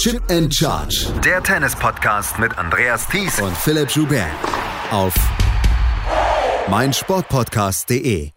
Chip 0.00 0.22
and 0.30 0.50
Charge. 0.50 1.12
Der 1.22 1.42
Tennis-Podcast 1.42 2.38
mit 2.38 2.56
Andreas 2.56 3.06
Thies 3.06 3.38
und 3.38 3.54
Philipp 3.54 3.90
Joubert. 3.90 4.30
Auf 4.90 5.12
meinsportpodcast.de. 6.70 8.30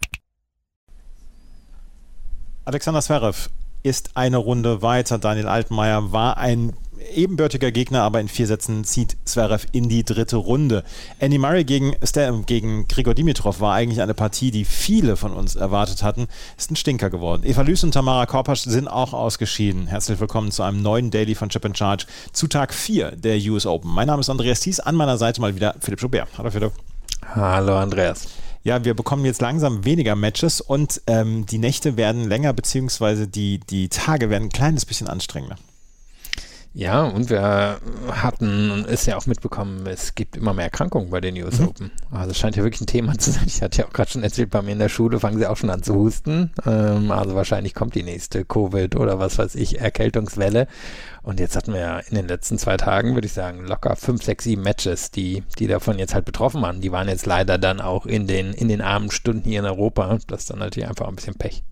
Alexander 2.66 3.02
Zverev 3.02 3.48
ist 3.82 4.18
eine 4.18 4.36
Runde 4.36 4.82
weiter. 4.82 5.20
Daniel 5.20 5.48
Altmaier 5.48 6.12
war 6.12 6.36
ein 6.36 6.74
ebenbürtiger 7.16 7.72
Gegner, 7.72 8.02
aber 8.02 8.20
in 8.20 8.28
vier 8.28 8.48
Sätzen 8.48 8.84
zieht 8.84 9.18
Zverev 9.26 9.66
in 9.72 9.90
die 9.90 10.04
dritte 10.04 10.38
Runde. 10.38 10.84
Andy 11.20 11.38
Murray 11.38 11.64
gegen, 11.64 11.96
gegen 12.46 12.88
Grigor 12.88 13.14
Dimitrov 13.14 13.60
war 13.60 13.74
eigentlich 13.74 14.02
eine 14.02 14.14
Partie, 14.14 14.52
die 14.52 14.66
viele 14.66 15.16
von 15.16 15.34
uns 15.34 15.56
erwartet 15.56 16.04
hatten. 16.04 16.28
Ist 16.58 16.72
ein 16.72 16.76
Stinker 16.76 17.10
geworden. 17.10 17.44
Eva 17.46 17.62
Lüß 17.62 17.84
und 17.84 17.94
Tamara 17.94 18.26
Korpasch 18.26 18.62
sind 18.62 18.88
auch 18.88 19.14
ausgeschieden. 19.14 19.88
Herzlich 19.88 20.20
willkommen 20.20 20.52
zu 20.52 20.64
einem 20.64 20.82
neuen 20.82 21.12
Daily 21.12 21.36
von 21.36 21.50
Chip 21.50 21.66
and 21.66 21.78
Charge 21.78 22.06
zu 22.32 22.48
Tag 22.48 22.74
4 22.74 23.12
der 23.12 23.38
US 23.52 23.66
Open. 23.66 23.92
Mein 23.92 24.08
Name 24.08 24.22
ist 24.22 24.30
Andreas 24.30 24.60
Thies, 24.60 24.80
an 24.80 24.96
meiner 24.96 25.18
Seite 25.18 25.42
mal 25.42 25.56
wieder 25.56 25.76
Philipp 25.80 26.00
Schubert. 26.00 26.28
Hallo 26.38 26.52
Philipp. 26.52 26.72
Hallo 27.36 27.78
Andreas. 27.78 28.28
Ja, 28.64 28.86
wir 28.86 28.94
bekommen 28.94 29.26
jetzt 29.26 29.42
langsam 29.42 29.84
weniger 29.84 30.16
Matches 30.16 30.62
und 30.62 31.02
ähm, 31.08 31.46
die 31.46 31.58
Nächte 31.58 31.98
werden 31.98 32.30
länger, 32.30 32.54
beziehungsweise 32.54 33.28
die, 33.28 33.60
die 33.60 33.90
Tage 33.90 34.30
werden 34.30 34.44
ein 34.46 34.50
kleines 34.50 34.86
bisschen 34.86 35.08
anstrengender. 35.08 35.58
Ja, 36.76 37.04
und 37.04 37.30
wir 37.30 37.80
hatten, 38.10 38.86
ist 38.86 39.06
ja 39.06 39.16
auch 39.16 39.28
mitbekommen, 39.28 39.86
es 39.86 40.16
gibt 40.16 40.36
immer 40.36 40.56
mehr 40.56 40.66
Erkrankungen 40.66 41.12
bei 41.12 41.22
den 41.22 41.36
US 41.44 41.60
mhm. 41.60 41.68
Open. 41.68 41.92
Also 42.10 42.32
es 42.32 42.40
scheint 42.40 42.56
ja 42.56 42.64
wirklich 42.64 42.82
ein 42.82 42.88
Thema 42.88 43.16
zu 43.18 43.32
sein. 43.32 43.44
Ich 43.46 43.62
hatte 43.62 43.82
ja 43.82 43.88
auch 43.88 43.94
gerade 43.94 44.10
schon 44.10 44.24
erzählt, 44.24 44.50
bei 44.50 44.64
mir 44.64 44.72
in 44.72 44.80
der 44.80 44.90
Schule 44.90 45.20
fangen 45.20 45.38
sie 45.38 45.46
auch 45.46 45.56
schon 45.56 45.70
an 45.70 45.84
zu 45.84 45.94
husten. 45.94 46.52
Ähm, 46.66 47.12
also 47.12 47.36
wahrscheinlich 47.36 47.76
kommt 47.76 47.94
die 47.94 48.02
nächste 48.02 48.44
Covid 48.44 48.96
oder 48.96 49.20
was 49.20 49.38
weiß 49.38 49.54
ich, 49.54 49.80
Erkältungswelle. 49.80 50.68
Und 51.22 51.40
jetzt 51.40 51.56
hatten 51.56 51.74
wir 51.74 51.80
ja 51.80 52.00
in 52.00 52.16
den 52.16 52.28
letzten 52.28 52.58
zwei 52.58 52.76
Tagen, 52.76 53.14
würde 53.14 53.28
ich 53.28 53.34
sagen, 53.34 53.66
locker 53.66 53.96
fünf, 53.96 54.24
sechs, 54.24 54.44
sieben 54.44 54.64
Matches, 54.64 55.12
die, 55.12 55.44
die 55.60 55.68
davon 55.68 56.00
jetzt 56.00 56.16
halt 56.16 56.26
betroffen 56.26 56.62
waren. 56.64 56.82
Die 56.82 56.92
waren 56.92 57.08
jetzt 57.08 57.28
leider 57.28 57.60
dann 57.60 57.82
auch 57.82 58.08
in 58.08 58.26
den, 58.26 58.52
in 58.52 58.68
den 58.68 58.82
armen 58.82 59.12
Stunden 59.12 59.48
hier 59.48 59.60
in 59.60 59.66
Europa. 59.66 60.18
Das 60.28 60.42
ist 60.42 60.50
dann 60.50 60.60
natürlich 60.60 60.90
einfach 60.90 61.08
ein 61.08 61.16
bisschen 61.16 61.36
Pech. 61.36 61.64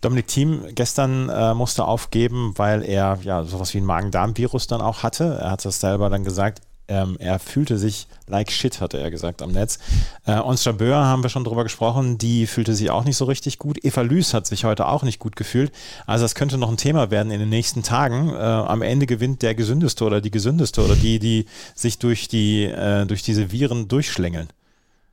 Dominik 0.00 0.28
Thiem 0.28 0.64
gestern 0.74 1.28
äh, 1.28 1.54
musste 1.54 1.84
aufgeben, 1.84 2.54
weil 2.56 2.82
er 2.82 3.18
ja 3.22 3.44
sowas 3.44 3.74
wie 3.74 3.78
ein 3.78 3.84
Magen-Darm-Virus 3.84 4.66
dann 4.66 4.80
auch 4.80 5.02
hatte. 5.02 5.38
Er 5.40 5.50
hat 5.52 5.64
das 5.64 5.80
selber 5.80 6.10
dann 6.10 6.24
gesagt. 6.24 6.62
Ähm, 6.90 7.16
er 7.20 7.38
fühlte 7.38 7.78
sich 7.78 8.08
like 8.26 8.50
shit, 8.50 8.80
hatte 8.80 8.98
er 8.98 9.12
gesagt 9.12 9.42
am 9.42 9.52
Netz. 9.52 9.78
Äh, 10.26 10.40
Ons 10.40 10.64
Jabeur 10.64 10.96
haben 10.96 11.22
wir 11.22 11.30
schon 11.30 11.44
drüber 11.44 11.62
gesprochen, 11.62 12.18
die 12.18 12.48
fühlte 12.48 12.74
sich 12.74 12.90
auch 12.90 13.04
nicht 13.04 13.16
so 13.16 13.26
richtig 13.26 13.60
gut. 13.60 13.84
Eva 13.84 14.00
Lüß 14.00 14.34
hat 14.34 14.48
sich 14.48 14.64
heute 14.64 14.86
auch 14.86 15.04
nicht 15.04 15.20
gut 15.20 15.36
gefühlt. 15.36 15.70
Also 16.06 16.24
das 16.24 16.34
könnte 16.34 16.58
noch 16.58 16.68
ein 16.68 16.76
Thema 16.76 17.12
werden 17.12 17.30
in 17.30 17.38
den 17.38 17.48
nächsten 17.48 17.84
Tagen. 17.84 18.30
Äh, 18.30 18.38
am 18.38 18.82
Ende 18.82 19.06
gewinnt 19.06 19.42
der 19.42 19.54
Gesündeste 19.54 20.04
oder 20.04 20.20
die 20.20 20.32
Gesündeste 20.32 20.84
oder 20.84 20.96
die, 20.96 21.20
die 21.20 21.46
sich 21.76 21.98
durch, 22.00 22.26
die, 22.26 22.64
äh, 22.64 23.06
durch 23.06 23.22
diese 23.22 23.52
Viren 23.52 23.86
durchschlängeln. 23.86 24.48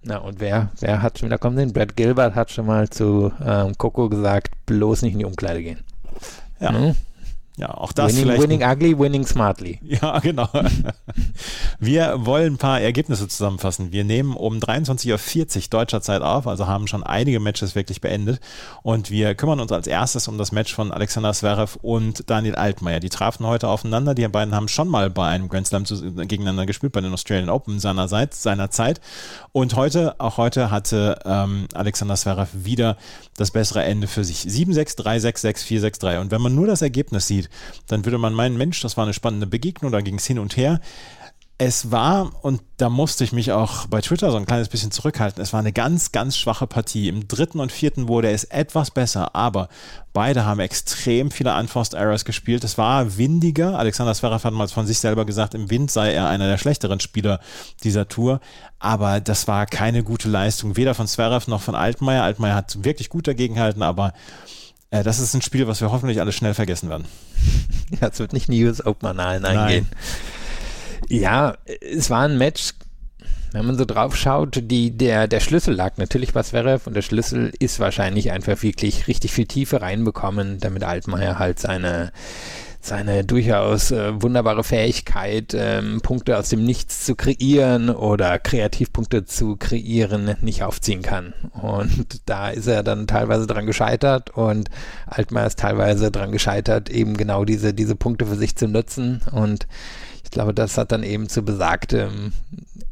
Na, 0.08 0.20
und 0.20 0.40
wer, 0.40 0.70
wer 0.80 1.02
hat 1.02 1.20
schon 1.20 1.28
wieder 1.28 1.38
kommen 1.38 1.58
sehen? 1.58 1.74
Brad 1.74 1.98
Gilbert 1.98 2.34
hat 2.34 2.50
schon 2.50 2.66
mal 2.66 2.90
zu 2.90 3.34
ähm, 3.46 3.78
Coco 3.78 4.08
gesagt, 4.08 4.52
bloß 4.66 5.02
nicht 5.02 5.14
in 5.14 5.20
die 5.20 5.26
Umkleide 5.26 5.62
gehen. 5.62 5.80
Ja. 6.62 6.72
Hm? 6.72 6.96
Ja, 7.58 7.74
auch 7.74 7.92
das 7.92 8.12
winning, 8.12 8.24
vielleicht. 8.24 8.42
Winning 8.44 8.64
ugly, 8.64 9.00
winning 9.00 9.26
smartly. 9.26 9.80
Ja, 9.88 10.20
genau. 10.20 10.48
Wir 11.80 12.14
wollen 12.20 12.54
ein 12.54 12.58
paar 12.58 12.80
Ergebnisse 12.82 13.28
zusammenfassen. 13.28 13.92
Wir 13.92 14.04
nehmen 14.04 14.36
um 14.36 14.58
23.40 14.60 15.58
Uhr 15.58 15.64
deutscher 15.72 16.02
Zeit 16.02 16.22
auf, 16.22 16.46
also 16.46 16.68
haben 16.68 16.88
schon 16.88 17.04
einige 17.04 17.40
Matches 17.40 17.74
wirklich 17.74 18.00
beendet. 18.00 18.40
Und 18.84 19.10
wir 19.10 19.34
kümmern 19.34 19.60
uns 19.60 19.72
als 19.72 19.88
erstes 19.88 20.28
um 20.28 20.38
das 20.38 20.52
Match 20.52 20.74
von 20.74 20.92
Alexander 20.92 21.34
Zverev 21.34 21.80
und 21.82 22.30
Daniel 22.30 22.56
Altmaier. 22.56 23.00
Die 23.00 23.10
trafen 23.10 23.46
heute 23.48 23.68
aufeinander. 23.70 24.14
Die 24.14 24.28
beiden 24.28 24.54
haben 24.54 24.68
schon 24.68 24.88
mal 24.88 25.10
bei 25.10 25.28
einem 25.28 25.50
Grand 25.50 25.68
Slam 25.68 25.84
gegeneinander 26.28 26.68
gespielt, 26.68 26.94
bei 26.94 27.02
den 27.02 27.14
Australian 27.14 27.50
Open 27.50 27.80
seinerseits, 27.80 28.44
seiner 28.44 28.70
Zeit. 28.70 29.02
Und 29.52 29.76
heute, 29.76 30.20
auch 30.20 30.38
heute 30.38 30.70
hatte 30.70 31.20
ähm, 31.26 31.68
Alexander 31.74 32.16
Zverev 32.16 32.50
wieder 32.54 32.98
das 33.36 33.50
bessere 33.50 33.84
Ende 33.84 34.08
für 34.08 34.24
sich. 34.24 34.42
7-6, 34.42 34.98
3-6, 35.00 35.46
6-4, 35.46 36.00
6-3. 36.00 36.20
Und 36.20 36.32
wenn 36.32 36.42
man 36.42 36.54
nur 36.54 36.68
das 36.68 36.82
Ergebnis 36.82 37.28
sieht, 37.28 37.47
dann 37.88 38.06
würde 38.06 38.18
man 38.18 38.34
meinen, 38.34 38.58
Mensch, 38.58 38.82
das 38.82 38.98
war 38.98 39.04
eine 39.04 39.14
spannende 39.14 39.48
Begegnung, 39.48 39.92
da 39.92 40.02
ging 40.02 40.16
es 40.16 40.26
hin 40.26 40.40
und 40.40 40.58
her. 40.58 40.80
Es 41.60 41.90
war, 41.90 42.44
und 42.44 42.62
da 42.78 42.88
musste 42.88 43.24
ich 43.24 43.32
mich 43.32 43.52
auch 43.52 43.88
bei 43.88 44.00
Twitter 44.00 44.30
so 44.30 44.38
ein 44.38 44.46
kleines 44.46 44.70
bisschen 44.70 44.92
zurückhalten, 44.92 45.42
es 45.42 45.54
war 45.54 45.60
eine 45.60 45.74
ganz, 45.74 46.12
ganz 46.12 46.38
schwache 46.38 46.68
Partie. 46.68 47.10
Im 47.10 47.28
dritten 47.28 47.60
und 47.60 47.72
vierten 47.72 48.08
wurde 48.08 48.30
es 48.30 48.44
etwas 48.44 48.92
besser, 48.92 49.36
aber 49.36 49.68
beide 50.14 50.46
haben 50.46 50.60
extrem 50.60 51.32
viele 51.32 51.58
Unforced 51.58 51.96
Errors 51.96 52.26
gespielt. 52.26 52.64
Es 52.64 52.78
war 52.78 53.18
windiger. 53.18 53.80
Alexander 53.80 54.14
Zverev 54.14 54.44
hat 54.44 54.54
mal 54.54 54.68
von 54.68 54.86
sich 54.86 55.00
selber 55.00 55.26
gesagt, 55.26 55.56
im 55.56 55.72
Wind 55.72 55.90
sei 55.90 56.14
er 56.14 56.30
einer 56.30 56.48
der 56.48 56.60
schlechteren 56.60 57.00
Spieler 57.00 57.40
dieser 57.84 58.08
Tour. 58.08 58.40
Aber 58.78 59.20
das 59.20 59.48
war 59.48 59.66
keine 59.66 60.04
gute 60.04 60.30
Leistung, 60.30 60.78
weder 60.78 60.94
von 60.94 61.08
Zverev 61.08 61.50
noch 61.50 61.64
von 61.64 61.74
Altmaier. 61.74 62.22
Altmaier 62.22 62.54
hat 62.54 62.84
wirklich 62.84 63.10
gut 63.10 63.28
dagegen 63.28 63.56
gehalten, 63.56 63.82
aber 63.82 64.14
äh, 64.92 65.04
das 65.04 65.20
ist 65.20 65.34
ein 65.34 65.42
Spiel, 65.42 65.68
was 65.68 65.82
wir 65.82 65.92
hoffentlich 65.92 66.20
alle 66.20 66.32
schnell 66.32 66.54
vergessen 66.54 66.90
werden. 66.90 67.06
Ja, 68.02 68.10
es 68.10 68.20
wird 68.20 68.34
nicht 68.34 68.50
News 68.50 68.86
Open 68.86 69.18
eingehen. 69.18 69.42
Nein. 69.42 69.88
Ja, 71.08 71.56
es 71.80 72.10
war 72.10 72.24
ein 72.26 72.38
Match, 72.38 72.74
wenn 73.54 73.66
man 73.66 73.78
so 73.78 73.86
drauf 73.86 74.16
schaut, 74.18 74.60
die, 74.62 74.92
der, 74.92 75.28
der 75.28 75.40
Schlüssel 75.40 75.74
lag 75.74 75.98
natürlich 75.98 76.34
bei 76.34 76.44
Zverev 76.44 76.86
und 76.86 76.96
der 76.96 77.02
Schlüssel 77.02 77.54
ist 77.60 77.80
wahrscheinlich 77.80 78.32
einfach 78.32 78.62
wirklich 78.62 79.08
richtig 79.08 79.32
viel 79.32 79.46
Tiefe 79.46 79.82
reinbekommen, 79.82 80.60
damit 80.60 80.84
Altmaier 80.84 81.40
halt 81.40 81.60
seine, 81.60 82.12
seine 82.88 83.24
durchaus 83.24 83.92
äh, 83.92 84.22
wunderbare 84.22 84.64
Fähigkeit, 84.64 85.54
ähm, 85.58 86.02
Punkte 86.02 86.38
aus 86.38 86.50
dem 86.50 86.64
Nichts 86.64 87.06
zu 87.06 87.16
kreieren 87.16 87.90
oder 87.90 88.40
Kreativpunkte 88.40 89.26
zu 89.26 89.56
kreieren, 89.58 90.36
nicht 90.42 90.64
aufziehen 90.64 91.02
kann. 91.02 91.34
Und 91.54 92.22
da 92.26 92.50
ist 92.50 92.68
er 92.68 92.84
dann 92.84 93.08
teilweise 93.08 93.48
dran 93.48 93.66
gescheitert 93.66 94.32
und 94.32 94.70
Altmaier 95.06 95.48
ist 95.48 95.60
teilweise 95.60 96.12
dran 96.12 96.32
gescheitert, 96.32 96.90
eben 96.90 97.18
genau 97.18 97.46
diese, 97.46 97.74
diese 97.74 97.96
Punkte 97.96 98.26
für 98.26 98.36
sich 98.36 98.56
zu 98.56 98.68
nutzen. 98.68 99.22
Und 99.32 99.68
glaube, 100.38 100.54
das 100.54 100.78
hat 100.78 100.92
dann 100.92 101.02
eben 101.02 101.30
zu 101.30 101.42
besagtem 101.42 102.32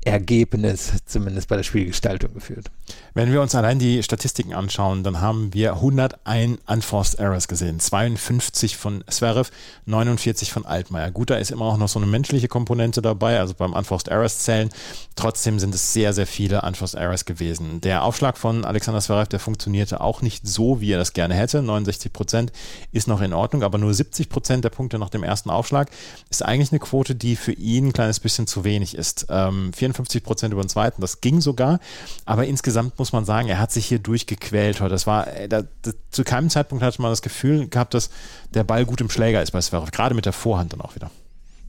Ergebnis, 0.03 0.93
zumindest 1.05 1.47
bei 1.47 1.55
der 1.57 1.63
Spielgestaltung, 1.63 2.33
geführt. 2.33 2.69
Wenn 3.15 3.31
wir 3.31 3.41
uns 3.41 3.55
allein 3.55 3.79
die 3.79 4.03
Statistiken 4.03 4.53
anschauen, 4.53 5.03
dann 5.03 5.19
haben 5.21 5.53
wir 5.53 5.73
101 5.73 6.59
Unforced 6.67 7.19
Errors 7.19 7.47
gesehen. 7.47 7.79
52 7.79 8.77
von 8.77 9.03
Zverev, 9.09 9.51
49 9.85 10.51
von 10.51 10.65
Altmaier. 10.65 11.09
Gut, 11.09 11.29
da 11.29 11.37
ist 11.37 11.49
immer 11.49 11.65
auch 11.65 11.77
noch 11.77 11.87
so 11.87 11.97
eine 11.97 12.07
menschliche 12.07 12.47
Komponente 12.47 13.01
dabei, 13.01 13.39
also 13.39 13.53
beim 13.55 13.73
Unforced 13.73 14.07
Errors 14.07 14.39
zählen. 14.39 14.69
Trotzdem 15.15 15.59
sind 15.59 15.73
es 15.73 15.93
sehr, 15.93 16.13
sehr 16.13 16.27
viele 16.27 16.61
Unforced 16.61 16.99
Errors 16.99 17.25
gewesen. 17.25 17.81
Der 17.81 18.03
Aufschlag 18.03 18.37
von 18.37 18.63
Alexander 18.63 19.01
Zverev, 19.01 19.29
der 19.29 19.39
funktionierte 19.39 20.01
auch 20.01 20.21
nicht 20.21 20.47
so, 20.47 20.81
wie 20.81 20.91
er 20.91 20.99
das 20.99 21.13
gerne 21.13 21.35
hätte. 21.35 21.63
69 21.63 22.11
Prozent 22.11 22.51
ist 22.91 23.07
noch 23.07 23.21
in 23.21 23.33
Ordnung, 23.33 23.63
aber 23.63 23.77
nur 23.77 23.93
70 23.93 24.29
Prozent 24.29 24.63
der 24.65 24.69
Punkte 24.69 24.99
nach 24.99 25.09
dem 25.09 25.23
ersten 25.23 25.49
Aufschlag 25.49 25.89
ist 26.29 26.43
eigentlich 26.43 26.71
eine 26.71 26.79
Quote, 26.79 27.15
die 27.15 27.34
für 27.35 27.53
ihn 27.53 27.87
ein 27.87 27.93
kleines 27.93 28.19
bisschen 28.19 28.47
zu 28.47 28.63
wenig 28.63 28.95
ist. 28.95 29.27
Ähm, 29.29 29.71
54 29.73 30.23
Prozent 30.23 30.53
über 30.53 30.63
den 30.63 30.69
zweiten, 30.69 31.01
das 31.01 31.21
ging 31.21 31.41
sogar, 31.41 31.79
aber 32.25 32.45
insgesamt 32.45 32.97
muss 32.99 33.13
man 33.13 33.25
sagen, 33.25 33.47
er 33.47 33.59
hat 33.59 33.71
sich 33.71 33.85
hier 33.85 33.99
durchgequält 33.99 34.81
heute. 34.81 34.91
Das 34.91 35.07
war, 35.07 35.27
äh, 35.27 35.47
da, 35.47 35.63
das, 35.81 35.95
zu 36.11 36.23
keinem 36.23 36.49
Zeitpunkt 36.49 36.83
hatte 36.83 37.01
man 37.01 37.11
das 37.11 37.21
Gefühl 37.21 37.67
gehabt, 37.67 37.93
dass 37.93 38.09
der 38.53 38.63
Ball 38.63 38.85
gut 38.85 39.01
im 39.01 39.09
Schläger 39.09 39.41
ist 39.41 39.51
bei 39.51 39.59
Zverev, 39.59 39.91
gerade 39.91 40.15
mit 40.15 40.25
der 40.25 40.33
Vorhand 40.33 40.73
dann 40.73 40.81
auch 40.81 40.95
wieder. 40.95 41.11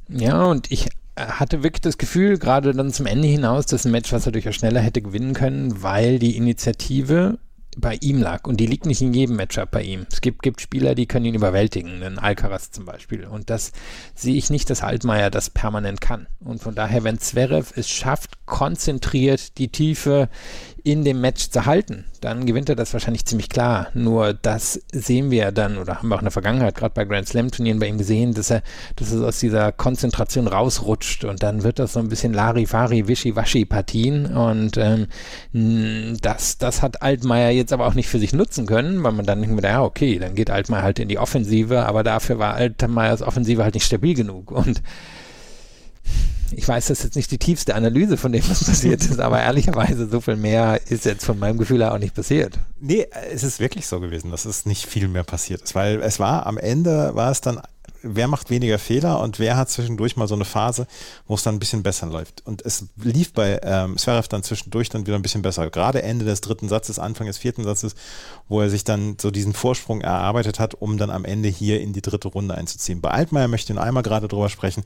Ja, 0.08 0.44
und 0.44 0.70
ich 0.70 0.88
hatte 1.18 1.62
wirklich 1.62 1.80
das 1.80 1.98
Gefühl, 1.98 2.38
gerade 2.38 2.72
dann 2.72 2.92
zum 2.92 3.06
Ende 3.06 3.26
hinaus, 3.26 3.66
dass 3.66 3.84
ein 3.84 3.92
Match, 3.92 4.12
was 4.12 4.26
er 4.26 4.32
durchaus 4.32 4.54
schneller 4.54 4.80
hätte 4.80 5.00
gewinnen 5.00 5.32
können, 5.32 5.82
weil 5.82 6.18
die 6.18 6.36
Initiative 6.36 7.38
bei 7.76 7.98
ihm 8.00 8.20
lag. 8.20 8.46
Und 8.46 8.58
die 8.58 8.66
liegt 8.66 8.86
nicht 8.86 9.02
in 9.02 9.12
jedem 9.12 9.36
Matchup 9.36 9.70
bei 9.70 9.82
ihm. 9.82 10.06
Es 10.10 10.20
gibt, 10.20 10.42
gibt 10.42 10.60
Spieler, 10.60 10.94
die 10.94 11.06
können 11.06 11.26
ihn 11.26 11.34
überwältigen, 11.34 12.02
einen 12.02 12.18
Alcaraz 12.18 12.70
zum 12.70 12.86
Beispiel. 12.86 13.24
Und 13.26 13.50
das 13.50 13.72
sehe 14.14 14.34
ich 14.34 14.50
nicht, 14.50 14.70
dass 14.70 14.82
Altmaier 14.82 15.30
das 15.30 15.50
permanent 15.50 16.00
kann. 16.00 16.26
Und 16.40 16.62
von 16.62 16.74
daher, 16.74 17.04
wenn 17.04 17.18
Zverev 17.18 17.72
es 17.76 17.88
schafft, 17.88 18.46
konzentriert 18.46 19.58
die 19.58 19.68
Tiefe 19.68 20.28
in 20.86 21.02
dem 21.02 21.20
Match 21.20 21.50
zu 21.50 21.66
halten, 21.66 22.04
dann 22.20 22.46
gewinnt 22.46 22.68
er 22.68 22.76
das 22.76 22.92
wahrscheinlich 22.92 23.24
ziemlich 23.24 23.48
klar. 23.48 23.88
Nur 23.94 24.34
das 24.34 24.80
sehen 24.92 25.32
wir 25.32 25.50
dann, 25.50 25.78
oder 25.78 25.96
haben 25.96 26.08
wir 26.08 26.14
auch 26.14 26.20
in 26.20 26.26
der 26.26 26.30
Vergangenheit, 26.30 26.76
gerade 26.76 26.94
bei 26.94 27.04
Grand 27.04 27.26
Slam 27.26 27.50
Turnieren 27.50 27.80
bei 27.80 27.88
ihm 27.88 27.98
gesehen, 27.98 28.34
dass 28.34 28.50
er, 28.50 28.62
dass 28.94 29.12
er 29.12 29.26
aus 29.26 29.40
dieser 29.40 29.72
Konzentration 29.72 30.46
rausrutscht 30.46 31.24
und 31.24 31.42
dann 31.42 31.64
wird 31.64 31.80
das 31.80 31.94
so 31.94 31.98
ein 31.98 32.08
bisschen 32.08 32.32
Larifari, 32.32 33.08
Wischi-Waschi-Partien 33.08 34.26
und 34.26 34.76
ähm, 34.76 35.08
das, 36.22 36.58
das 36.58 36.82
hat 36.82 37.02
Altmaier 37.02 37.50
jetzt 37.50 37.72
aber 37.72 37.88
auch 37.88 37.94
nicht 37.94 38.08
für 38.08 38.20
sich 38.20 38.32
nutzen 38.32 38.66
können, 38.66 39.02
weil 39.02 39.10
man 39.10 39.26
dann 39.26 39.42
denkt, 39.42 39.64
ja 39.64 39.82
okay, 39.82 40.20
dann 40.20 40.36
geht 40.36 40.50
Altmaier 40.50 40.82
halt 40.82 41.00
in 41.00 41.08
die 41.08 41.18
Offensive, 41.18 41.84
aber 41.84 42.04
dafür 42.04 42.38
war 42.38 42.54
Altmaiers 42.54 43.22
Offensive 43.22 43.64
halt 43.64 43.74
nicht 43.74 43.86
stabil 43.86 44.14
genug 44.14 44.52
und 44.52 44.82
ich 46.52 46.66
weiß, 46.66 46.86
das 46.86 46.98
ist 46.98 47.04
jetzt 47.04 47.16
nicht 47.16 47.30
die 47.30 47.38
tiefste 47.38 47.74
Analyse 47.74 48.16
von 48.16 48.32
dem, 48.32 48.48
was 48.48 48.64
passiert 48.64 49.04
ist, 49.04 49.20
aber 49.20 49.40
ehrlicherweise 49.40 50.08
so 50.08 50.20
viel 50.20 50.36
mehr 50.36 50.80
ist 50.88 51.04
jetzt 51.04 51.24
von 51.24 51.38
meinem 51.38 51.58
Gefühl 51.58 51.82
her 51.82 51.94
auch 51.94 51.98
nicht 51.98 52.14
passiert. 52.14 52.58
Nee, 52.80 53.06
es 53.32 53.42
ist 53.42 53.60
wirklich 53.60 53.86
so 53.86 54.00
gewesen, 54.00 54.30
dass 54.30 54.44
es 54.44 54.66
nicht 54.66 54.86
viel 54.86 55.08
mehr 55.08 55.24
passiert 55.24 55.62
ist, 55.62 55.74
weil 55.74 56.00
es 56.02 56.18
war 56.18 56.46
am 56.46 56.58
Ende, 56.58 57.14
war 57.14 57.30
es 57.30 57.40
dann 57.40 57.60
wer 58.14 58.28
macht 58.28 58.50
weniger 58.50 58.78
Fehler 58.78 59.20
und 59.20 59.38
wer 59.38 59.56
hat 59.56 59.70
zwischendurch 59.70 60.16
mal 60.16 60.28
so 60.28 60.34
eine 60.34 60.44
Phase, 60.44 60.86
wo 61.26 61.34
es 61.34 61.42
dann 61.42 61.56
ein 61.56 61.58
bisschen 61.58 61.82
besser 61.82 62.06
läuft. 62.06 62.42
Und 62.46 62.64
es 62.64 62.86
lief 62.96 63.32
bei 63.32 63.60
ähm, 63.62 63.96
Zverev 63.96 64.28
dann 64.28 64.42
zwischendurch 64.42 64.88
dann 64.88 65.06
wieder 65.06 65.16
ein 65.16 65.22
bisschen 65.22 65.42
besser. 65.42 65.68
Gerade 65.70 66.02
Ende 66.02 66.24
des 66.24 66.40
dritten 66.40 66.68
Satzes, 66.68 66.98
Anfang 66.98 67.26
des 67.26 67.38
vierten 67.38 67.64
Satzes, 67.64 67.94
wo 68.48 68.60
er 68.60 68.70
sich 68.70 68.84
dann 68.84 69.16
so 69.20 69.30
diesen 69.30 69.52
Vorsprung 69.52 70.00
erarbeitet 70.00 70.60
hat, 70.60 70.74
um 70.74 70.98
dann 70.98 71.10
am 71.10 71.24
Ende 71.24 71.48
hier 71.48 71.80
in 71.80 71.92
die 71.92 72.02
dritte 72.02 72.28
Runde 72.28 72.54
einzuziehen. 72.54 73.00
Bei 73.00 73.10
Altmaier 73.10 73.48
möchte 73.48 73.72
ich 73.72 73.78
einmal 73.78 74.02
gerade 74.02 74.28
drüber 74.28 74.48
sprechen. 74.48 74.84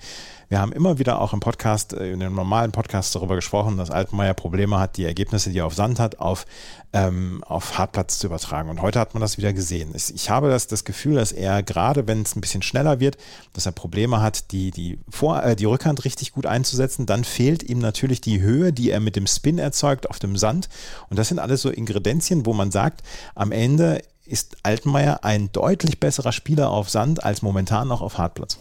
Wir 0.48 0.60
haben 0.60 0.72
immer 0.72 0.98
wieder 0.98 1.20
auch 1.20 1.32
im 1.32 1.38
Podcast, 1.38 1.92
äh, 1.92 2.10
in 2.10 2.20
dem 2.20 2.34
normalen 2.34 2.72
Podcast 2.72 3.14
darüber 3.14 3.36
gesprochen, 3.36 3.76
dass 3.76 3.90
Altmaier 3.90 4.34
Probleme 4.34 4.78
hat, 4.78 4.96
die 4.96 5.04
Ergebnisse, 5.04 5.50
die 5.50 5.58
er 5.58 5.66
auf 5.66 5.74
Sand 5.74 6.00
hat, 6.00 6.18
auf, 6.18 6.44
ähm, 6.92 7.44
auf 7.46 7.78
Hartplatz 7.78 8.18
zu 8.18 8.26
übertragen. 8.26 8.68
Und 8.68 8.82
heute 8.82 8.98
hat 8.98 9.14
man 9.14 9.20
das 9.20 9.38
wieder 9.38 9.52
gesehen. 9.52 9.94
Ich 9.94 10.28
habe 10.28 10.48
das, 10.48 10.66
das 10.66 10.84
Gefühl, 10.84 11.14
dass 11.14 11.30
er 11.30 11.62
gerade, 11.62 12.08
wenn 12.08 12.22
es 12.22 12.34
ein 12.34 12.40
bisschen 12.40 12.62
schneller 12.62 12.98
wird, 12.98 13.09
dass 13.52 13.66
er 13.66 13.72
Probleme 13.72 14.20
hat, 14.20 14.52
die, 14.52 14.70
die, 14.70 14.98
Vor 15.08 15.42
äh, 15.42 15.56
die 15.56 15.64
Rückhand 15.64 16.04
richtig 16.04 16.32
gut 16.32 16.46
einzusetzen. 16.46 17.06
Dann 17.06 17.24
fehlt 17.24 17.62
ihm 17.62 17.78
natürlich 17.78 18.20
die 18.20 18.40
Höhe, 18.40 18.72
die 18.72 18.90
er 18.90 19.00
mit 19.00 19.16
dem 19.16 19.26
Spin 19.26 19.58
erzeugt 19.58 20.08
auf 20.08 20.18
dem 20.18 20.36
Sand. 20.36 20.68
Und 21.08 21.18
das 21.18 21.28
sind 21.28 21.38
alles 21.38 21.62
so 21.62 21.70
Ingredienzien, 21.70 22.46
wo 22.46 22.52
man 22.52 22.70
sagt, 22.70 23.02
am 23.34 23.52
Ende 23.52 24.02
ist 24.26 24.56
Altmaier 24.62 25.24
ein 25.24 25.50
deutlich 25.52 25.98
besserer 25.98 26.32
Spieler 26.32 26.70
auf 26.70 26.88
Sand 26.88 27.24
als 27.24 27.42
momentan 27.42 27.88
noch 27.88 28.00
auf 28.00 28.18
Hartplatz. 28.18 28.58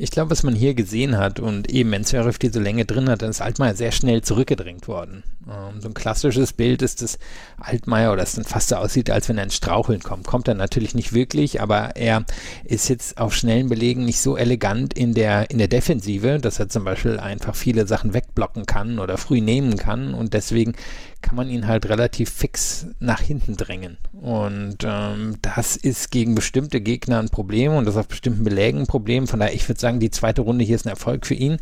Ich 0.00 0.12
glaube, 0.12 0.30
was 0.30 0.44
man 0.44 0.54
hier 0.54 0.74
gesehen 0.74 1.16
hat 1.16 1.40
und 1.40 1.68
eben, 1.68 1.90
wenn 1.90 2.04
Zverev 2.04 2.38
diese 2.38 2.60
Länge 2.60 2.84
drin 2.84 3.08
hat, 3.10 3.22
dann 3.22 3.30
ist 3.30 3.40
Altmaier 3.40 3.74
sehr 3.74 3.90
schnell 3.90 4.22
zurückgedrängt 4.22 4.86
worden. 4.86 5.24
Ähm, 5.48 5.80
so 5.80 5.88
ein 5.88 5.94
klassisches 5.94 6.52
Bild 6.52 6.82
ist 6.82 7.02
das 7.02 7.18
Altmaier 7.58 8.12
oder 8.12 8.22
es 8.22 8.34
dann 8.34 8.44
fast 8.44 8.68
so 8.68 8.76
aussieht, 8.76 9.10
als 9.10 9.28
wenn 9.28 9.38
er 9.38 9.44
ins 9.44 9.56
Straucheln 9.56 10.00
kommt. 10.00 10.26
Kommt 10.26 10.48
er 10.48 10.54
natürlich 10.54 10.94
nicht 10.94 11.12
wirklich, 11.12 11.60
aber 11.60 11.96
er 11.96 12.24
ist 12.64 12.88
jetzt 12.88 13.18
auf 13.18 13.34
schnellen 13.34 13.68
Belegen 13.68 14.04
nicht 14.04 14.20
so 14.20 14.36
elegant 14.36 14.94
in 14.94 15.14
der, 15.14 15.50
in 15.50 15.58
der 15.58 15.68
Defensive, 15.68 16.38
dass 16.38 16.58
er 16.58 16.68
zum 16.68 16.84
Beispiel 16.84 17.18
einfach 17.18 17.54
viele 17.54 17.86
Sachen 17.86 18.14
wegblocken 18.14 18.66
kann 18.66 18.98
oder 18.98 19.16
früh 19.16 19.40
nehmen 19.40 19.76
kann 19.76 20.14
und 20.14 20.34
deswegen 20.34 20.74
kann 21.20 21.36
man 21.36 21.48
ihn 21.48 21.66
halt 21.66 21.88
relativ 21.88 22.30
fix 22.30 22.86
nach 23.00 23.20
hinten 23.20 23.56
drängen. 23.56 23.98
Und 24.12 24.78
ähm, 24.84 25.36
das 25.42 25.76
ist 25.76 26.10
gegen 26.10 26.34
bestimmte 26.34 26.80
Gegner 26.80 27.18
ein 27.18 27.28
Problem 27.28 27.72
und 27.72 27.86
das 27.86 27.96
auf 27.96 28.06
bestimmten 28.06 28.44
Belägen 28.44 28.80
ein 28.80 28.86
Problem. 28.86 29.26
Von 29.26 29.40
daher, 29.40 29.54
ich 29.54 29.68
würde 29.68 29.80
sagen, 29.80 29.98
die 29.98 30.10
zweite 30.10 30.42
Runde 30.42 30.64
hier 30.64 30.76
ist 30.76 30.86
ein 30.86 30.90
Erfolg 30.90 31.26
für 31.26 31.34
ihn. 31.34 31.58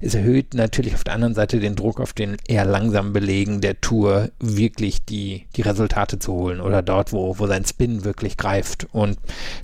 Es 0.00 0.14
erhöht 0.14 0.54
natürlich 0.54 0.94
auf 0.94 1.04
der 1.04 1.14
anderen 1.14 1.34
Seite 1.34 1.60
den 1.60 1.76
Druck 1.76 1.98
auf 1.98 2.12
den 2.12 2.36
eher 2.46 2.66
langsamen 2.66 3.12
Belegen 3.20 3.60
der 3.60 3.80
Tour, 3.82 4.30
wirklich 4.40 5.04
die, 5.04 5.44
die 5.54 5.60
Resultate 5.60 6.18
zu 6.18 6.32
holen 6.32 6.60
oder 6.60 6.80
dort, 6.80 7.12
wo, 7.12 7.38
wo 7.38 7.46
sein 7.46 7.66
Spin 7.66 8.02
wirklich 8.02 8.38
greift. 8.38 8.88
Und 8.92 9.18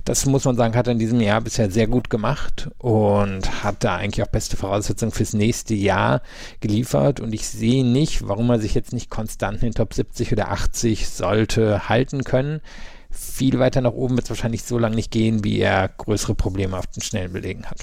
das 0.05 0.27
muss 0.27 0.45
man 0.45 0.55
sagen, 0.55 0.75
hat 0.75 0.87
er 0.87 0.93
in 0.93 0.99
diesem 0.99 1.19
Jahr 1.19 1.41
bisher 1.41 1.71
sehr 1.71 1.87
gut 1.87 2.11
gemacht 2.11 2.69
und 2.77 3.63
hat 3.63 3.83
da 3.83 3.95
eigentlich 3.95 4.23
auch 4.23 4.31
beste 4.31 4.57
Voraussetzungen 4.57 5.11
fürs 5.11 5.33
nächste 5.33 5.73
Jahr 5.73 6.21
geliefert. 6.59 7.19
Und 7.19 7.33
ich 7.33 7.47
sehe 7.47 7.83
nicht, 7.83 8.27
warum 8.27 8.51
er 8.51 8.59
sich 8.59 8.75
jetzt 8.75 8.93
nicht 8.93 9.09
konstant 9.09 9.63
in 9.63 9.69
den 9.69 9.73
Top 9.73 9.93
70 9.93 10.31
oder 10.33 10.51
80 10.51 11.09
sollte 11.09 11.89
halten 11.89 12.23
können. 12.23 12.61
Viel 13.09 13.57
weiter 13.57 13.81
nach 13.81 13.93
oben 13.93 14.15
wird 14.15 14.25
es 14.25 14.29
wahrscheinlich 14.29 14.63
so 14.63 14.77
lange 14.77 14.95
nicht 14.95 15.09
gehen, 15.09 15.43
wie 15.43 15.59
er 15.59 15.87
größere 15.87 16.35
Probleme 16.35 16.77
auf 16.77 16.85
den 16.85 17.01
schnellen 17.01 17.33
Belegen 17.33 17.65
hat. 17.65 17.79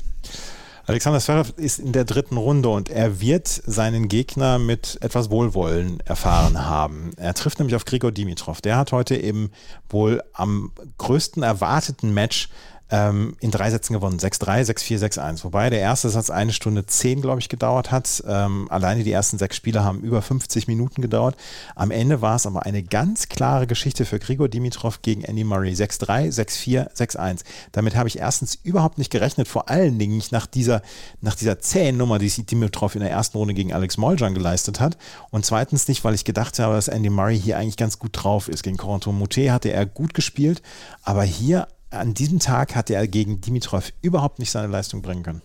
Alexander 0.86 1.18
Zverev 1.18 1.54
ist 1.56 1.78
in 1.78 1.92
der 1.92 2.04
dritten 2.04 2.36
Runde 2.36 2.68
und 2.68 2.90
er 2.90 3.18
wird 3.18 3.48
seinen 3.48 4.08
Gegner 4.08 4.58
mit 4.58 4.98
etwas 5.00 5.30
Wohlwollen 5.30 6.00
erfahren 6.00 6.66
haben. 6.66 7.12
Er 7.16 7.32
trifft 7.32 7.58
nämlich 7.58 7.74
auf 7.74 7.86
Grigor 7.86 8.12
Dimitrov. 8.12 8.60
Der 8.60 8.76
hat 8.76 8.92
heute 8.92 9.16
eben 9.16 9.50
wohl 9.88 10.22
am 10.34 10.72
größten 10.98 11.42
erwarteten 11.42 12.12
Match 12.12 12.50
ähm, 12.90 13.36
in 13.40 13.50
drei 13.50 13.70
Sätzen 13.70 13.94
gewonnen. 13.94 14.18
6-3, 14.18 14.70
6-4, 14.70 14.98
6-1. 15.18 15.44
Wobei 15.44 15.70
der 15.70 15.80
erste 15.80 16.10
Satz 16.10 16.30
eine 16.30 16.52
Stunde 16.52 16.84
zehn, 16.86 17.22
glaube 17.22 17.40
ich, 17.40 17.48
gedauert 17.48 17.90
hat. 17.90 18.22
Ähm, 18.26 18.66
alleine 18.70 19.04
die 19.04 19.12
ersten 19.12 19.38
sechs 19.38 19.56
Spiele 19.56 19.82
haben 19.82 20.00
über 20.00 20.20
50 20.20 20.68
Minuten 20.68 21.00
gedauert. 21.00 21.36
Am 21.74 21.90
Ende 21.90 22.20
war 22.20 22.36
es 22.36 22.46
aber 22.46 22.64
eine 22.64 22.82
ganz 22.82 23.28
klare 23.28 23.66
Geschichte 23.66 24.04
für 24.04 24.18
Grigor 24.18 24.48
Dimitrov 24.48 25.00
gegen 25.02 25.24
Andy 25.24 25.44
Murray. 25.44 25.72
6-3, 25.72 26.28
6-4, 26.34 26.94
6-1. 26.94 27.40
Damit 27.72 27.96
habe 27.96 28.08
ich 28.08 28.18
erstens 28.18 28.54
überhaupt 28.62 28.98
nicht 28.98 29.10
gerechnet, 29.10 29.48
vor 29.48 29.70
allen 29.70 29.98
Dingen 29.98 30.16
nicht 30.16 30.32
nach 30.32 30.46
dieser, 30.46 30.82
nach 31.20 31.34
dieser 31.34 31.60
zähen 31.60 31.96
Nummer, 31.96 32.18
die 32.18 32.28
sich 32.28 32.44
Dimitrov 32.44 32.94
in 32.94 33.00
der 33.00 33.10
ersten 33.10 33.38
Runde 33.38 33.54
gegen 33.54 33.72
Alex 33.72 33.96
Moljan 33.96 34.34
geleistet 34.34 34.80
hat. 34.80 34.98
Und 35.30 35.46
zweitens 35.46 35.88
nicht, 35.88 36.04
weil 36.04 36.14
ich 36.14 36.24
gedacht 36.24 36.58
habe, 36.58 36.74
dass 36.74 36.88
Andy 36.88 37.10
Murray 37.10 37.40
hier 37.40 37.56
eigentlich 37.56 37.78
ganz 37.78 37.98
gut 37.98 38.10
drauf 38.12 38.48
ist. 38.48 38.62
Gegen 38.62 38.76
Corentin 38.76 39.18
Moutet 39.18 39.50
hatte 39.50 39.72
er 39.72 39.86
gut 39.86 40.12
gespielt, 40.14 40.62
aber 41.02 41.24
hier 41.24 41.66
an 41.94 42.14
diesem 42.14 42.38
Tag 42.38 42.74
hatte 42.74 42.94
er 42.94 43.06
gegen 43.08 43.40
Dimitrov 43.40 43.92
überhaupt 44.02 44.38
nicht 44.38 44.50
seine 44.50 44.68
Leistung 44.68 45.02
bringen 45.02 45.22
können. 45.22 45.42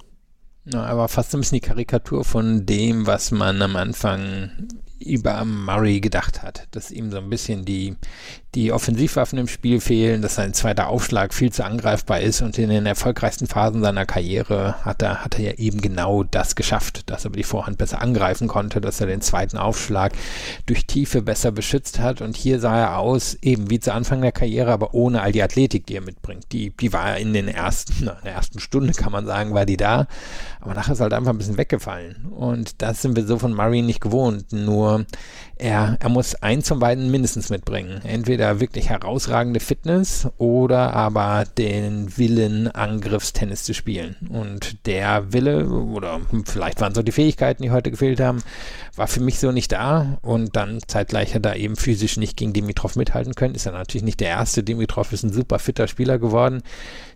Ja, 0.66 0.84
aber 0.84 1.08
fast 1.08 1.34
ein 1.34 1.40
bisschen 1.40 1.56
die 1.56 1.68
Karikatur 1.68 2.24
von 2.24 2.66
dem, 2.66 3.08
was 3.08 3.32
man 3.32 3.62
am 3.62 3.76
Anfang 3.76 4.52
über 5.00 5.44
Murray 5.46 6.00
gedacht 6.00 6.44
hat, 6.44 6.68
dass 6.72 6.92
ihm 6.92 7.12
so 7.12 7.18
ein 7.18 7.30
bisschen 7.30 7.66
die, 7.66 7.96
die 8.56 8.72
Offensivwaffen 8.72 9.38
im 9.38 9.48
Spiel 9.48 9.80
fehlen, 9.80 10.24
dass 10.24 10.36
sein 10.36 10.54
zweiter 10.56 10.88
Aufschlag 10.88 11.34
viel 11.36 11.52
zu 11.52 11.64
angreifbar 11.64 12.20
ist 12.20 12.42
und 12.42 12.58
in 12.58 12.70
den 12.70 12.88
erfolgreichsten 12.88 13.46
Phasen 13.46 13.84
seiner 13.84 14.08
Karriere 14.08 14.84
hat 14.84 15.04
er, 15.04 15.24
hat 15.24 15.38
er 15.38 15.46
ja 15.46 15.52
eben 15.54 15.82
genau 15.82 16.24
das 16.24 16.56
geschafft, 16.56 17.10
dass 17.12 17.26
er 17.26 17.32
die 17.32 17.44
Vorhand 17.44 17.78
besser 17.78 18.02
angreifen 18.02 18.48
konnte, 18.48 18.82
dass 18.82 19.00
er 19.02 19.08
den 19.08 19.22
zweiten 19.22 19.58
Aufschlag 19.58 20.14
durch 20.66 20.88
Tiefe 20.88 21.22
besser 21.22 21.52
beschützt 21.52 22.00
hat. 22.00 22.22
Und 22.22 22.36
hier 22.36 22.60
sah 22.60 22.78
er 22.78 22.98
aus, 22.98 23.36
eben 23.42 23.70
wie 23.70 23.80
zu 23.80 23.94
Anfang 23.94 24.22
der 24.22 24.32
Karriere, 24.32 24.72
aber 24.72 24.96
ohne 24.96 25.22
all 25.22 25.32
die 25.32 25.44
Athletik, 25.44 25.86
die 25.86 25.96
er 25.96 26.02
mitbringt. 26.02 26.52
Die, 26.52 26.72
die 26.72 26.92
war 26.92 27.18
in 27.18 27.34
den 27.34 27.48
ersten, 27.48 27.94
in 28.00 28.24
der 28.24 28.34
ersten 28.34 28.60
Stunde 28.60 28.94
kann 28.94 29.12
man 29.12 29.28
sagen, 29.28 29.54
war 29.54 29.68
die 29.68 29.78
da, 29.78 30.08
aber 30.60 30.74
nachher 30.74 30.94
ist 30.94 31.02
halt 31.02 31.14
einfach 31.14 31.32
ein 31.32 31.38
bisschen 31.38 31.58
weggefallen. 31.58 32.26
Und 32.32 32.82
das 32.82 33.04
sind 33.04 33.16
wir 33.16 33.28
so 33.28 33.38
von 33.38 33.54
Murray 33.54 33.84
nicht 33.84 34.02
gewohnt, 34.02 34.52
nur 34.52 34.89
problem 34.90 35.06
er, 35.60 35.98
er 36.00 36.10
muss 36.10 36.36
eins 36.36 36.70
von 36.70 36.80
beiden 36.80 37.12
mindestens 37.12 37.50
mitbringen. 37.50 38.02
Entweder 38.04 38.62
wirklich 38.62 38.90
herausragende 38.90 39.60
Fitness 39.60 40.28
oder 40.38 40.94
aber 40.94 41.44
den 41.58 42.18
Willen, 42.18 42.70
Angriffstennis 42.70 43.64
zu 43.64 43.74
spielen. 43.74 44.16
Und 44.30 44.86
der 44.88 45.34
Wille, 45.34 45.68
oder 45.68 46.22
vielleicht 46.46 46.80
waren 46.80 46.96
so 46.96 47.04
die 47.04 47.12
Fähigkeiten, 47.12 47.62
die 47.62 47.72
heute 47.72 47.92
gefehlt 47.92 48.22
haben, 48.22 48.42
war 48.96 49.08
für 49.08 49.20
mich 49.20 49.40
so 49.40 49.52
nicht 49.52 49.74
da. 49.74 50.18
Und 50.22 50.56
dann 50.56 50.80
zeitgleich 50.88 51.36
hat 51.36 51.46
er 51.46 51.58
eben 51.58 51.76
physisch 51.76 52.16
nicht 52.16 52.38
gegen 52.38 52.54
Dimitrov 52.54 52.96
mithalten 52.96 53.36
können. 53.36 53.56
Ist 53.56 53.66
er 53.66 53.74
natürlich 53.74 54.06
nicht 54.06 54.22
der 54.22 54.30
erste. 54.30 54.64
Dimitrov 54.64 55.12
ist 55.12 55.24
ein 55.24 55.34
super 55.34 55.60
fitter 55.60 55.88
Spieler 55.88 56.20
geworden. 56.20 56.64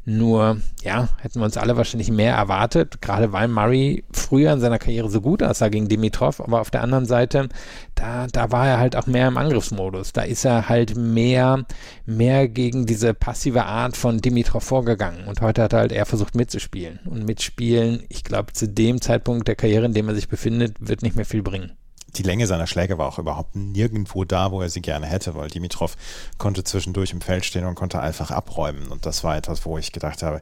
Nur, 0.06 0.57
ja, 0.81 1.07
hätten 1.22 1.40
wir 1.40 1.45
uns 1.45 1.56
alle 1.56 1.78
wahrscheinlich 1.78 2.12
mehr 2.12 2.36
erwartet, 2.36 3.01
gerade 3.01 3.31
weil 3.31 3.48
Murray 3.48 4.04
früher 4.12 4.52
in 4.52 4.59
seiner 4.59 4.78
Karriere 4.78 5.09
so 5.09 5.21
gut 5.21 5.42
aussah 5.42 5.69
gegen 5.69 5.88
Dimitrov, 5.88 6.42
aber 6.42 6.59
auf 6.59 6.69
der 6.71 6.83
anderen 6.83 7.06
Seite, 7.06 7.47
da, 7.95 8.28
da 8.33 8.52
war 8.52 8.68
er 8.68 8.80
halt 8.80 8.95
auch 8.95 9.07
mehr 9.07 9.28
im 9.30 9.37
Angriffsmodus. 9.37 10.11
Da 10.11 10.23
ist 10.23 10.44
er 10.44 10.68
halt 10.68 10.97
mehr, 10.97 11.66
mehr 12.06 12.49
gegen 12.49 12.85
diese 12.85 13.13
passive 13.13 13.63
Art 13.66 13.95
von 13.95 14.19
Dimitrov 14.19 14.63
vorgegangen. 14.63 15.25
Und 15.25 15.40
heute 15.40 15.63
hat 15.63 15.73
er 15.73 15.80
halt 15.80 15.92
eher 15.92 16.06
versucht 16.06 16.35
mitzuspielen. 16.35 16.99
Und 17.06 17.25
mitspielen, 17.25 18.04
ich 18.09 18.23
glaube, 18.23 18.52
zu 18.52 18.68
dem 18.68 18.99
Zeitpunkt 18.99 19.47
der 19.47 19.56
Karriere, 19.56 19.85
in 19.85 19.94
dem 19.94 20.09
er 20.09 20.16
sich 20.16 20.28
befindet, 20.28 20.75
wird 20.80 21.04
nicht 21.04 21.16
mehr 21.16 21.25
viel 21.25 21.44
bringen 21.44 21.78
die 22.16 22.23
Länge 22.23 22.47
seiner 22.47 22.68
Schläge 22.68 22.97
war 22.97 23.07
auch 23.07 23.19
überhaupt 23.19 23.56
nirgendwo 23.56 24.23
da, 24.23 24.52
wo 24.52 24.61
er 24.61 24.69
sie 24.69 24.81
gerne 24.81 25.07
hätte, 25.07 25.35
weil 25.35 25.49
Dimitrov 25.49 25.97
konnte 26.37 26.63
zwischendurch 26.63 27.11
im 27.11 27.21
Feld 27.21 27.45
stehen 27.45 27.66
und 27.66 27.75
konnte 27.75 27.99
einfach 27.99 28.31
abräumen. 28.31 28.87
Und 28.87 29.06
das 29.06 29.23
war 29.23 29.35
etwas, 29.35 29.66
wo 29.66 29.78
ich 29.78 29.92
gedacht 29.92 30.21
habe, 30.23 30.42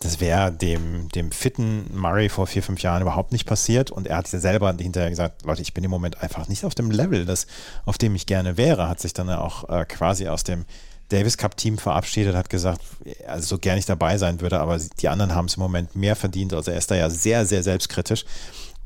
das 0.00 0.20
wäre 0.20 0.52
dem, 0.52 1.08
dem 1.08 1.32
fitten 1.32 1.86
Murray 1.92 2.28
vor 2.28 2.46
vier, 2.46 2.62
fünf 2.62 2.82
Jahren 2.82 3.02
überhaupt 3.02 3.32
nicht 3.32 3.46
passiert. 3.46 3.90
Und 3.90 4.06
er 4.06 4.18
hat 4.18 4.30
ja 4.30 4.38
selber 4.38 4.72
hinterher 4.78 5.10
gesagt, 5.10 5.44
Leute, 5.44 5.62
ich 5.62 5.74
bin 5.74 5.82
im 5.82 5.90
Moment 5.90 6.22
einfach 6.22 6.46
nicht 6.48 6.64
auf 6.64 6.74
dem 6.74 6.90
Level, 6.90 7.24
das, 7.24 7.46
auf 7.84 7.98
dem 7.98 8.14
ich 8.14 8.26
gerne 8.26 8.56
wäre. 8.56 8.88
Hat 8.88 9.00
sich 9.00 9.12
dann 9.12 9.28
auch 9.30 9.68
äh, 9.68 9.84
quasi 9.86 10.28
aus 10.28 10.44
dem 10.44 10.66
Davis 11.08 11.38
Cup 11.38 11.56
Team 11.56 11.78
verabschiedet, 11.78 12.36
hat 12.36 12.50
gesagt, 12.50 12.82
also 13.26 13.46
so 13.46 13.58
gerne 13.58 13.78
ich 13.78 13.86
dabei 13.86 14.18
sein 14.18 14.40
würde, 14.40 14.60
aber 14.60 14.78
die 14.78 15.08
anderen 15.08 15.34
haben 15.34 15.46
es 15.46 15.54
im 15.54 15.62
Moment 15.62 15.96
mehr 15.96 16.14
verdient. 16.14 16.52
Also 16.52 16.70
er 16.70 16.78
ist 16.78 16.90
da 16.90 16.94
ja 16.94 17.10
sehr, 17.10 17.46
sehr 17.46 17.62
selbstkritisch. 17.62 18.24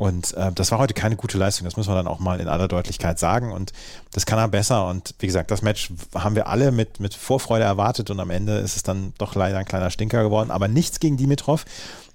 Und 0.02 0.34
äh, 0.34 0.50
das 0.52 0.72
war 0.72 0.80
heute 0.80 0.94
keine 0.94 1.14
gute 1.14 1.38
Leistung, 1.38 1.64
das 1.64 1.76
muss 1.76 1.86
man 1.86 1.94
dann 1.94 2.08
auch 2.08 2.18
mal 2.18 2.40
in 2.40 2.48
aller 2.48 2.66
Deutlichkeit 2.66 3.20
sagen. 3.20 3.52
Und 3.52 3.72
das 4.10 4.26
kann 4.26 4.36
er 4.36 4.48
besser. 4.48 4.88
Und 4.88 5.14
wie 5.20 5.26
gesagt, 5.26 5.52
das 5.52 5.62
Match 5.62 5.92
haben 6.12 6.34
wir 6.34 6.48
alle 6.48 6.72
mit, 6.72 6.98
mit 6.98 7.14
Vorfreude 7.14 7.62
erwartet 7.62 8.10
und 8.10 8.18
am 8.18 8.30
Ende 8.30 8.58
ist 8.58 8.74
es 8.74 8.82
dann 8.82 9.12
doch 9.18 9.36
leider 9.36 9.58
ein 9.58 9.64
kleiner 9.64 9.90
Stinker 9.90 10.24
geworden. 10.24 10.50
Aber 10.50 10.66
nichts 10.66 10.98
gegen 10.98 11.18
Dimitrov, 11.18 11.64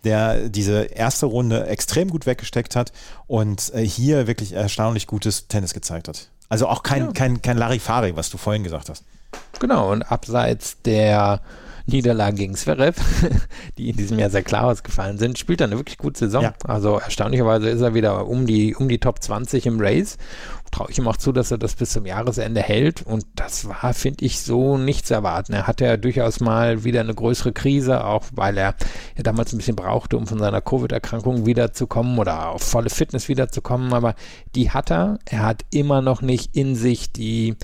der 0.04 0.50
diese 0.50 0.84
erste 0.84 1.28
Runde 1.28 1.68
extrem 1.68 2.10
gut 2.10 2.26
weggesteckt 2.26 2.76
hat 2.76 2.92
und 3.26 3.74
äh, 3.74 3.88
hier 3.88 4.28
wirklich 4.28 4.52
erstaunlich 4.52 5.08
gutes 5.08 5.48
Tennis 5.48 5.74
gezeigt 5.74 6.10
hat. 6.10 6.28
Also 6.50 6.68
auch 6.68 6.84
kein, 6.84 7.06
ja. 7.06 7.12
kein, 7.14 7.42
kein 7.42 7.58
Larifari, 7.58 8.18
was 8.18 8.30
du 8.30 8.38
vorhin 8.38 8.66
gesagt 8.66 8.90
hast. 8.90 9.06
Genau, 9.62 9.94
und 9.94 10.04
abseits 10.04 10.76
der 10.84 11.40
Niederlagen 11.88 12.38
gegen 12.38 12.56
Zverev, 12.56 13.00
die 13.78 13.90
in 13.90 13.98
diesem 13.98 14.20
Jahr 14.20 14.30
sehr 14.30 14.44
klar 14.44 14.66
ausgefallen 14.66 15.18
sind, 15.18 15.40
spielt 15.40 15.62
er 15.62 15.68
eine 15.68 15.78
wirklich 15.78 15.98
gute 15.98 16.20
Saison. 16.20 16.44
Ja. 16.44 16.54
Also 16.66 17.00
erstaunlicherweise 17.00 17.70
ist 17.70 17.82
er 17.82 17.94
wieder 17.94 18.28
um 18.28 18.46
die, 18.46 18.76
um 18.76 18.90
die 18.90 19.00
Top 19.00 19.24
20 19.24 19.66
im 19.66 19.80
Race 19.80 20.18
traue 20.72 20.90
ich 20.90 20.98
ihm 20.98 21.08
auch 21.08 21.18
zu, 21.18 21.32
dass 21.32 21.52
er 21.52 21.58
das 21.58 21.76
bis 21.76 21.92
zum 21.92 22.06
Jahresende 22.06 22.62
hält. 22.62 23.02
Und 23.02 23.26
das 23.36 23.68
war, 23.68 23.94
finde 23.94 24.26
ich, 24.26 24.42
so 24.42 24.78
nicht 24.78 25.08
zu 25.08 25.14
erwarten. 25.14 25.54
Er 25.54 25.68
hatte 25.68 25.86
ja 25.86 25.98
durchaus 25.98 26.40
mal 26.40 26.84
wieder 26.84 27.02
eine 27.02 27.14
größere 27.14 27.54
Krise, 27.54 28.04
auch 28.04 28.26
weil 28.32 28.58
er 28.58 28.76
ja 29.16 29.24
damals 29.24 29.54
ein 29.54 29.58
bisschen 29.58 29.76
brauchte, 29.76 30.18
um 30.18 30.28
von 30.28 30.40
seiner 30.40 30.62
Covid-Erkrankung 30.62 31.46
wiederzukommen 31.46 32.20
oder 32.20 32.50
auf 32.50 32.64
volle 32.64 32.90
Fitness 32.90 33.28
wiederzukommen. 33.28 33.94
Aber 33.94 34.16
die 34.56 34.72
hat 34.72 34.92
er. 34.92 35.20
Er 35.26 35.44
hat 35.44 35.64
immer 35.72 36.02
noch 36.02 36.22
nicht 36.22 36.56
in 36.56 36.76
sich 36.76 37.12
die, 37.12 37.56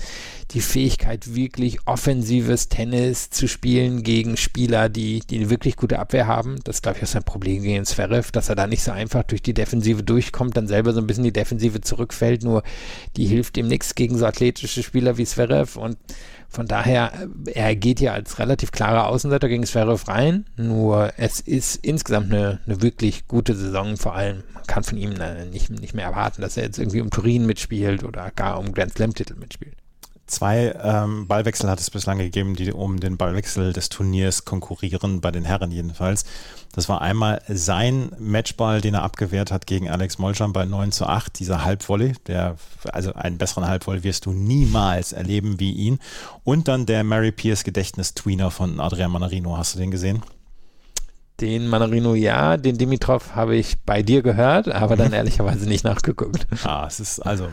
die 0.50 0.60
Fähigkeit, 0.60 1.34
wirklich 1.34 1.86
offensives 1.86 2.68
Tennis 2.68 3.30
zu 3.30 3.48
spielen 3.48 4.02
gegen 4.02 4.36
Spieler, 4.36 4.88
die, 4.88 5.20
die 5.20 5.36
eine 5.36 5.50
wirklich 5.50 5.76
gute 5.76 5.98
Abwehr 5.98 6.26
haben. 6.26 6.56
Das 6.64 6.76
ist, 6.76 6.82
glaube 6.82 6.98
ich, 6.98 7.04
auch 7.04 7.08
sein 7.08 7.24
Problem 7.24 7.62
gegen 7.62 7.84
Zverev, 7.84 8.30
dass 8.32 8.48
er 8.48 8.54
da 8.54 8.66
nicht 8.66 8.82
so 8.82 8.92
einfach 8.92 9.24
durch 9.24 9.42
die 9.42 9.54
Defensive 9.54 10.02
durchkommt, 10.02 10.56
dann 10.56 10.66
selber 10.66 10.92
so 10.92 11.00
ein 11.00 11.06
bisschen 11.06 11.24
die 11.24 11.32
Defensive 11.32 11.80
zurückfällt. 11.80 12.44
Nur 12.44 12.62
die 13.16 13.26
hilft 13.26 13.56
ihm 13.56 13.68
nichts 13.68 13.94
gegen 13.94 14.18
so 14.18 14.26
athletische 14.26 14.82
Spieler 14.82 15.16
wie 15.16 15.24
Zverev. 15.24 15.78
Und 15.78 15.96
von 16.48 16.66
daher, 16.66 17.12
er 17.46 17.74
geht 17.74 18.00
ja 18.00 18.12
als 18.12 18.38
relativ 18.38 18.70
klarer 18.70 19.08
Außenseiter 19.08 19.48
gegen 19.48 19.64
Zverev 19.64 20.08
rein, 20.08 20.46
nur 20.56 21.12
es 21.16 21.40
ist 21.40 21.84
insgesamt 21.84 22.32
eine, 22.32 22.60
eine 22.66 22.80
wirklich 22.80 23.26
gute 23.26 23.54
Saison, 23.54 23.96
vor 23.96 24.14
allem 24.14 24.44
man 24.54 24.64
kann 24.64 24.84
von 24.84 24.96
ihm 24.96 25.20
äh, 25.20 25.46
nicht, 25.46 25.70
nicht 25.70 25.94
mehr 25.94 26.06
erwarten, 26.06 26.42
dass 26.42 26.56
er 26.56 26.64
jetzt 26.64 26.78
irgendwie 26.78 27.00
um 27.00 27.10
Turin 27.10 27.44
mitspielt 27.44 28.04
oder 28.04 28.30
gar 28.30 28.58
um 28.58 28.72
Grand 28.72 28.94
Slam-Titel 28.94 29.34
mitspielt. 29.34 29.76
Zwei 30.26 30.74
ähm, 30.82 31.26
Ballwechsel 31.26 31.68
hat 31.68 31.80
es 31.80 31.90
bislang 31.90 32.16
gegeben, 32.16 32.56
die 32.56 32.72
um 32.72 32.98
den 32.98 33.18
Ballwechsel 33.18 33.74
des 33.74 33.90
Turniers 33.90 34.46
konkurrieren, 34.46 35.20
bei 35.20 35.30
den 35.30 35.44
Herren 35.44 35.70
jedenfalls. 35.70 36.24
Das 36.72 36.88
war 36.88 37.02
einmal 37.02 37.42
sein 37.46 38.10
Matchball, 38.18 38.80
den 38.80 38.94
er 38.94 39.02
abgewehrt 39.02 39.52
hat 39.52 39.66
gegen 39.66 39.90
Alex 39.90 40.18
Molchan 40.18 40.54
bei 40.54 40.64
9 40.64 40.92
zu 40.92 41.06
8, 41.06 41.38
dieser 41.38 41.64
Halbvolley, 41.64 42.14
der, 42.26 42.56
also 42.90 43.12
einen 43.12 43.36
besseren 43.36 43.68
Halbvolley 43.68 44.02
wirst 44.02 44.24
du 44.24 44.32
niemals 44.32 45.12
erleben 45.12 45.60
wie 45.60 45.72
ihn. 45.72 45.98
Und 46.42 46.68
dann 46.68 46.86
der 46.86 47.04
Mary 47.04 47.30
Pierce 47.30 47.62
Gedächtnis-Tweener 47.62 48.50
von 48.50 48.80
Adrian 48.80 49.12
Manarino. 49.12 49.58
Hast 49.58 49.74
du 49.74 49.78
den 49.78 49.90
gesehen? 49.90 50.22
Den 51.40 51.68
Manarino 51.68 52.14
ja, 52.14 52.56
den 52.56 52.78
Dimitrov 52.78 53.34
habe 53.34 53.56
ich 53.56 53.80
bei 53.84 54.02
dir 54.02 54.22
gehört, 54.22 54.68
aber 54.68 54.96
dann 54.96 55.12
ehrlicherweise 55.12 55.68
nicht 55.68 55.84
nachgeguckt. 55.84 56.46
Ah, 56.64 56.86
es 56.86 57.00
ist 57.00 57.20
also 57.20 57.48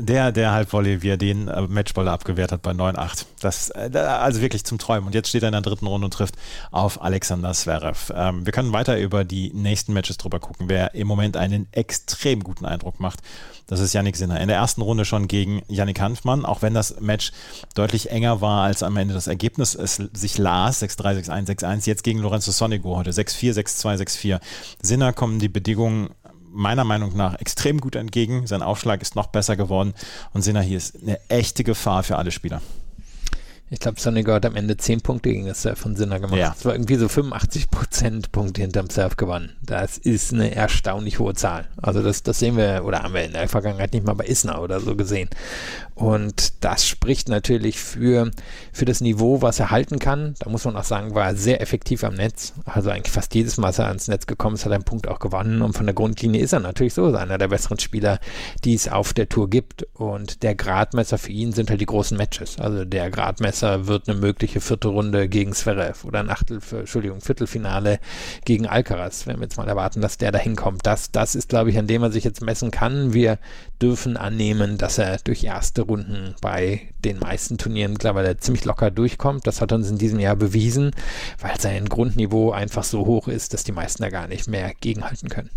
der, 0.00 0.32
der 0.32 0.52
Halbvolley, 0.52 1.02
wie 1.02 1.10
er 1.10 1.16
den 1.16 1.48
äh, 1.48 1.62
Matchball 1.62 2.08
abgewehrt 2.08 2.52
hat 2.52 2.62
bei 2.62 2.72
9-8. 2.72 3.26
Das, 3.40 3.70
äh, 3.70 3.90
also 3.96 4.40
wirklich 4.40 4.64
zum 4.64 4.78
Träumen. 4.78 5.06
Und 5.06 5.14
jetzt 5.14 5.28
steht 5.28 5.42
er 5.42 5.48
in 5.48 5.52
der 5.52 5.60
dritten 5.60 5.86
Runde 5.86 6.06
und 6.06 6.12
trifft 6.12 6.34
auf 6.70 7.02
Alexander 7.02 7.52
Zverev. 7.52 8.12
Ähm, 8.14 8.44
wir 8.44 8.52
können 8.52 8.72
weiter 8.72 8.98
über 8.98 9.24
die 9.24 9.52
nächsten 9.52 9.92
Matches 9.92 10.16
drüber 10.16 10.40
gucken. 10.40 10.68
Wer 10.68 10.94
im 10.94 11.06
Moment 11.06 11.36
einen 11.36 11.68
extrem 11.72 12.42
guten 12.42 12.64
Eindruck 12.64 13.00
macht, 13.00 13.20
das 13.66 13.78
ist 13.78 13.92
Yannick 13.92 14.16
Sinner. 14.16 14.40
In 14.40 14.48
der 14.48 14.56
ersten 14.56 14.82
Runde 14.82 15.04
schon 15.04 15.28
gegen 15.28 15.62
Yannick 15.68 16.00
Hanfmann, 16.00 16.44
auch 16.44 16.60
wenn 16.60 16.74
das 16.74 17.00
Match 17.00 17.30
deutlich 17.74 18.10
enger 18.10 18.40
war 18.40 18.64
als 18.64 18.82
am 18.82 18.96
Ende 18.96 19.14
das 19.14 19.28
Ergebnis 19.28 19.76
es 19.76 20.02
sich 20.12 20.38
las, 20.38 20.82
6-3, 20.82 21.24
6-1, 21.26 21.46
6-1. 21.46 21.86
Jetzt 21.86 22.02
gegen 22.02 22.18
Lorenzo 22.18 22.50
Sonigo 22.50 22.96
heute 22.96 23.12
6-4, 23.12 23.54
6-2, 23.54 24.02
6-4. 24.02 24.40
Sinner 24.82 25.12
kommen 25.12 25.38
die 25.38 25.48
Bedingungen 25.48 26.10
meiner 26.50 26.84
Meinung 26.84 27.16
nach 27.16 27.38
extrem 27.40 27.80
gut 27.80 27.96
entgegen. 27.96 28.46
Sein 28.46 28.62
Aufschlag 28.62 29.02
ist 29.02 29.16
noch 29.16 29.28
besser 29.28 29.56
geworden 29.56 29.94
und 30.32 30.42
Sinner 30.42 30.62
hier 30.62 30.76
ist 30.76 30.96
eine 31.00 31.18
echte 31.28 31.64
Gefahr 31.64 32.02
für 32.02 32.16
alle 32.16 32.30
Spieler. 32.30 32.60
Ich 33.72 33.78
glaube, 33.78 34.00
Sonniger 34.00 34.34
hat 34.34 34.46
am 34.46 34.56
Ende 34.56 34.76
10 34.76 35.00
Punkte 35.00 35.28
gegen 35.28 35.46
das 35.46 35.62
Surf 35.62 35.78
von 35.78 35.94
Sinner 35.94 36.18
gemacht. 36.18 36.36
Ja. 36.36 36.52
Es 36.58 36.64
war 36.64 36.72
irgendwie 36.72 36.96
so 36.96 37.06
85 37.06 37.70
Prozent 37.70 38.32
Punkte 38.32 38.62
hinterm 38.62 38.90
Surf 38.90 39.16
gewonnen. 39.16 39.52
Das 39.62 39.96
ist 39.96 40.34
eine 40.34 40.52
erstaunlich 40.52 41.20
hohe 41.20 41.34
Zahl. 41.34 41.68
Also 41.80 42.02
das, 42.02 42.24
das 42.24 42.40
sehen 42.40 42.56
wir 42.56 42.82
oder 42.84 43.04
haben 43.04 43.14
wir 43.14 43.22
in 43.22 43.32
der 43.32 43.48
Vergangenheit 43.48 43.92
nicht 43.92 44.04
mal 44.04 44.14
bei 44.14 44.24
Isner 44.24 44.60
oder 44.60 44.80
so 44.80 44.96
gesehen. 44.96 45.30
Und 46.00 46.64
das 46.64 46.88
spricht 46.88 47.28
natürlich 47.28 47.78
für, 47.78 48.30
für 48.72 48.86
das 48.86 49.02
Niveau, 49.02 49.42
was 49.42 49.60
er 49.60 49.70
halten 49.70 49.98
kann. 49.98 50.34
Da 50.38 50.48
muss 50.48 50.64
man 50.64 50.74
auch 50.74 50.84
sagen, 50.84 51.14
war 51.14 51.26
er 51.26 51.36
sehr 51.36 51.60
effektiv 51.60 52.04
am 52.04 52.14
Netz. 52.14 52.54
Also 52.64 52.88
eigentlich 52.88 53.12
fast 53.12 53.34
jedes 53.34 53.58
Mal, 53.58 53.66
als 53.66 53.80
er 53.80 53.88
ans 53.88 54.08
Netz 54.08 54.26
gekommen 54.26 54.54
ist, 54.54 54.64
hat 54.64 54.72
er 54.72 54.76
einen 54.76 54.84
Punkt 54.84 55.08
auch 55.08 55.18
gewonnen. 55.18 55.60
Und 55.60 55.74
von 55.74 55.84
der 55.84 55.94
Grundlinie 55.94 56.40
ist 56.40 56.54
er 56.54 56.60
natürlich 56.60 56.94
so 56.94 57.14
einer 57.14 57.36
der 57.36 57.48
besseren 57.48 57.78
Spieler, 57.78 58.18
die 58.64 58.72
es 58.72 58.88
auf 58.88 59.12
der 59.12 59.28
Tour 59.28 59.50
gibt. 59.50 59.86
Und 59.92 60.42
der 60.42 60.54
Gradmesser 60.54 61.18
für 61.18 61.32
ihn 61.32 61.52
sind 61.52 61.68
halt 61.68 61.82
die 61.82 61.86
großen 61.86 62.16
Matches. 62.16 62.58
Also 62.58 62.86
der 62.86 63.10
Gradmesser 63.10 63.86
wird 63.86 64.08
eine 64.08 64.18
mögliche 64.18 64.62
vierte 64.62 64.88
Runde 64.88 65.28
gegen 65.28 65.52
Zverev 65.52 66.06
oder 66.06 66.20
ein 66.20 66.30
Achtel, 66.30 66.60
Entschuldigung, 66.72 67.20
Viertelfinale 67.20 68.00
gegen 68.46 68.66
Alcaraz, 68.66 69.26
wenn 69.26 69.36
wir 69.36 69.42
jetzt 69.42 69.58
mal 69.58 69.68
erwarten, 69.68 70.00
dass 70.00 70.16
der 70.16 70.32
da 70.32 70.38
hinkommt. 70.38 70.86
Das, 70.86 71.12
das 71.12 71.34
ist, 71.34 71.50
glaube 71.50 71.68
ich, 71.68 71.76
an 71.76 71.86
dem 71.86 72.02
er 72.02 72.10
sich 72.10 72.24
jetzt 72.24 72.40
messen 72.40 72.70
kann. 72.70 73.12
Wir 73.12 73.38
dürfen 73.82 74.16
annehmen, 74.16 74.78
dass 74.78 74.96
er 74.96 75.18
durch 75.18 75.44
erste 75.44 75.89
Runden 75.90 76.36
bei 76.40 76.82
den 77.04 77.18
meisten 77.18 77.58
Turnieren 77.58 77.92
mittlerweile 77.92 78.36
ziemlich 78.36 78.64
locker 78.64 78.92
durchkommt. 78.92 79.46
Das 79.46 79.60
hat 79.60 79.72
uns 79.72 79.90
in 79.90 79.98
diesem 79.98 80.20
Jahr 80.20 80.36
bewiesen, 80.36 80.92
weil 81.40 81.60
sein 81.60 81.88
Grundniveau 81.88 82.52
einfach 82.52 82.84
so 82.84 83.06
hoch 83.06 83.26
ist, 83.26 83.52
dass 83.52 83.64
die 83.64 83.72
meisten 83.72 84.02
da 84.02 84.08
gar 84.08 84.28
nicht 84.28 84.48
mehr 84.48 84.72
gegenhalten 84.80 85.28
können. 85.28 85.50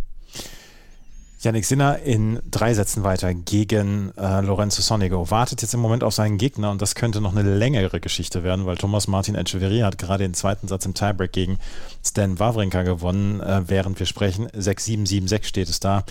Yannick 1.43 1.65
Sinner 1.65 1.99
in 1.99 2.39
drei 2.49 2.73
Sätzen 2.73 3.03
weiter 3.03 3.33
gegen 3.33 4.13
äh, 4.17 4.39
Lorenzo 4.41 4.81
Sonigo. 4.81 5.29
Wartet 5.29 5.61
jetzt 5.61 5.73
im 5.73 5.81
Moment 5.81 6.03
auf 6.03 6.13
seinen 6.13 6.37
Gegner 6.37 6.71
und 6.71 6.81
das 6.81 6.95
könnte 6.95 7.19
noch 7.19 7.35
eine 7.35 7.55
längere 7.55 7.99
Geschichte 7.99 8.43
werden, 8.43 8.65
weil 8.65 8.77
Thomas 8.77 9.07
Martin 9.07 9.35
Echeverria 9.35 9.85
hat 9.85 9.97
gerade 9.97 10.23
den 10.23 10.33
zweiten 10.33 10.69
Satz 10.69 10.85
im 10.85 10.93
Tiebreak 10.93 11.33
gegen 11.33 11.59
Stan 12.03 12.39
Wawrinka 12.39 12.83
gewonnen, 12.83 13.41
äh, 13.41 13.63
während 13.67 13.99
wir 13.99 14.05
sprechen. 14.05 14.47
6-7-7-6 14.51 15.43
steht 15.43 15.69
es 15.69 15.81
da. 15.81 16.05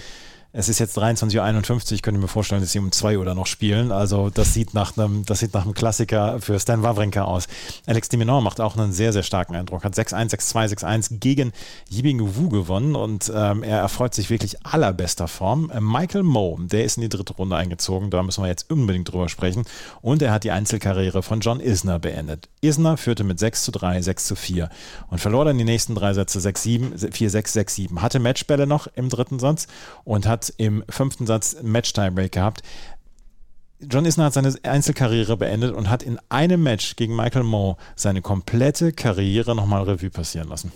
Es 0.54 0.68
ist 0.68 0.80
jetzt 0.80 0.98
23.51 0.98 1.70
Uhr, 1.70 1.92
ich 1.92 2.02
könnte 2.02 2.20
mir 2.20 2.28
vorstellen, 2.28 2.60
dass 2.60 2.72
sie 2.72 2.78
um 2.78 2.92
2 2.92 3.16
Uhr 3.16 3.34
noch 3.34 3.46
spielen. 3.46 3.90
Also 3.90 4.28
das 4.28 4.52
sieht 4.52 4.74
nach 4.74 4.98
einem, 4.98 5.24
das 5.24 5.38
sieht 5.38 5.54
nach 5.54 5.64
einem 5.64 5.72
Klassiker 5.72 6.42
für 6.42 6.60
Stan 6.60 6.82
Wawrinka 6.82 7.22
aus. 7.22 7.48
Alex 7.86 8.10
de 8.10 8.18
Minaur 8.18 8.42
macht 8.42 8.60
auch 8.60 8.76
einen 8.76 8.92
sehr, 8.92 9.14
sehr 9.14 9.22
starken 9.22 9.56
Eindruck. 9.56 9.82
Hat 9.82 9.94
6-1, 9.94 10.30
6-2, 10.30 10.80
6-1 10.80 11.20
gegen 11.20 11.52
Yibing 11.88 12.36
Wu 12.36 12.50
gewonnen 12.50 12.96
und 12.96 13.32
ähm, 13.34 13.62
er 13.62 13.78
erfreut 13.78 14.12
sich 14.12 14.28
wirklich 14.28 14.66
allerbester 14.66 15.26
Form. 15.26 15.72
Michael 15.80 16.22
Moe, 16.22 16.58
der 16.60 16.84
ist 16.84 16.98
in 16.98 17.00
die 17.00 17.08
dritte 17.08 17.32
Runde 17.32 17.56
eingezogen, 17.56 18.10
da 18.10 18.22
müssen 18.22 18.44
wir 18.44 18.48
jetzt 18.48 18.70
unbedingt 18.70 19.10
drüber 19.10 19.30
sprechen. 19.30 19.64
Und 20.02 20.20
er 20.20 20.32
hat 20.32 20.44
die 20.44 20.50
Einzelkarriere 20.50 21.22
von 21.22 21.40
John 21.40 21.60
Isner 21.60 21.98
beendet. 21.98 22.50
Isner 22.60 22.98
führte 22.98 23.24
mit 23.24 23.38
6 23.38 23.62
zu 23.64 23.72
3, 23.72 24.02
6 24.02 24.26
zu 24.26 24.36
4 24.36 24.68
und 25.08 25.18
verlor 25.18 25.46
dann 25.46 25.56
die 25.56 25.64
nächsten 25.64 25.94
drei 25.94 26.12
Sätze 26.12 26.40
6-7, 26.40 27.10
4-6, 27.10 27.88
6-7. 27.88 28.02
Hatte 28.02 28.18
Matchbälle 28.18 28.66
noch 28.66 28.86
im 28.94 29.08
dritten 29.08 29.38
Satz 29.38 29.66
und 30.04 30.26
hat 30.26 30.41
hat 30.42 30.54
im 30.56 30.84
fünften 30.88 31.26
Satz 31.26 31.56
Match-Tiebreak 31.62 32.32
gehabt. 32.32 32.62
John 33.80 34.04
Isner 34.04 34.26
hat 34.26 34.34
seine 34.34 34.54
Einzelkarriere 34.62 35.36
beendet 35.36 35.74
und 35.74 35.90
hat 35.90 36.02
in 36.02 36.18
einem 36.28 36.62
Match 36.62 36.96
gegen 36.96 37.16
Michael 37.16 37.42
Moe 37.42 37.76
seine 37.96 38.22
komplette 38.22 38.92
Karriere 38.92 39.56
nochmal 39.56 39.82
Revue 39.82 40.10
passieren 40.10 40.48
lassen. 40.48 40.72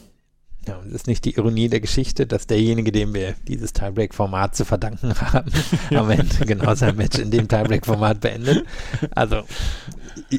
Ja, 0.66 0.80
das 0.84 0.92
ist 0.92 1.06
nicht 1.06 1.24
die 1.24 1.36
Ironie 1.36 1.68
der 1.68 1.78
Geschichte, 1.78 2.26
dass 2.26 2.48
derjenige, 2.48 2.90
dem 2.90 3.14
wir 3.14 3.36
dieses 3.46 3.72
Tiebreak-Format 3.72 4.56
zu 4.56 4.64
verdanken 4.64 5.14
haben, 5.32 5.52
am 5.94 6.10
Ende 6.10 6.44
genau 6.44 6.74
sein 6.74 6.96
Match 6.96 7.18
in 7.18 7.30
dem 7.30 7.46
Tiebreak-Format 7.46 8.20
beendet. 8.20 8.66
Also, 9.14 9.42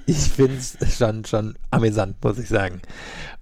ich 0.06 0.18
finde 0.18 0.58
es 0.58 0.98
schon, 0.98 1.24
schon 1.24 1.56
amüsant, 1.72 2.22
muss 2.22 2.38
ich 2.38 2.50
sagen. 2.50 2.82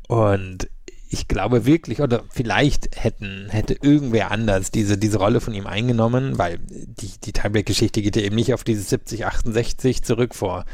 Und 0.08 0.68
ich 1.16 1.30
glaube 1.30 1.66
wirklich, 1.66 2.02
oder 2.02 2.24
vielleicht 2.30 3.02
hätten, 3.02 3.48
hätte 3.50 3.78
irgendwer 3.82 4.32
anders 4.32 4.70
diese, 4.70 4.98
diese 4.98 5.18
Rolle 5.18 5.40
von 5.40 5.54
ihm 5.54 5.66
eingenommen, 5.66 6.38
weil 6.38 6.60
die, 6.68 7.10
die 7.24 7.32
Tiebreak-Geschichte 7.32 8.02
geht 8.02 8.18
ja 8.18 8.22
eben 8.22 8.36
nicht 8.36 8.54
auf 8.54 8.66
dieses 8.66 8.90
70, 8.90 9.26
68 9.26 10.04
zurück 10.04 10.36
vor 10.36 10.66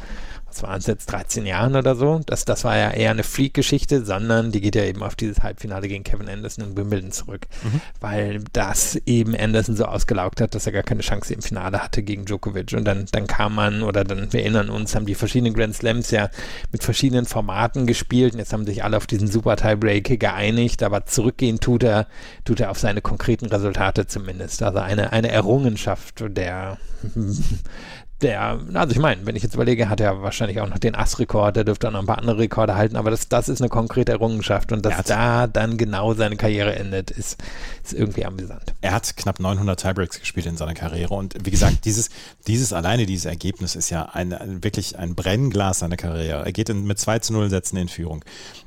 was 0.52 0.64
waren 0.64 0.80
es 0.80 0.88
jetzt, 0.88 1.12
13 1.12 1.46
Jahren 1.46 1.76
oder 1.76 1.96
so. 1.96 2.20
Das, 2.26 2.46
das 2.46 2.64
war 2.64 2.78
ja 2.78 2.92
eher 2.92 3.12
eine 3.12 3.24
Freak-Geschichte, 3.24 4.04
sondern 4.04 4.52
die 4.52 4.60
geht 4.60 4.76
ja 4.76 4.84
eben 4.84 5.02
auf 5.02 5.16
dieses 5.16 5.42
Halbfinale 5.42 5.88
gegen 5.88 6.04
Kevin 6.04 6.28
Anderson 6.28 6.66
in 6.66 6.78
Wimbledon 6.78 7.12
zurück, 7.12 7.48
mhm. 7.64 7.82
weil 8.00 8.44
das 8.52 8.96
eben 9.06 9.36
Anderson 9.36 9.76
so 9.76 9.86
ausgelaugt 9.86 10.42
hat, 10.42 10.54
dass 10.54 10.66
er 10.66 10.74
gar 10.74 10.84
keine 10.84 11.02
Chance 11.02 11.34
im 11.34 11.42
Finale 11.42 11.82
hatte 11.82 12.04
gegen 12.04 12.26
Djokovic. 12.26 12.74
Und 12.74 12.86
dann, 12.86 13.06
dann 13.12 13.28
kam 13.28 13.56
man, 13.56 13.82
oder 13.82 14.04
dann, 14.04 14.32
wir 14.34 14.42
erinnern 14.42 14.70
uns, 14.70 14.94
haben 14.96 15.06
die 15.06 15.16
verschiedenen 15.16 15.54
Grand 15.54 15.76
Slams 15.76 16.12
ja 16.12 16.30
mit 16.72 16.84
verschiedenen 16.84 17.26
Formaten 17.26 17.88
gespielt 17.88 18.34
und 18.34 18.40
jetzt 18.40 18.52
haben 18.52 18.66
sich 18.66 18.84
alle 18.84 18.98
auf 18.98 19.08
diesen 19.08 19.28
Super 19.28 19.56
Tiebreak 19.56 20.20
geeinigt, 20.20 20.84
aber 20.84 21.06
zurückgehen 21.06 21.60
tut 21.60 21.84
er, 21.84 22.08
tut 22.44 22.60
er 22.60 22.72
auf 22.72 22.80
seine 22.80 23.02
konkreten 23.02 23.46
Resultate 23.46 24.06
zumindest. 24.08 24.62
Also 24.64 24.80
eine, 24.80 25.14
eine 25.14 25.30
Errungenschaft 25.30 26.24
der 26.28 26.78
der, 28.22 28.60
also 28.74 28.92
ich 28.92 29.00
meine, 29.00 29.26
wenn 29.26 29.36
ich 29.36 29.44
jetzt 29.44 29.56
überlege, 29.56 29.90
hat 29.90 30.00
er 30.00 30.22
wahrscheinlich 30.22 30.60
auch 30.62 30.70
noch 30.70 30.78
den 30.78 30.96
Ass-Rekord, 30.96 31.56
der 31.56 31.64
dürfte 31.64 31.88
auch 31.88 31.92
noch 31.92 32.00
ein 32.00 32.06
paar 32.06 32.20
andere 32.20 32.38
Rekorde 32.38 32.76
halten, 32.76 32.96
aber 32.96 33.12
das, 33.12 33.28
das 33.28 33.50
ist 33.50 33.62
eine 33.62 33.70
konkrete 33.70 34.12
Errungenschaft 34.12 34.72
und 34.72 34.86
dass 34.86 35.04
da 35.04 35.48
dann 35.48 35.78
genau 35.78 36.14
seine 36.14 36.38
Karriere 36.38 36.76
endet, 36.76 37.12
ist, 37.12 37.42
ist 37.84 37.94
irgendwie 37.94 38.26
amüsant. 38.26 38.74
Er 38.82 38.92
hat 38.92 39.16
knapp 39.18 39.40
900 39.40 39.80
Tiebreaks 39.80 40.20
gespielt 40.20 40.46
in 40.46 40.58
seiner 40.58 40.74
Karriere 40.74 41.14
und 41.14 41.36
wie 41.44 41.52
gesagt, 41.52 41.78
dieses, 41.86 42.10
dieses 42.48 42.74
alleine, 42.74 43.06
dieses 43.06 43.26
Ergebnis 43.26 43.76
ist 43.76 43.90
ja 43.90 44.10
ein, 44.14 44.34
ein 44.34 44.64
wirklich 44.64 44.98
ein 44.98 45.16
Brennglas 45.16 45.80
seiner 45.80 45.98
Karriere. 45.98 46.46
Er 46.46 46.52
geht 46.52 46.70
in, 46.70 46.86
mit 46.86 47.00
2 47.00 47.20
zu 47.20 47.34
0 47.34 47.50
Sätzen 47.50 47.78
in 47.78 47.90
Führung. 47.90 48.24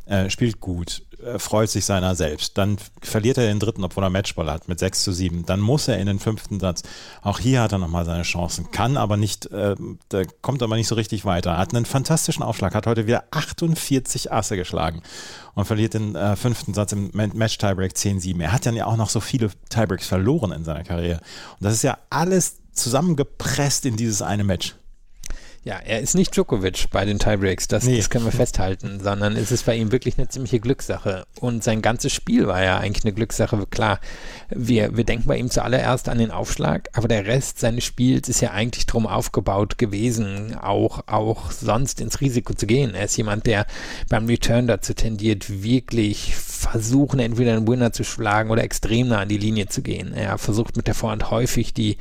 äh, 0.06 0.28
spielt 0.30 0.60
gut, 0.60 1.02
freut 1.38 1.70
sich 1.70 1.84
seiner 1.84 2.14
selbst. 2.14 2.58
Dann 2.58 2.78
verliert 3.02 3.38
er 3.38 3.46
den 3.46 3.58
dritten, 3.58 3.84
obwohl 3.84 4.04
er 4.04 4.10
Matchball 4.10 4.50
hat, 4.50 4.68
mit 4.68 4.78
6 4.78 5.02
zu 5.02 5.12
7. 5.12 5.46
Dann 5.46 5.60
muss 5.60 5.88
er 5.88 5.98
in 5.98 6.06
den 6.06 6.18
fünften 6.18 6.60
Satz. 6.60 6.82
Auch 7.22 7.38
hier 7.38 7.60
hat 7.60 7.72
er 7.72 7.78
nochmal 7.78 8.04
seine 8.04 8.22
Chancen, 8.22 8.70
kann 8.70 8.96
aber 8.96 9.16
nicht, 9.16 9.46
äh, 9.46 9.76
kommt 10.42 10.62
aber 10.62 10.76
nicht 10.76 10.88
so 10.88 10.94
richtig 10.94 11.24
weiter. 11.24 11.58
Hat 11.58 11.74
einen 11.74 11.84
fantastischen 11.84 12.42
Aufschlag, 12.42 12.74
hat 12.74 12.86
heute 12.86 13.06
wieder 13.06 13.24
48 13.30 14.32
Asse 14.32 14.56
geschlagen 14.56 15.02
und 15.54 15.64
verliert 15.64 15.94
den 15.94 16.14
äh, 16.14 16.36
fünften 16.36 16.74
Satz 16.74 16.92
im 16.92 17.10
Match-Tiebreak 17.12 17.92
10-7. 17.92 18.40
Er 18.40 18.52
hat 18.52 18.66
dann 18.66 18.76
ja 18.76 18.86
auch 18.86 18.96
noch 18.96 19.10
so 19.10 19.20
viele 19.20 19.50
Tiebreaks 19.70 20.06
verloren 20.06 20.52
in 20.52 20.64
seiner 20.64 20.84
Karriere. 20.84 21.20
Und 21.58 21.64
das 21.64 21.74
ist 21.74 21.82
ja 21.82 21.98
alles 22.10 22.58
zusammengepresst 22.72 23.86
in 23.86 23.96
dieses 23.96 24.22
eine 24.22 24.44
Match. 24.44 24.74
Ja, 25.64 25.76
er 25.78 26.00
ist 26.00 26.14
nicht 26.14 26.36
Djokovic 26.36 26.90
bei 26.90 27.06
den 27.06 27.18
Tiebreaks, 27.18 27.68
das, 27.68 27.84
nee. 27.84 27.96
das 27.96 28.10
können 28.10 28.26
wir 28.26 28.32
festhalten, 28.32 29.00
sondern 29.02 29.34
es 29.34 29.50
ist 29.50 29.64
bei 29.64 29.74
ihm 29.74 29.92
wirklich 29.92 30.18
eine 30.18 30.28
ziemliche 30.28 30.60
Glückssache. 30.60 31.24
Und 31.40 31.64
sein 31.64 31.80
ganzes 31.80 32.12
Spiel 32.12 32.46
war 32.46 32.62
ja 32.62 32.76
eigentlich 32.76 33.04
eine 33.04 33.14
Glückssache. 33.14 33.64
Klar, 33.70 33.98
wir, 34.50 34.94
wir 34.94 35.04
denken 35.04 35.26
bei 35.26 35.38
ihm 35.38 35.48
zuallererst 35.48 36.10
an 36.10 36.18
den 36.18 36.30
Aufschlag, 36.30 36.90
aber 36.92 37.08
der 37.08 37.24
Rest 37.24 37.60
seines 37.60 37.84
Spiels 37.84 38.28
ist 38.28 38.42
ja 38.42 38.50
eigentlich 38.50 38.84
drum 38.84 39.06
aufgebaut 39.06 39.78
gewesen, 39.78 40.54
auch, 40.54 41.04
auch 41.06 41.50
sonst 41.50 41.98
ins 42.02 42.20
Risiko 42.20 42.52
zu 42.52 42.66
gehen. 42.66 42.94
Er 42.94 43.06
ist 43.06 43.16
jemand, 43.16 43.46
der 43.46 43.66
beim 44.10 44.26
Return 44.26 44.66
dazu 44.66 44.92
tendiert, 44.92 45.62
wirklich 45.62 46.34
versuchen, 46.34 47.20
entweder 47.20 47.52
einen 47.52 47.66
Winner 47.66 47.92
zu 47.92 48.04
schlagen 48.04 48.50
oder 48.50 48.64
extrem 48.64 49.08
nah 49.08 49.20
an 49.20 49.28
die 49.28 49.38
Linie 49.38 49.68
zu 49.68 49.80
gehen. 49.80 50.12
Er 50.12 50.36
versucht 50.36 50.76
mit 50.76 50.88
der 50.88 50.94
Vorhand 50.94 51.30
häufig 51.30 51.72
die, 51.72 51.96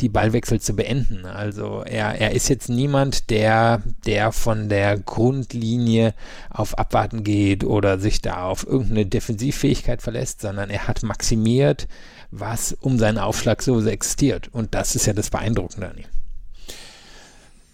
die 0.00 0.08
Ballwechsel 0.08 0.60
zu 0.60 0.74
beenden. 0.74 1.24
Also 1.24 1.82
er, 1.84 2.20
er 2.20 2.30
ist 2.30 2.48
jetzt 2.48 2.68
niemand, 2.68 3.07
niemand, 3.08 3.30
der, 3.30 3.82
der 4.06 4.32
von 4.32 4.68
der 4.68 4.98
Grundlinie 4.98 6.14
auf 6.50 6.78
Abwarten 6.78 7.24
geht 7.24 7.64
oder 7.64 7.98
sich 7.98 8.20
da 8.20 8.44
auf 8.44 8.66
irgendeine 8.66 9.06
Defensivfähigkeit 9.06 10.02
verlässt, 10.02 10.42
sondern 10.42 10.70
er 10.70 10.86
hat 10.88 11.02
maximiert, 11.02 11.88
was 12.30 12.76
um 12.80 12.98
seinen 12.98 13.18
Aufschlag 13.18 13.62
so 13.62 13.80
existiert. 13.86 14.48
Und 14.52 14.74
das 14.74 14.94
ist 14.94 15.06
ja 15.06 15.12
das 15.12 15.30
Beeindruckende 15.30 15.88
an 15.88 15.98
ihm. 15.98 16.04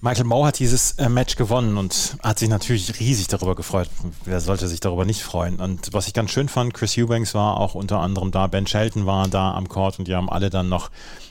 Michael 0.00 0.26
Moe 0.26 0.46
hat 0.46 0.58
dieses 0.58 0.92
äh, 0.98 1.08
Match 1.08 1.34
gewonnen 1.36 1.78
und 1.78 2.18
hat 2.22 2.38
sich 2.38 2.50
natürlich 2.50 3.00
riesig 3.00 3.26
darüber 3.28 3.54
gefreut. 3.54 3.88
Wer 4.26 4.38
sollte 4.42 4.68
sich 4.68 4.80
darüber 4.80 5.06
nicht 5.06 5.22
freuen? 5.22 5.60
Und 5.60 5.94
was 5.94 6.08
ich 6.08 6.12
ganz 6.12 6.30
schön 6.30 6.50
fand, 6.50 6.74
Chris 6.74 6.98
Eubanks 6.98 7.34
war 7.34 7.58
auch 7.58 7.74
unter 7.74 8.00
anderem 8.00 8.30
da, 8.30 8.46
Ben 8.46 8.66
Shelton 8.66 9.06
war 9.06 9.28
da 9.28 9.54
am 9.54 9.66
Court 9.66 9.98
und 9.98 10.06
die 10.06 10.14
haben 10.14 10.28
alle 10.28 10.50
dann 10.50 10.68
noch 10.68 10.90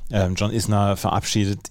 äh, 0.09 0.27
John 0.29 0.51
Isner 0.51 0.97
verabschiedet 0.97 1.69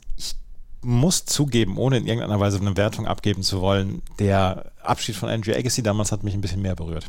muss 0.83 1.25
zugeben, 1.25 1.77
ohne 1.77 1.99
in 1.99 2.07
irgendeiner 2.07 2.41
Weise 2.41 2.59
eine 2.59 2.77
Wertung 2.77 3.07
abgeben 3.07 3.43
zu 3.43 3.61
wollen, 3.61 4.03
der 4.19 4.73
Abschied 4.83 5.17
von 5.17 5.29
Andrew 5.29 5.53
Agassi 5.53 5.83
damals 5.83 6.13
hat 6.13 6.25
mich 6.25 6.35
ein 6.35 6.41
bisschen 6.41 6.63
mehr 6.63 6.75
berührt. 6.75 7.09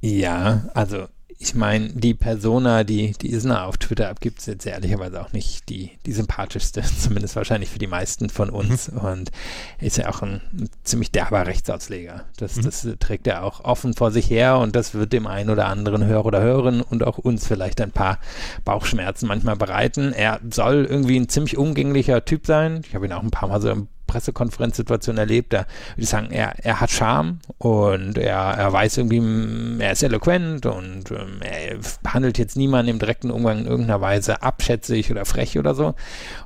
Ja, 0.00 0.68
also 0.74 1.08
ich 1.40 1.54
meine, 1.54 1.90
die 1.90 2.14
Persona, 2.14 2.82
die, 2.82 3.12
die 3.12 3.30
Isna 3.30 3.64
auf 3.66 3.76
Twitter 3.76 4.08
abgibt, 4.08 4.38
ist 4.38 4.46
jetzt 4.46 4.66
ehrlicherweise 4.66 5.20
auch 5.20 5.32
nicht 5.32 5.68
die, 5.68 5.92
die 6.04 6.12
sympathischste, 6.12 6.82
zumindest 6.98 7.36
wahrscheinlich 7.36 7.70
für 7.70 7.78
die 7.78 7.86
meisten 7.86 8.28
von 8.28 8.50
uns. 8.50 8.90
Mhm. 8.90 8.98
Und 8.98 9.30
ist 9.80 9.98
ja 9.98 10.08
auch 10.08 10.22
ein, 10.22 10.40
ein 10.52 10.70
ziemlich 10.82 11.12
derber 11.12 11.46
Rechtsausleger. 11.46 12.24
Das, 12.38 12.56
mhm. 12.56 12.62
das 12.62 12.88
trägt 12.98 13.26
er 13.26 13.44
auch 13.44 13.64
offen 13.64 13.94
vor 13.94 14.10
sich 14.10 14.28
her 14.28 14.58
und 14.58 14.74
das 14.74 14.94
wird 14.94 15.12
dem 15.12 15.26
einen 15.26 15.50
oder 15.50 15.66
anderen 15.66 16.04
Hörer 16.04 16.26
oder 16.26 16.40
Hörerin 16.40 16.80
und 16.80 17.04
auch 17.04 17.18
uns 17.18 17.46
vielleicht 17.46 17.80
ein 17.80 17.92
paar 17.92 18.18
Bauchschmerzen 18.64 19.28
manchmal 19.28 19.56
bereiten. 19.56 20.12
Er 20.12 20.40
soll 20.50 20.86
irgendwie 20.86 21.18
ein 21.18 21.28
ziemlich 21.28 21.56
umgänglicher 21.56 22.24
Typ 22.24 22.46
sein. 22.46 22.82
Ich 22.86 22.94
habe 22.94 23.06
ihn 23.06 23.12
auch 23.12 23.22
ein 23.22 23.30
paar 23.30 23.48
Mal 23.48 23.60
so 23.60 23.70
im 23.70 23.88
Pressekonferenzsituation 24.08 25.16
erlebt, 25.18 25.52
da 25.52 25.58
würde 25.58 26.02
ich 26.02 26.08
sagen, 26.08 26.32
er, 26.32 26.54
er 26.64 26.80
hat 26.80 26.90
Charme 26.90 27.38
und 27.58 28.18
er, 28.18 28.36
er 28.36 28.72
weiß 28.72 28.96
irgendwie, 28.96 29.80
er 29.80 29.92
ist 29.92 30.02
eloquent 30.02 30.66
und 30.66 31.12
ähm, 31.12 31.40
er 31.40 31.78
behandelt 32.02 32.38
jetzt 32.38 32.56
niemanden 32.56 32.90
im 32.90 32.98
direkten 32.98 33.30
Umgang 33.30 33.60
in 33.60 33.66
irgendeiner 33.66 34.00
Weise 34.00 34.42
abschätzig 34.42 35.12
oder 35.12 35.24
frech 35.24 35.58
oder 35.58 35.76
so. 35.76 35.94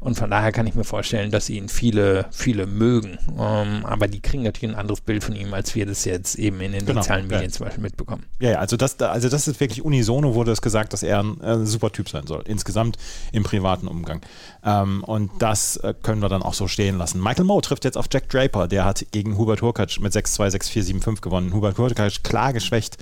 Und 0.01 0.19
von 0.19 0.31
daher 0.31 0.53
kann 0.53 0.67
ich 0.67 0.75
mir 0.75 0.85
vorstellen, 0.85 1.31
dass 1.31 1.49
ihn 1.49 1.71
viele, 1.71 2.27
viele 2.31 2.67
mögen. 2.67 3.19
Ähm, 3.39 3.87
aber 3.87 4.09
die 4.09 4.21
kriegen 4.21 4.43
natürlich 4.43 4.75
ein 4.75 4.79
anderes 4.79 5.01
Bild 5.01 5.25
von 5.25 5.35
ihm, 5.35 5.55
als 5.55 5.75
wir 5.75 5.87
das 5.87 6.05
jetzt 6.05 6.35
eben 6.35 6.61
in 6.61 6.73
den 6.73 6.85
genau, 6.85 7.01
sozialen 7.01 7.29
Medien 7.29 7.51
ja. 7.51 7.51
zum 7.51 7.67
Beispiel 7.67 7.83
mitbekommen. 7.83 8.25
Ja, 8.41 8.51
ja, 8.51 8.59
also 8.59 8.77
das, 8.77 9.01
also 9.01 9.29
das 9.29 9.49
ist 9.49 9.61
wirklich 9.61 9.83
unisono 9.83 10.35
wurde 10.35 10.51
es 10.53 10.61
gesagt, 10.61 10.93
dass 10.93 11.03
er 11.03 11.21
ein 11.21 11.41
äh, 11.41 11.65
super 11.65 11.91
Typ 11.93 12.09
sein 12.09 12.27
soll, 12.27 12.43
insgesamt 12.47 12.99
im 13.33 13.45
privaten 13.45 13.87
Umgang. 13.87 14.21
Ähm, 14.65 15.05
und 15.05 15.31
das 15.39 15.77
äh, 15.77 15.95
können 16.03 16.21
wir 16.21 16.29
dann 16.29 16.43
auch 16.43 16.55
so 16.55 16.69
stehen 16.69 16.99
lassen. 16.99 17.23
Michael 17.23 17.45
Mo 17.53 17.61
trifft 17.61 17.85
jetzt 17.85 17.99
auf 17.99 18.07
Jack 18.11 18.31
Draper. 18.31 18.67
Der 18.67 18.87
hat 18.87 19.05
gegen 19.11 19.37
Hubert 19.37 19.61
Hurkacz 19.61 19.99
mit 19.99 20.15
6-2, 20.15 20.57
6-4, 20.57 21.03
7-5 21.03 21.21
gewonnen. 21.21 21.53
Hubert 21.53 21.77
Hurkacz 21.77 22.23
klar 22.23 22.55
geschwächt 22.55 22.97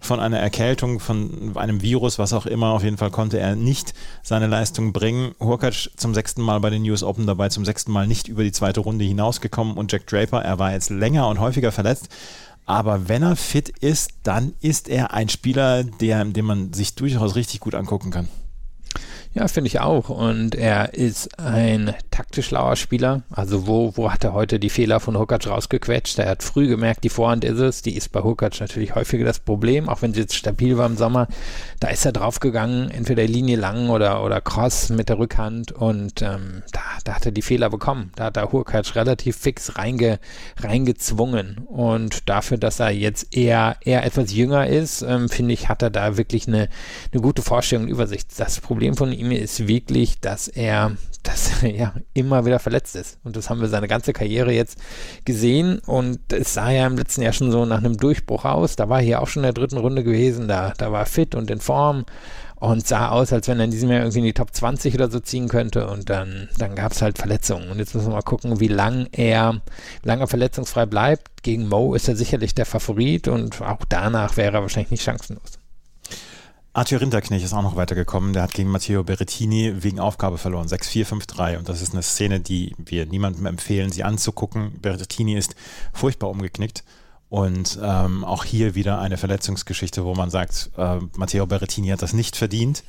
von 0.00 0.18
einer 0.18 0.40
Erkältung, 0.40 0.98
von 0.98 1.56
einem 1.56 1.80
Virus, 1.80 2.18
was 2.18 2.32
auch 2.32 2.44
immer. 2.46 2.72
Auf 2.72 2.82
jeden 2.82 2.96
Fall 2.96 3.12
konnte 3.12 3.38
er 3.38 3.54
nicht 3.54 3.94
seine 4.24 4.48
Leistung 4.48 4.92
bringen. 4.92 5.36
Hurkacz 5.38 5.90
zum 5.96 6.12
sechsten 6.12 6.42
Mal 6.42 6.58
bei 6.58 6.70
den 6.70 6.82
US 6.90 7.04
Open 7.04 7.24
dabei, 7.24 7.50
zum 7.50 7.64
sechsten 7.64 7.92
Mal 7.92 8.08
nicht 8.08 8.26
über 8.26 8.42
die 8.42 8.50
zweite 8.50 8.80
Runde 8.80 9.04
hinausgekommen. 9.04 9.76
Und 9.76 9.92
Jack 9.92 10.08
Draper, 10.08 10.42
er 10.42 10.58
war 10.58 10.72
jetzt 10.72 10.90
länger 10.90 11.28
und 11.28 11.38
häufiger 11.38 11.70
verletzt. 11.70 12.08
Aber 12.66 13.08
wenn 13.08 13.22
er 13.22 13.36
fit 13.36 13.68
ist, 13.68 14.10
dann 14.24 14.54
ist 14.60 14.88
er 14.88 15.14
ein 15.14 15.28
Spieler, 15.28 15.84
der, 15.84 16.24
den 16.24 16.44
man 16.46 16.72
sich 16.72 16.96
durchaus 16.96 17.36
richtig 17.36 17.60
gut 17.60 17.76
angucken 17.76 18.10
kann. 18.10 18.28
Ja, 19.36 19.48
finde 19.48 19.66
ich 19.66 19.80
auch. 19.80 20.10
Und 20.10 20.54
er 20.54 20.94
ist 20.94 21.40
ein 21.40 21.92
taktisch 22.12 22.52
lauer 22.52 22.76
Spieler. 22.76 23.22
Also 23.30 23.66
wo, 23.66 23.96
wo 23.96 24.12
hat 24.12 24.22
er 24.22 24.32
heute 24.32 24.60
die 24.60 24.70
Fehler 24.70 25.00
von 25.00 25.18
Hukac 25.18 25.48
rausgequetscht? 25.48 26.20
Er 26.20 26.28
hat 26.28 26.44
früh 26.44 26.68
gemerkt, 26.68 27.02
die 27.02 27.08
Vorhand 27.08 27.42
ist 27.42 27.58
es. 27.58 27.82
Die 27.82 27.96
ist 27.96 28.12
bei 28.12 28.22
Hukac 28.22 28.60
natürlich 28.60 28.94
häufiger 28.94 29.24
das 29.24 29.40
Problem, 29.40 29.88
auch 29.88 30.02
wenn 30.02 30.14
sie 30.14 30.20
jetzt 30.20 30.36
stabil 30.36 30.78
war 30.78 30.86
im 30.86 30.96
Sommer. 30.96 31.26
Da 31.80 31.88
ist 31.88 32.04
er 32.04 32.12
draufgegangen, 32.12 32.92
entweder 32.92 33.24
Linie 33.24 33.56
lang 33.56 33.90
oder, 33.90 34.22
oder 34.22 34.40
Cross 34.40 34.90
mit 34.90 35.08
der 35.08 35.18
Rückhand. 35.18 35.72
Und 35.72 36.22
ähm, 36.22 36.62
da, 36.70 36.82
da 37.02 37.14
hat 37.14 37.26
er 37.26 37.32
die 37.32 37.42
Fehler 37.42 37.70
bekommen. 37.70 38.12
Da 38.14 38.26
hat 38.26 38.36
er 38.36 38.52
Hukac 38.52 38.94
relativ 38.94 39.36
fix 39.36 39.76
reinge, 39.76 40.20
reingezwungen. 40.60 41.58
Und 41.66 42.28
dafür, 42.28 42.58
dass 42.58 42.78
er 42.78 42.90
jetzt 42.90 43.36
eher, 43.36 43.78
eher 43.80 44.04
etwas 44.04 44.32
jünger 44.32 44.68
ist, 44.68 45.02
ähm, 45.02 45.28
finde 45.28 45.54
ich, 45.54 45.68
hat 45.68 45.82
er 45.82 45.90
da 45.90 46.16
wirklich 46.16 46.46
eine, 46.46 46.68
eine 47.12 47.20
gute 47.20 47.42
Vorstellung 47.42 47.86
und 47.86 47.90
Übersicht. 47.90 48.28
Das 48.38 48.60
Problem 48.60 48.96
von 48.96 49.10
ihm 49.10 49.23
ihm 49.24 49.32
ist 49.32 49.66
wirklich, 49.66 50.20
dass 50.20 50.48
er, 50.48 50.96
dass 51.22 51.50
er 51.62 51.70
ja 51.70 51.94
immer 52.12 52.44
wieder 52.44 52.58
verletzt 52.58 52.96
ist. 52.96 53.18
Und 53.24 53.36
das 53.36 53.50
haben 53.50 53.60
wir 53.60 53.68
seine 53.68 53.88
ganze 53.88 54.12
Karriere 54.12 54.52
jetzt 54.52 54.78
gesehen. 55.24 55.78
Und 55.80 56.32
es 56.32 56.54
sah 56.54 56.70
ja 56.70 56.86
im 56.86 56.96
letzten 56.96 57.22
Jahr 57.22 57.32
schon 57.32 57.50
so 57.50 57.64
nach 57.64 57.78
einem 57.78 57.96
Durchbruch 57.96 58.44
aus. 58.44 58.76
Da 58.76 58.88
war 58.88 59.00
er 59.00 59.04
hier 59.04 59.22
auch 59.22 59.28
schon 59.28 59.42
in 59.42 59.48
der 59.48 59.52
dritten 59.52 59.78
Runde 59.78 60.04
gewesen. 60.04 60.48
Da, 60.48 60.72
da 60.76 60.92
war 60.92 61.00
er 61.00 61.06
fit 61.06 61.34
und 61.34 61.50
in 61.50 61.60
Form 61.60 62.04
und 62.64 62.86
sah 62.86 63.10
aus, 63.10 63.32
als 63.32 63.46
wenn 63.48 63.58
er 63.58 63.66
in 63.66 63.70
diesem 63.70 63.90
Jahr 63.90 64.00
irgendwie 64.00 64.20
in 64.20 64.24
die 64.24 64.32
Top 64.32 64.54
20 64.54 64.94
oder 64.94 65.10
so 65.10 65.20
ziehen 65.20 65.48
könnte 65.48 65.86
und 65.88 66.08
dann, 66.08 66.48
dann 66.56 66.74
gab 66.74 66.92
es 66.92 67.02
halt 67.02 67.18
Verletzungen. 67.18 67.68
Und 67.68 67.78
jetzt 67.78 67.94
müssen 67.94 68.08
wir 68.08 68.14
mal 68.14 68.22
gucken, 68.22 68.58
wie 68.58 68.68
lang 68.68 69.06
er, 69.12 69.60
wie 70.02 70.08
lange 70.08 70.22
er 70.22 70.28
verletzungsfrei 70.28 70.86
bleibt. 70.86 71.42
Gegen 71.42 71.68
Mo 71.68 71.94
ist 71.94 72.08
er 72.08 72.16
sicherlich 72.16 72.54
der 72.54 72.64
Favorit 72.64 73.28
und 73.28 73.60
auch 73.60 73.84
danach 73.88 74.38
wäre 74.38 74.56
er 74.56 74.62
wahrscheinlich 74.62 74.92
nicht 74.92 75.02
chancenlos. 75.02 75.58
Arthur 76.74 77.00
Rinderknecht 77.00 77.44
ist 77.44 77.52
auch 77.52 77.62
noch 77.62 77.76
weitergekommen. 77.76 78.32
Der 78.32 78.42
hat 78.42 78.52
gegen 78.52 78.68
Matteo 78.68 79.04
Berrettini 79.04 79.84
wegen 79.84 80.00
Aufgabe 80.00 80.38
verloren. 80.38 80.66
6-4-5-3. 80.66 81.58
Und 81.58 81.68
das 81.68 81.80
ist 81.80 81.92
eine 81.92 82.02
Szene, 82.02 82.40
die 82.40 82.74
wir 82.76 83.06
niemandem 83.06 83.46
empfehlen, 83.46 83.92
sie 83.92 84.02
anzugucken. 84.02 84.80
Berrettini 84.82 85.36
ist 85.36 85.54
furchtbar 85.92 86.30
umgeknickt. 86.30 86.82
Und 87.28 87.78
ähm, 87.80 88.24
auch 88.24 88.44
hier 88.44 88.74
wieder 88.74 88.98
eine 88.98 89.16
Verletzungsgeschichte, 89.16 90.04
wo 90.04 90.14
man 90.14 90.30
sagt, 90.30 90.70
äh, 90.76 90.98
Matteo 91.16 91.46
Berrettini 91.46 91.88
hat 91.88 92.02
das 92.02 92.12
nicht 92.12 92.36
verdient 92.36 92.82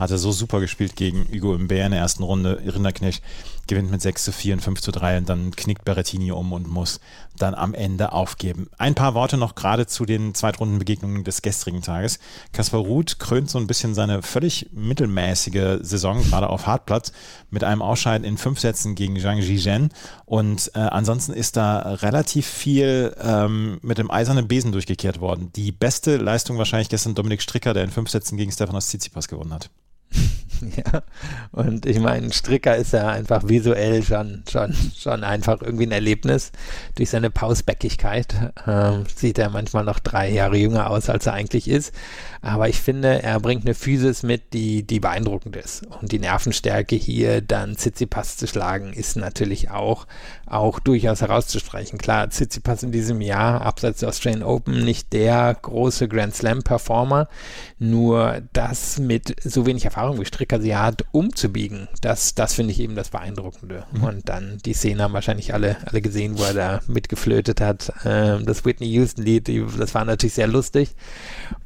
hatte 0.00 0.18
so 0.18 0.32
super 0.32 0.60
gespielt 0.60 0.96
gegen 0.96 1.28
Hugo 1.32 1.54
Imbert 1.54 1.86
in 1.86 1.92
der 1.92 2.00
ersten 2.00 2.22
Runde. 2.22 2.60
Rinderknecht 2.66 3.22
gewinnt 3.70 3.90
mit 3.90 4.02
6 4.02 4.24
zu 4.24 4.32
4 4.32 4.54
und 4.54 4.60
5 4.60 4.80
zu 4.80 4.90
3 4.90 5.18
und 5.18 5.28
dann 5.28 5.52
knickt 5.52 5.84
Berrettini 5.84 6.32
um 6.32 6.52
und 6.52 6.66
muss 6.66 7.00
dann 7.38 7.54
am 7.54 7.72
Ende 7.72 8.12
aufgeben. 8.12 8.68
Ein 8.78 8.94
paar 8.94 9.14
Worte 9.14 9.36
noch 9.36 9.54
gerade 9.54 9.86
zu 9.86 10.04
den 10.04 10.34
Zweitrundenbegegnungen 10.34 11.22
des 11.22 11.40
gestrigen 11.42 11.80
Tages. 11.80 12.18
Kaspar 12.52 12.80
Ruth 12.80 13.18
krönt 13.18 13.48
so 13.48 13.58
ein 13.58 13.68
bisschen 13.68 13.94
seine 13.94 14.22
völlig 14.22 14.70
mittelmäßige 14.72 15.78
Saison, 15.82 16.22
gerade 16.22 16.50
auf 16.50 16.66
Hartplatz, 16.66 17.12
mit 17.50 17.62
einem 17.62 17.80
Ausscheiden 17.80 18.26
in 18.26 18.38
fünf 18.38 18.58
Sätzen 18.58 18.94
gegen 18.96 19.18
Zhang 19.20 19.40
Zhizhen. 19.40 19.90
Und 20.24 20.72
äh, 20.74 20.80
ansonsten 20.80 21.32
ist 21.32 21.56
da 21.56 21.78
relativ 21.78 22.46
viel 22.46 23.14
ähm, 23.22 23.78
mit 23.82 23.98
dem 23.98 24.10
eisernen 24.10 24.48
Besen 24.48 24.72
durchgekehrt 24.72 25.20
worden. 25.20 25.52
Die 25.54 25.72
beste 25.72 26.16
Leistung 26.16 26.58
wahrscheinlich 26.58 26.88
gestern 26.88 27.14
Dominik 27.14 27.40
Stricker, 27.40 27.72
der 27.72 27.84
in 27.84 27.90
fünf 27.90 28.10
Sätzen 28.10 28.36
gegen 28.36 28.50
Stefanos 28.50 28.88
Tsitsipas 28.88 29.28
gewonnen 29.28 29.54
hat. 29.54 29.70
Ja, 30.76 31.02
und 31.52 31.84
ich 31.86 31.98
meine, 31.98 32.32
Stricker 32.32 32.76
ist 32.76 32.92
ja 32.92 33.08
einfach 33.08 33.48
visuell 33.48 34.02
schon, 34.02 34.44
schon, 34.50 34.74
schon 34.96 35.24
einfach 35.24 35.60
irgendwie 35.60 35.86
ein 35.86 35.92
Erlebnis. 35.92 36.52
Durch 36.94 37.10
seine 37.10 37.30
Pausbäckigkeit 37.30 38.52
ähm, 38.66 39.04
sieht 39.14 39.38
er 39.38 39.50
manchmal 39.50 39.84
noch 39.84 39.98
drei 39.98 40.30
Jahre 40.30 40.56
jünger 40.56 40.90
aus, 40.90 41.10
als 41.10 41.26
er 41.26 41.34
eigentlich 41.34 41.68
ist. 41.68 41.92
Aber 42.42 42.68
ich 42.68 42.80
finde, 42.80 43.22
er 43.22 43.38
bringt 43.40 43.66
eine 43.66 43.74
Physis 43.74 44.22
mit, 44.22 44.54
die, 44.54 44.82
die 44.82 45.00
beeindruckend 45.00 45.56
ist. 45.56 45.86
Und 46.00 46.12
die 46.12 46.18
Nervenstärke 46.18 46.96
hier, 46.96 47.42
dann 47.42 47.76
Tsitsipas 47.76 48.38
zu 48.38 48.46
schlagen, 48.46 48.92
ist 48.94 49.16
natürlich 49.16 49.70
auch, 49.70 50.06
auch 50.46 50.80
durchaus 50.80 51.20
herauszusprechen. 51.20 51.98
Klar, 51.98 52.30
Tsitsipas 52.30 52.82
in 52.82 52.92
diesem 52.92 53.20
Jahr, 53.20 53.60
abseits 53.60 54.00
der 54.00 54.08
Australian 54.08 54.42
Open, 54.42 54.84
nicht 54.84 55.12
der 55.12 55.54
große 55.60 56.08
Grand 56.08 56.34
Slam-Performer. 56.34 57.28
Nur 57.78 58.40
das 58.54 58.98
mit 58.98 59.36
so 59.44 59.66
wenig 59.66 59.84
Erfahrung 59.84 60.18
wie 60.18 60.24
Stricker 60.24 60.49
hat, 60.58 61.04
umzubiegen, 61.12 61.88
das, 62.00 62.34
das 62.34 62.54
finde 62.54 62.72
ich 62.72 62.80
eben 62.80 62.94
das 62.94 63.10
Beeindruckende. 63.10 63.84
Mhm. 63.92 64.04
Und 64.04 64.28
dann 64.28 64.58
die 64.64 64.72
Szene 64.72 65.02
haben 65.02 65.12
wahrscheinlich 65.12 65.54
alle, 65.54 65.76
alle 65.86 66.00
gesehen, 66.00 66.38
wo 66.38 66.42
er 66.44 66.54
da 66.54 66.80
mitgeflötet 66.86 67.60
hat. 67.60 67.92
Ähm, 68.04 68.46
das 68.46 68.64
Whitney 68.64 68.88
Houston-Lied, 68.88 69.50
das 69.78 69.94
war 69.94 70.04
natürlich 70.04 70.34
sehr 70.34 70.48
lustig. 70.48 70.94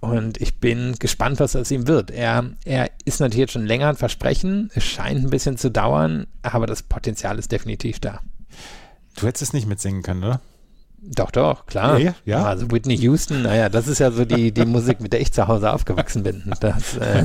Und 0.00 0.40
ich 0.40 0.58
bin 0.60 0.94
gespannt, 0.98 1.40
was 1.40 1.56
aus 1.56 1.70
ihm 1.70 1.86
wird. 1.86 2.10
Er, 2.10 2.50
er 2.64 2.90
ist 3.04 3.20
natürlich 3.20 3.40
jetzt 3.40 3.52
schon 3.52 3.66
länger 3.66 3.88
ein 3.88 3.96
Versprechen. 3.96 4.70
Es 4.74 4.84
scheint 4.84 5.24
ein 5.24 5.30
bisschen 5.30 5.56
zu 5.56 5.70
dauern, 5.70 6.26
aber 6.42 6.66
das 6.66 6.82
Potenzial 6.82 7.38
ist 7.38 7.52
definitiv 7.52 8.00
da. 8.00 8.20
Du 9.16 9.26
hättest 9.26 9.42
es 9.42 9.52
nicht 9.52 9.66
mitsingen 9.66 10.02
können, 10.02 10.24
oder? 10.24 10.40
Doch, 11.06 11.30
doch, 11.30 11.66
klar. 11.66 11.98
Ja, 11.98 12.14
ja. 12.24 12.44
Also 12.44 12.70
Whitney 12.70 12.96
Houston, 12.96 13.42
naja, 13.42 13.68
das 13.68 13.88
ist 13.88 13.98
ja 13.98 14.10
so 14.10 14.24
die, 14.24 14.52
die 14.52 14.64
Musik, 14.64 15.00
mit 15.00 15.12
der 15.12 15.20
ich 15.20 15.32
zu 15.32 15.46
Hause 15.48 15.72
aufgewachsen 15.72 16.22
bin. 16.22 16.50
Das, 16.60 16.96
äh, 16.96 17.24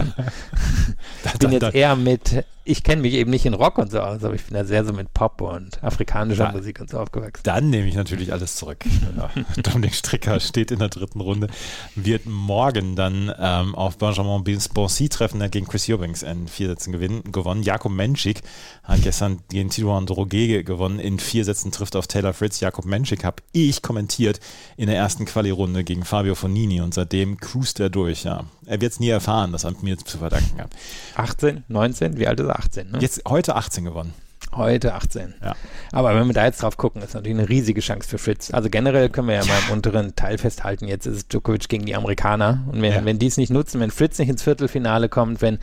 ich 1.25 1.39
bin 1.39 1.51
jetzt 1.51 1.73
eher 1.73 1.95
mit 1.95 2.43
ich 2.69 2.83
kenne 2.83 3.01
mich 3.01 3.13
eben 3.13 3.31
nicht 3.31 3.47
in 3.47 3.55
Rock 3.55 3.79
und 3.79 3.91
so 3.91 3.99
aus, 3.99 4.23
aber 4.23 4.35
ich 4.35 4.45
bin 4.45 4.55
ja 4.55 4.63
sehr 4.63 4.85
so 4.85 4.93
mit 4.93 5.11
Pop 5.11 5.41
und 5.41 5.83
afrikanischer 5.83 6.45
ja, 6.45 6.51
Musik 6.51 6.79
und 6.79 6.87
so 6.87 6.99
aufgewachsen. 6.99 7.41
Dann 7.43 7.71
nehme 7.71 7.87
ich 7.87 7.95
natürlich 7.95 8.31
alles 8.31 8.57
zurück. 8.57 8.85
Dominik 9.63 9.95
Stricker 9.95 10.39
steht 10.39 10.69
in 10.69 10.77
der 10.77 10.89
dritten 10.89 11.19
Runde, 11.19 11.47
wird 11.95 12.27
morgen 12.27 12.95
dann 12.95 13.33
ähm, 13.39 13.73
auf 13.73 13.97
Benjamin 13.97 14.43
Bonsi 14.71 15.09
treffen, 15.09 15.39
der 15.39 15.49
gegen 15.49 15.67
Chris 15.67 15.89
Eubanks 15.89 16.21
in 16.21 16.47
vier 16.47 16.67
Sätzen 16.67 16.91
gewinnen, 16.91 17.23
gewonnen. 17.31 17.63
Jakob 17.63 17.91
Menschik 17.91 18.43
hat 18.83 19.01
gestern 19.01 19.39
gegen 19.49 19.71
Tituan 19.71 20.05
Droge 20.05 20.63
gewonnen, 20.63 20.99
in 20.99 21.17
vier 21.17 21.45
Sätzen 21.45 21.71
trifft 21.71 21.95
auf 21.95 22.05
Taylor 22.05 22.33
Fritz. 22.33 22.59
Jakob 22.59 22.85
Menschik 22.85 23.23
habe 23.23 23.41
ich 23.51 23.81
kommentiert 23.81 24.39
in 24.77 24.85
der 24.85 24.95
ersten 24.95 25.25
Quali-Runde 25.25 25.83
gegen 25.83 26.05
Fabio 26.05 26.35
Fonini 26.35 26.81
und 26.81 26.93
seitdem 26.93 27.37
cruist 27.37 27.79
er 27.79 27.89
durch. 27.89 28.25
Ja. 28.25 28.43
Er 28.67 28.79
wird 28.79 28.91
es 28.91 28.99
nie 28.99 29.09
erfahren, 29.09 29.51
das 29.51 29.63
hat 29.63 29.81
mir 29.81 29.97
zu 29.97 30.19
verdanken 30.19 30.61
hat. 30.61 30.69
18, 31.15 31.63
19, 31.67 32.19
wie 32.19 32.27
alt 32.27 32.39
ist 32.39 32.47
er? 32.47 32.58
18, 32.59 32.91
ne? 32.91 32.99
Jetzt 32.99 33.21
heute 33.27 33.55
18 33.55 33.85
gewonnen. 33.85 34.13
Heute 34.55 34.95
18. 34.95 35.35
Ja. 35.43 35.55
Aber 35.91 36.15
wenn 36.15 36.25
wir 36.25 36.33
da 36.33 36.45
jetzt 36.45 36.63
drauf 36.63 36.75
gucken, 36.75 37.03
ist 37.03 37.13
natürlich 37.13 37.37
eine 37.37 37.49
riesige 37.49 37.81
Chance 37.81 38.09
für 38.09 38.17
Fritz. 38.17 38.51
Also 38.51 38.69
generell 38.69 39.09
können 39.09 39.27
wir 39.27 39.35
ja 39.35 39.45
mal 39.45 39.59
im 39.67 39.73
unteren 39.73 40.15
Teil 40.15 40.39
festhalten, 40.39 40.87
jetzt 40.87 41.05
ist 41.05 41.15
es 41.15 41.27
Djokovic 41.27 41.69
gegen 41.69 41.85
die 41.85 41.95
Amerikaner. 41.95 42.63
Und 42.71 42.81
wenn, 42.81 42.91
ja. 42.91 43.05
wenn 43.05 43.19
die 43.19 43.27
es 43.27 43.37
nicht 43.37 43.51
nutzen, 43.51 43.79
wenn 43.79 43.91
Fritz 43.91 44.17
nicht 44.17 44.29
ins 44.29 44.41
Viertelfinale 44.41 45.07
kommt, 45.07 45.41
wenn 45.41 45.59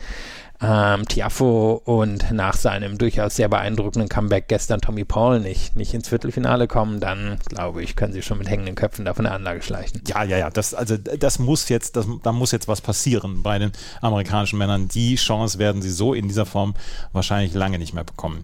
ähm, 0.61 1.07
Tiafo 1.07 1.81
und 1.85 2.31
nach 2.31 2.55
seinem 2.55 2.97
durchaus 2.97 3.35
sehr 3.35 3.47
beeindruckenden 3.47 4.09
Comeback 4.09 4.47
gestern 4.47 4.81
Tommy 4.81 5.05
Paul 5.05 5.39
nicht, 5.39 5.75
nicht 5.75 5.93
ins 5.93 6.09
Viertelfinale 6.09 6.67
kommen, 6.67 6.99
dann 6.99 7.37
glaube 7.47 7.83
ich, 7.83 7.95
können 7.95 8.13
sie 8.13 8.21
schon 8.21 8.39
mit 8.39 8.49
hängenden 8.49 8.75
Köpfen 8.75 9.05
da 9.05 9.13
von 9.13 9.25
der 9.25 9.33
Anlage 9.33 9.61
schleichen. 9.61 10.01
Ja, 10.07 10.23
ja, 10.23 10.37
ja, 10.37 10.49
das, 10.49 10.73
also 10.73 10.97
das 10.97 11.39
muss 11.39 11.69
jetzt, 11.69 11.95
das, 11.95 12.07
da 12.23 12.31
muss 12.31 12.51
jetzt 12.51 12.67
was 12.67 12.81
passieren 12.81 13.43
bei 13.43 13.59
den 13.59 13.71
amerikanischen 14.01 14.57
Männern. 14.57 14.87
Die 14.87 15.15
Chance 15.15 15.59
werden 15.59 15.81
sie 15.81 15.91
so 15.91 16.13
in 16.13 16.27
dieser 16.27 16.45
Form 16.45 16.73
wahrscheinlich 17.11 17.53
lange 17.53 17.77
nicht 17.77 17.93
mehr 17.93 18.03
bekommen 18.03 18.43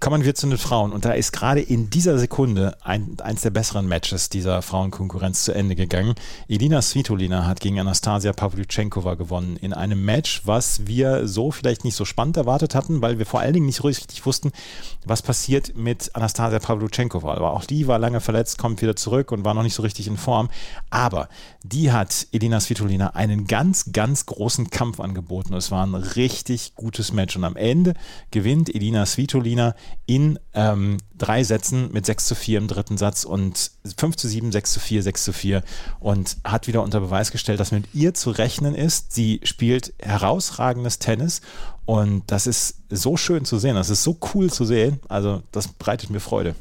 kommen 0.00 0.24
wir 0.24 0.34
zu 0.34 0.46
den 0.46 0.58
Frauen. 0.58 0.92
Und 0.92 1.04
da 1.04 1.12
ist 1.12 1.32
gerade 1.32 1.60
in 1.60 1.90
dieser 1.90 2.18
Sekunde 2.18 2.76
ein, 2.82 3.16
eins 3.22 3.42
der 3.42 3.50
besseren 3.50 3.86
Matches 3.86 4.28
dieser 4.28 4.62
Frauenkonkurrenz 4.62 5.44
zu 5.44 5.52
Ende 5.52 5.74
gegangen. 5.74 6.14
Elina 6.48 6.82
Svitolina 6.82 7.46
hat 7.46 7.60
gegen 7.60 7.80
Anastasia 7.80 8.32
Pavlyuchenkova 8.32 9.14
gewonnen 9.14 9.56
in 9.56 9.72
einem 9.72 10.04
Match, 10.04 10.42
was 10.44 10.86
wir 10.86 11.26
so 11.26 11.50
vielleicht 11.50 11.84
nicht 11.84 11.96
so 11.96 12.04
spannend 12.04 12.36
erwartet 12.36 12.74
hatten, 12.74 13.02
weil 13.02 13.18
wir 13.18 13.26
vor 13.26 13.40
allen 13.40 13.54
Dingen 13.54 13.66
nicht 13.66 13.84
richtig 13.84 14.24
wussten, 14.26 14.52
was 15.04 15.22
passiert 15.22 15.76
mit 15.76 16.14
Anastasia 16.14 16.58
Pavlyuchenkova. 16.58 17.34
Aber 17.34 17.52
auch 17.52 17.64
die 17.64 17.86
war 17.86 17.98
lange 17.98 18.20
verletzt, 18.20 18.58
kommt 18.58 18.82
wieder 18.82 18.96
zurück 18.96 19.32
und 19.32 19.44
war 19.44 19.54
noch 19.54 19.62
nicht 19.62 19.74
so 19.74 19.82
richtig 19.82 20.06
in 20.06 20.16
Form. 20.16 20.50
Aber 20.90 21.28
die 21.72 21.90
hat 21.92 22.28
Elina 22.32 22.60
Svitolina 22.60 23.08
einen 23.14 23.46
ganz, 23.46 23.92
ganz 23.92 24.26
großen 24.26 24.70
Kampf 24.70 25.00
angeboten. 25.00 25.54
Es 25.54 25.70
war 25.70 25.84
ein 25.84 25.94
richtig 25.94 26.74
gutes 26.74 27.12
Match. 27.12 27.36
Und 27.36 27.44
am 27.44 27.56
Ende 27.56 27.94
gewinnt 28.30 28.74
Elina 28.74 29.04
Svitolina 29.04 29.74
in 30.06 30.38
ähm, 30.54 30.98
drei 31.16 31.42
Sätzen 31.42 31.90
mit 31.92 32.06
6 32.06 32.26
zu 32.26 32.34
4 32.34 32.58
im 32.58 32.68
dritten 32.68 32.96
Satz 32.98 33.24
und 33.24 33.72
5 33.96 34.16
zu 34.16 34.28
7, 34.28 34.52
6 34.52 34.72
zu 34.72 34.80
4, 34.80 35.02
6 35.02 35.24
zu 35.24 35.32
4 35.32 35.62
und 35.98 36.36
hat 36.44 36.66
wieder 36.66 36.82
unter 36.82 37.00
Beweis 37.00 37.32
gestellt, 37.32 37.58
dass 37.58 37.72
mit 37.72 37.86
ihr 37.94 38.14
zu 38.14 38.30
rechnen 38.30 38.74
ist. 38.74 39.12
Sie 39.12 39.40
spielt 39.42 39.92
herausragendes 39.98 40.98
Tennis 40.98 41.40
und 41.84 42.24
das 42.26 42.46
ist 42.46 42.82
so 42.90 43.16
schön 43.16 43.44
zu 43.44 43.58
sehen, 43.58 43.74
das 43.74 43.90
ist 43.90 44.02
so 44.02 44.18
cool 44.34 44.52
zu 44.52 44.64
sehen. 44.64 45.00
Also 45.08 45.42
das 45.52 45.68
bereitet 45.68 46.10
mir 46.10 46.20
Freude. 46.20 46.54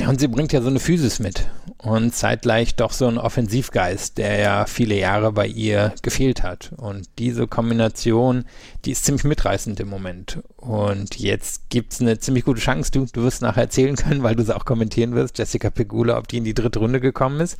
Ja, 0.00 0.08
und 0.08 0.18
sie 0.18 0.28
bringt 0.28 0.54
ja 0.54 0.62
so 0.62 0.68
eine 0.68 0.80
Physis 0.80 1.18
mit 1.18 1.46
und 1.76 2.14
zeitgleich 2.14 2.74
doch 2.74 2.92
so 2.92 3.06
einen 3.06 3.18
Offensivgeist, 3.18 4.16
der 4.16 4.38
ja 4.38 4.64
viele 4.64 4.94
Jahre 4.94 5.30
bei 5.30 5.46
ihr 5.46 5.92
gefehlt 6.00 6.42
hat. 6.42 6.70
Und 6.78 7.06
diese 7.18 7.46
Kombination, 7.46 8.46
die 8.84 8.92
ist 8.92 9.04
ziemlich 9.04 9.24
mitreißend 9.24 9.78
im 9.80 9.88
Moment. 9.88 10.42
Und 10.56 11.18
jetzt 11.18 11.68
gibt 11.70 11.92
es 11.92 12.00
eine 12.00 12.18
ziemlich 12.18 12.44
gute 12.44 12.60
Chance. 12.60 12.90
Du, 12.90 13.06
du 13.12 13.22
wirst 13.22 13.42
nachher 13.42 13.62
erzählen 13.62 13.96
können, 13.96 14.22
weil 14.22 14.36
du 14.36 14.42
es 14.42 14.50
auch 14.50 14.64
kommentieren 14.64 15.14
wirst, 15.14 15.38
Jessica 15.38 15.70
Pegula, 15.70 16.18
ob 16.18 16.28
die 16.28 16.38
in 16.38 16.44
die 16.44 16.54
dritte 16.54 16.78
Runde 16.78 17.00
gekommen 17.00 17.40
ist. 17.40 17.58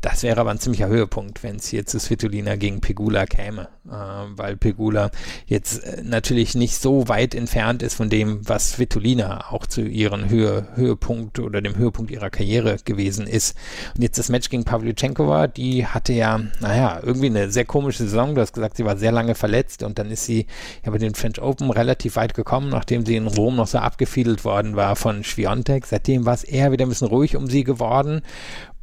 Das 0.00 0.22
wäre 0.22 0.40
aber 0.40 0.50
ein 0.50 0.58
ziemlicher 0.58 0.88
Höhepunkt, 0.88 1.42
wenn 1.42 1.56
es 1.56 1.66
hier 1.66 1.86
zu 1.86 1.98
Svitolina 1.98 2.56
gegen 2.56 2.80
Pegula 2.80 3.26
käme. 3.26 3.68
Äh, 3.86 3.90
weil 3.90 4.56
Pegula 4.56 5.10
jetzt 5.46 5.84
äh, 5.84 6.02
natürlich 6.02 6.54
nicht 6.54 6.76
so 6.76 7.08
weit 7.08 7.34
entfernt 7.34 7.82
ist 7.82 7.94
von 7.94 8.08
dem, 8.08 8.48
was 8.48 8.72
Svitolina 8.72 9.50
auch 9.50 9.66
zu 9.66 9.82
ihrem 9.82 10.28
Höhe, 10.28 10.68
Höhepunkt 10.74 11.38
oder 11.40 11.60
dem 11.60 11.76
Höhepunkt 11.76 12.10
ihrer 12.10 12.30
Karriere 12.30 12.76
gewesen 12.84 13.26
ist. 13.26 13.56
Und 13.94 14.02
jetzt 14.02 14.18
das 14.18 14.28
Match 14.28 14.50
gegen 14.50 14.64
Pavlyuchenkova, 14.64 15.48
die 15.48 15.86
hatte 15.86 16.12
ja, 16.12 16.40
naja, 16.60 17.00
irgendwie 17.02 17.26
eine 17.26 17.50
sehr 17.50 17.64
komische 17.64 18.04
Saison. 18.04 18.34
Du 18.34 18.40
hast 18.40 18.52
gesagt, 18.52 18.76
sie 18.76 18.84
war 18.84 18.96
sehr 18.96 19.12
lange 19.12 19.34
verletzt 19.34 19.82
und 19.82 19.98
dann 19.98 20.10
ist 20.10 20.24
sie 20.24 20.46
ja 20.84 20.90
bei 20.90 20.98
den 20.98 21.14
French 21.14 21.40
Open 21.40 21.70
relativ 21.70 22.16
weit 22.16 22.34
gekommen, 22.34 22.68
nachdem 22.68 23.06
sie 23.06 23.16
in 23.16 23.26
Rom 23.26 23.56
noch 23.56 23.66
so 23.66 23.78
abgefiedelt 23.78 24.44
worden 24.44 24.76
war 24.76 24.96
von 24.96 25.24
Schwiontek. 25.24 25.86
Seitdem 25.86 26.26
war 26.26 26.34
es 26.34 26.44
eher 26.44 26.72
wieder 26.72 26.86
ein 26.86 26.88
bisschen 26.88 27.08
ruhig 27.08 27.36
um 27.36 27.46
sie 27.46 27.64
geworden 27.64 28.22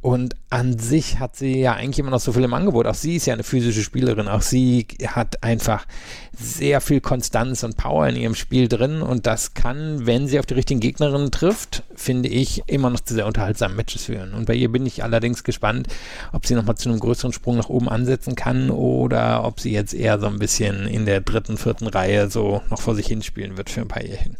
und 0.02 0.34
an 0.48 0.78
sich 0.78 1.18
hat 1.18 1.36
sie 1.36 1.60
ja 1.60 1.74
eigentlich 1.74 1.98
immer 1.98 2.10
noch 2.10 2.20
so 2.20 2.32
viel 2.32 2.44
im 2.44 2.54
Angebot. 2.54 2.86
Auch 2.86 2.94
sie 2.94 3.16
ist 3.16 3.26
ja 3.26 3.34
eine 3.34 3.42
physische 3.42 3.82
Spielerin. 3.82 4.28
Auch 4.28 4.40
sie 4.40 4.86
hat 5.06 5.42
einfach 5.42 5.86
sehr 6.32 6.80
viel 6.80 7.02
Konstanz 7.02 7.62
und 7.64 7.76
Power 7.76 8.08
in 8.08 8.16
ihrem 8.16 8.34
Spiel 8.34 8.66
drin. 8.66 9.02
Und 9.02 9.26
das 9.26 9.52
kann, 9.52 10.06
wenn 10.06 10.26
sie 10.26 10.38
auf 10.38 10.46
die 10.46 10.54
richtigen 10.54 10.80
Gegnerinnen 10.80 11.30
trifft, 11.30 11.82
finde 11.94 12.30
ich, 12.30 12.62
immer 12.66 12.88
noch 12.88 13.00
zu 13.00 13.12
sehr 13.12 13.26
unterhaltsamen 13.26 13.76
Matches 13.76 14.04
führen. 14.04 14.32
Und 14.32 14.46
bei 14.46 14.54
ihr 14.54 14.72
bin 14.72 14.86
ich 14.86 15.04
allerdings 15.04 15.44
gespannt, 15.44 15.88
ob 16.32 16.46
sie 16.46 16.54
nochmal 16.54 16.78
zu 16.78 16.88
einem 16.88 17.00
größeren 17.00 17.34
Sprung 17.34 17.58
nach 17.58 17.68
oben 17.68 17.90
ansetzen 17.90 18.34
kann 18.36 18.70
oder 18.70 19.44
ob 19.44 19.60
sie 19.60 19.72
jetzt 19.72 19.92
eher 19.92 20.18
so 20.18 20.28
ein 20.28 20.38
bisschen 20.38 20.86
in 20.86 21.04
der 21.04 21.20
dritten, 21.20 21.58
vierten 21.58 21.86
Reihe 21.86 22.30
so 22.30 22.62
noch 22.70 22.80
vor 22.80 22.94
sich 22.94 23.06
hinspielen 23.06 23.58
wird 23.58 23.68
für 23.68 23.82
ein 23.82 23.88
paar 23.88 24.02
Jährchen. 24.02 24.38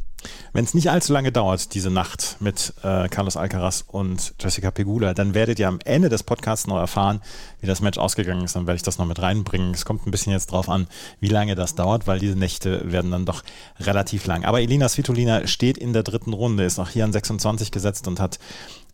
Wenn 0.52 0.64
es 0.64 0.74
nicht 0.74 0.90
allzu 0.90 1.12
lange 1.12 1.32
dauert, 1.32 1.74
diese 1.74 1.90
Nacht 1.90 2.36
mit 2.40 2.74
äh, 2.82 3.08
Carlos 3.08 3.36
Alcaraz 3.36 3.84
und 3.86 4.34
Jessica 4.40 4.70
Pegula, 4.70 5.14
dann 5.14 5.34
werdet 5.34 5.58
ihr 5.58 5.68
am 5.68 5.78
Ende 5.84 6.08
des 6.08 6.22
Podcasts 6.22 6.66
noch 6.66 6.78
erfahren, 6.78 7.20
wie 7.60 7.66
das 7.66 7.80
Match 7.80 7.98
ausgegangen 7.98 8.44
ist. 8.44 8.56
Dann 8.56 8.66
werde 8.66 8.76
ich 8.76 8.82
das 8.82 8.98
noch 8.98 9.06
mit 9.06 9.20
reinbringen. 9.20 9.72
Es 9.72 9.84
kommt 9.84 10.06
ein 10.06 10.10
bisschen 10.10 10.32
jetzt 10.32 10.52
drauf 10.52 10.68
an, 10.68 10.88
wie 11.20 11.28
lange 11.28 11.54
das 11.54 11.74
dauert, 11.74 12.06
weil 12.06 12.18
diese 12.18 12.36
Nächte 12.36 12.90
werden 12.90 13.10
dann 13.10 13.26
doch 13.26 13.42
relativ 13.78 14.26
lang. 14.26 14.44
Aber 14.44 14.60
Elina 14.60 14.88
Svitolina 14.88 15.46
steht 15.46 15.78
in 15.78 15.92
der 15.92 16.02
dritten 16.02 16.32
Runde, 16.32 16.64
ist 16.64 16.78
auch 16.78 16.90
hier 16.90 17.04
an 17.04 17.12
26 17.12 17.70
gesetzt 17.70 18.08
und 18.08 18.20
hat 18.20 18.38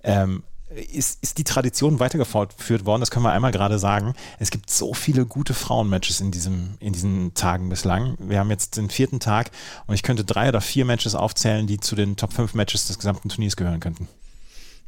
ähm, 0.04 0.42
ist, 0.76 1.22
ist 1.22 1.38
die 1.38 1.44
Tradition 1.44 1.98
weitergeführt 2.00 2.84
worden. 2.84 3.00
Das 3.00 3.10
können 3.10 3.24
wir 3.24 3.32
einmal 3.32 3.52
gerade 3.52 3.78
sagen. 3.78 4.14
Es 4.38 4.50
gibt 4.50 4.70
so 4.70 4.94
viele 4.94 5.26
gute 5.26 5.54
Frauenmatches 5.54 6.20
in, 6.20 6.30
diesem, 6.30 6.74
in 6.80 6.92
diesen 6.92 7.34
Tagen 7.34 7.68
bislang. 7.68 8.16
Wir 8.18 8.38
haben 8.38 8.50
jetzt 8.50 8.76
den 8.76 8.90
vierten 8.90 9.20
Tag 9.20 9.50
und 9.86 9.94
ich 9.94 10.02
könnte 10.02 10.24
drei 10.24 10.48
oder 10.48 10.60
vier 10.60 10.84
Matches 10.84 11.14
aufzählen, 11.14 11.66
die 11.66 11.80
zu 11.80 11.96
den 11.96 12.16
Top 12.16 12.32
5 12.32 12.54
Matches 12.54 12.86
des 12.86 12.98
gesamten 12.98 13.28
Turniers 13.28 13.56
gehören 13.56 13.80
könnten. 13.80 14.08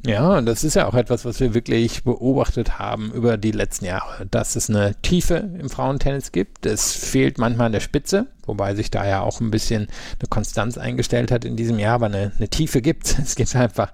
Ja, 0.05 0.39
das 0.39 0.63
ist 0.63 0.75
ja 0.75 0.87
auch 0.87 0.93
etwas, 0.93 1.25
was 1.25 1.41
wir 1.41 1.53
wirklich 1.53 2.05
beobachtet 2.05 2.79
haben 2.79 3.11
über 3.11 3.35
die 3.35 3.51
letzten 3.51 3.83
Jahre, 3.83 4.25
dass 4.27 4.55
es 4.55 4.69
eine 4.69 4.95
Tiefe 5.01 5.49
im 5.59 5.69
Frauentennis 5.69 6.31
gibt. 6.31 6.65
Es 6.65 6.93
fehlt 6.93 7.37
manchmal 7.37 7.65
an 7.65 7.73
der 7.73 7.81
Spitze, 7.81 8.27
wobei 8.45 8.75
sich 8.75 8.91
da 8.91 9.05
ja 9.05 9.19
auch 9.21 9.41
ein 9.41 9.51
bisschen 9.51 9.87
eine 10.19 10.29
Konstanz 10.29 10.77
eingestellt 10.77 11.31
hat 11.31 11.43
in 11.43 11.57
diesem 11.57 11.79
Jahr, 11.79 11.95
aber 11.95 12.05
eine, 12.05 12.31
eine 12.37 12.47
Tiefe 12.47 12.81
gibt. 12.81 13.17
Es 13.29 13.35
gibt 13.35 13.53
einfach 13.55 13.91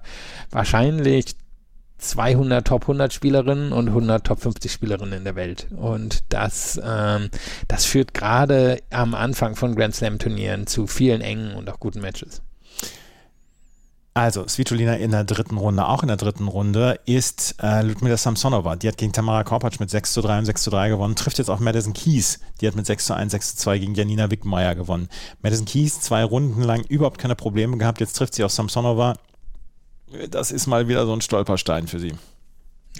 wahrscheinlich 0.50 1.34
200 1.98 2.66
Top 2.66 2.82
100 2.82 3.12
Spielerinnen 3.12 3.72
und 3.72 3.88
100 3.88 4.26
Top 4.26 4.40
50 4.40 4.70
Spielerinnen 4.70 5.18
in 5.18 5.24
der 5.24 5.36
Welt. 5.36 5.66
Und 5.76 6.24
das, 6.28 6.80
ähm, 6.84 7.30
das 7.68 7.84
führt 7.84 8.14
gerade 8.14 8.82
am 8.90 9.14
Anfang 9.14 9.56
von 9.56 9.74
Grand 9.74 9.94
Slam 9.94 10.18
Turnieren 10.18 10.66
zu 10.66 10.86
vielen 10.86 11.20
engen 11.20 11.54
und 11.54 11.68
auch 11.70 11.80
guten 11.80 12.00
Matches. 12.00 12.42
Also, 14.16 14.48
Svitolina 14.48 14.94
in 14.94 15.10
der 15.10 15.24
dritten 15.24 15.58
Runde, 15.58 15.86
auch 15.86 16.00
in 16.00 16.08
der 16.08 16.16
dritten 16.16 16.48
Runde, 16.48 16.98
ist 17.04 17.54
äh, 17.62 17.82
Ludmila 17.82 18.16
Samsonova. 18.16 18.74
Die 18.76 18.88
hat 18.88 18.96
gegen 18.96 19.12
Tamara 19.12 19.44
Korpatsch 19.44 19.78
mit 19.78 19.90
6 19.90 20.14
zu 20.14 20.22
3 20.22 20.38
und 20.38 20.46
6 20.46 20.62
zu 20.62 20.70
3 20.70 20.88
gewonnen. 20.88 21.16
Trifft 21.16 21.36
jetzt 21.36 21.50
auf 21.50 21.60
Madison 21.60 21.92
Keys. 21.92 22.40
Die 22.62 22.66
hat 22.66 22.76
mit 22.76 22.86
6 22.86 23.04
zu 23.04 23.14
1, 23.14 23.30
6 23.32 23.50
zu 23.50 23.62
2 23.64 23.78
gegen 23.78 23.94
Janina 23.94 24.30
Wickmeier 24.30 24.74
gewonnen. 24.74 25.10
Madison 25.42 25.66
Keys 25.66 26.00
zwei 26.00 26.24
Runden 26.24 26.62
lang 26.62 26.82
überhaupt 26.84 27.18
keine 27.18 27.34
Probleme 27.34 27.76
gehabt. 27.76 28.00
Jetzt 28.00 28.14
trifft 28.14 28.32
sie 28.32 28.42
auf 28.42 28.52
Samsonova. 28.52 29.16
Das 30.30 30.50
ist 30.50 30.66
mal 30.66 30.88
wieder 30.88 31.06
so 31.06 31.12
ein 31.12 31.20
Stolperstein 31.20 31.88
für 31.88 31.98
sie. 31.98 32.14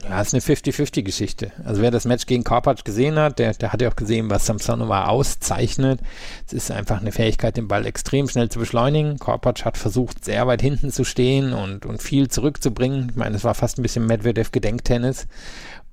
Ja, 0.03 0.21
ist 0.21 0.35
eine 0.35 0.43
50-50-Geschichte. 0.43 1.53
Also 1.65 1.81
wer 1.81 1.91
das 1.91 2.05
Match 2.05 2.27
gegen 2.27 2.45
Korpatsch 2.45 2.85
gesehen 2.85 3.17
hat, 3.17 3.39
der, 3.39 3.55
der 3.55 3.73
hat 3.73 3.81
ja 3.81 3.89
auch 3.89 3.97
gesehen, 3.97 4.29
was 4.29 4.47
Samsonova 4.47 5.07
auszeichnet. 5.07 6.01
Es 6.47 6.53
ist 6.53 6.71
einfach 6.71 7.01
eine 7.01 7.13
Fähigkeit, 7.13 7.57
den 7.57 7.69
Ball 7.69 7.87
extrem 7.87 8.29
schnell 8.29 8.49
zu 8.51 8.59
beschleunigen. 8.59 9.19
Korpatsch 9.19 9.65
hat 9.65 9.79
versucht, 9.79 10.25
sehr 10.25 10.47
weit 10.47 10.61
hinten 10.61 10.93
zu 10.93 11.05
stehen 11.05 11.53
und, 11.55 11.87
und 11.87 12.03
viel 12.03 12.29
zurückzubringen. 12.29 13.09
Ich 13.11 13.17
meine, 13.17 13.37
es 13.37 13.45
war 13.45 13.55
fast 13.55 13.79
ein 13.79 13.83
bisschen 13.83 14.07
Medvedev-Gedenktennis. 14.07 15.27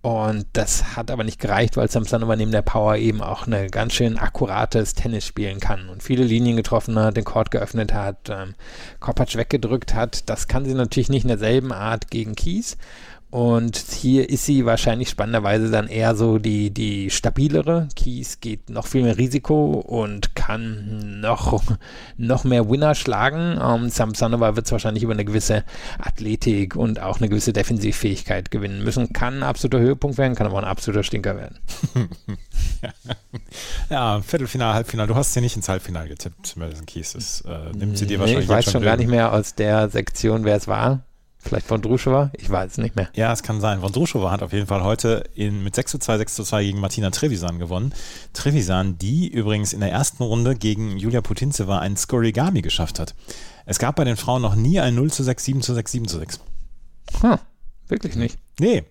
Und 0.03 0.47
das 0.51 0.97
hat 0.97 1.11
aber 1.11 1.23
nicht 1.23 1.39
gereicht, 1.39 1.77
weil 1.77 1.89
Samsonova 1.89 2.35
neben 2.35 2.51
der 2.51 2.61
Power 2.61 2.97
eben 2.97 3.21
auch 3.21 3.47
eine 3.47 3.69
ganz 3.69 3.93
schön 3.93 4.17
akkurates 4.17 4.95
Tennis 4.95 5.25
spielen 5.25 5.61
kann 5.61 5.87
und 5.87 6.03
viele 6.03 6.25
Linien 6.25 6.57
getroffen 6.57 6.99
hat, 6.99 7.15
den 7.15 7.23
Court 7.23 7.51
geöffnet 7.51 7.93
hat, 7.93 8.29
ähm, 8.29 8.53
Kopacz 8.99 9.37
weggedrückt 9.37 9.93
hat. 9.93 10.29
Das 10.29 10.49
kann 10.49 10.65
sie 10.65 10.73
natürlich 10.73 11.07
nicht 11.07 11.23
in 11.23 11.29
derselben 11.29 11.71
Art 11.71 12.11
gegen 12.11 12.35
Kies. 12.35 12.75
Und 13.33 13.77
hier 13.77 14.29
ist 14.29 14.45
sie 14.45 14.63
wahrscheinlich 14.63 15.09
spannenderweise 15.09 15.71
dann 15.71 15.87
eher 15.87 16.15
so 16.15 16.37
die, 16.37 16.69
die 16.69 17.09
stabilere. 17.09 17.87
Kies 17.95 18.41
geht 18.41 18.69
noch 18.69 18.85
viel 18.85 19.01
mehr 19.01 19.17
Risiko 19.17 19.71
und 19.71 20.35
kann 20.35 21.19
noch, 21.19 21.63
noch 22.17 22.43
mehr 22.43 22.69
Winner 22.69 22.93
schlagen. 22.93 23.59
Ähm, 23.59 23.89
Samsonova 23.89 24.55
wird 24.55 24.67
es 24.67 24.71
wahrscheinlich 24.71 25.01
über 25.01 25.13
eine 25.13 25.25
gewisse 25.25 25.63
Athletik 25.97 26.75
und 26.75 26.99
auch 26.99 27.17
eine 27.17 27.27
gewisse 27.27 27.53
Defensivfähigkeit 27.53 28.51
gewinnen 28.51 28.83
müssen. 28.83 29.13
Kann 29.13 29.39
ein 29.39 29.43
absoluter 29.43 29.79
Höhepunkt 29.79 30.19
werden, 30.19 30.35
kann 30.35 30.45
aber 30.45 30.59
ein 30.59 30.65
absoluter 30.65 31.01
Stinker 31.01 31.35
werden. 31.35 31.57
ja, 33.89 34.21
Viertelfinale, 34.21 34.75
Halbfinale. 34.75 35.07
Du 35.07 35.15
hast 35.15 35.33
sie 35.33 35.41
nicht 35.41 35.55
ins 35.55 35.69
Halbfinale 35.69 36.07
getippt, 36.07 36.55
Madison 36.55 36.85
Kies. 36.85 37.13
Das 37.13 37.41
äh, 37.41 37.75
nimmt 37.75 37.97
sie 37.97 38.05
dir 38.05 38.19
wahrscheinlich 38.19 38.47
nee, 38.47 38.53
Ich 38.53 38.65
weiß 38.67 38.71
schon 38.71 38.83
gar 38.83 38.97
nicht 38.97 39.09
mehr 39.09 39.33
aus 39.33 39.55
der 39.55 39.89
Sektion, 39.89 40.43
wer 40.43 40.57
es 40.57 40.67
war. 40.67 41.03
Vielleicht 41.43 41.67
von 41.67 41.81
Druschewa? 41.81 42.31
Ich 42.37 42.49
weiß 42.49 42.71
es 42.71 42.77
nicht 42.77 42.95
mehr. 42.95 43.09
Ja, 43.15 43.33
es 43.33 43.43
kann 43.43 43.59
sein. 43.59 43.81
Von 43.81 43.91
Druschewa 43.91 44.31
hat 44.31 44.41
auf 44.41 44.53
jeden 44.53 44.67
Fall 44.67 44.81
heute 44.81 45.25
in, 45.35 45.63
mit 45.63 45.75
6 45.75 45.91
zu 45.91 45.97
2, 45.99 46.19
6 46.19 46.35
zu 46.35 46.43
2 46.43 46.63
gegen 46.63 46.79
Martina 46.79 47.09
Trevisan 47.09 47.59
gewonnen. 47.59 47.93
Trevisan, 48.31 48.97
die 48.97 49.27
übrigens 49.27 49.73
in 49.73 49.81
der 49.81 49.91
ersten 49.91 50.23
Runde 50.23 50.55
gegen 50.55 50.97
Julia 50.97 51.21
Putintseva 51.21 51.79
ein 51.79 51.97
Skorigami 51.97 52.61
geschafft 52.61 52.97
hat. 52.97 53.13
Es 53.65 53.77
gab 53.77 53.97
bei 53.97 54.05
den 54.05 54.15
Frauen 54.15 54.41
noch 54.41 54.55
nie 54.55 54.79
ein 54.79 54.95
0 54.95 55.11
zu 55.11 55.23
6, 55.23 55.43
7 55.43 55.61
zu 55.61 55.73
6, 55.73 55.91
7 55.91 56.07
zu 56.07 56.19
6. 56.19 56.39
Huh. 57.21 57.37
Wirklich 57.93 58.15
nicht. 58.15 58.39
Nee, 58.59 58.85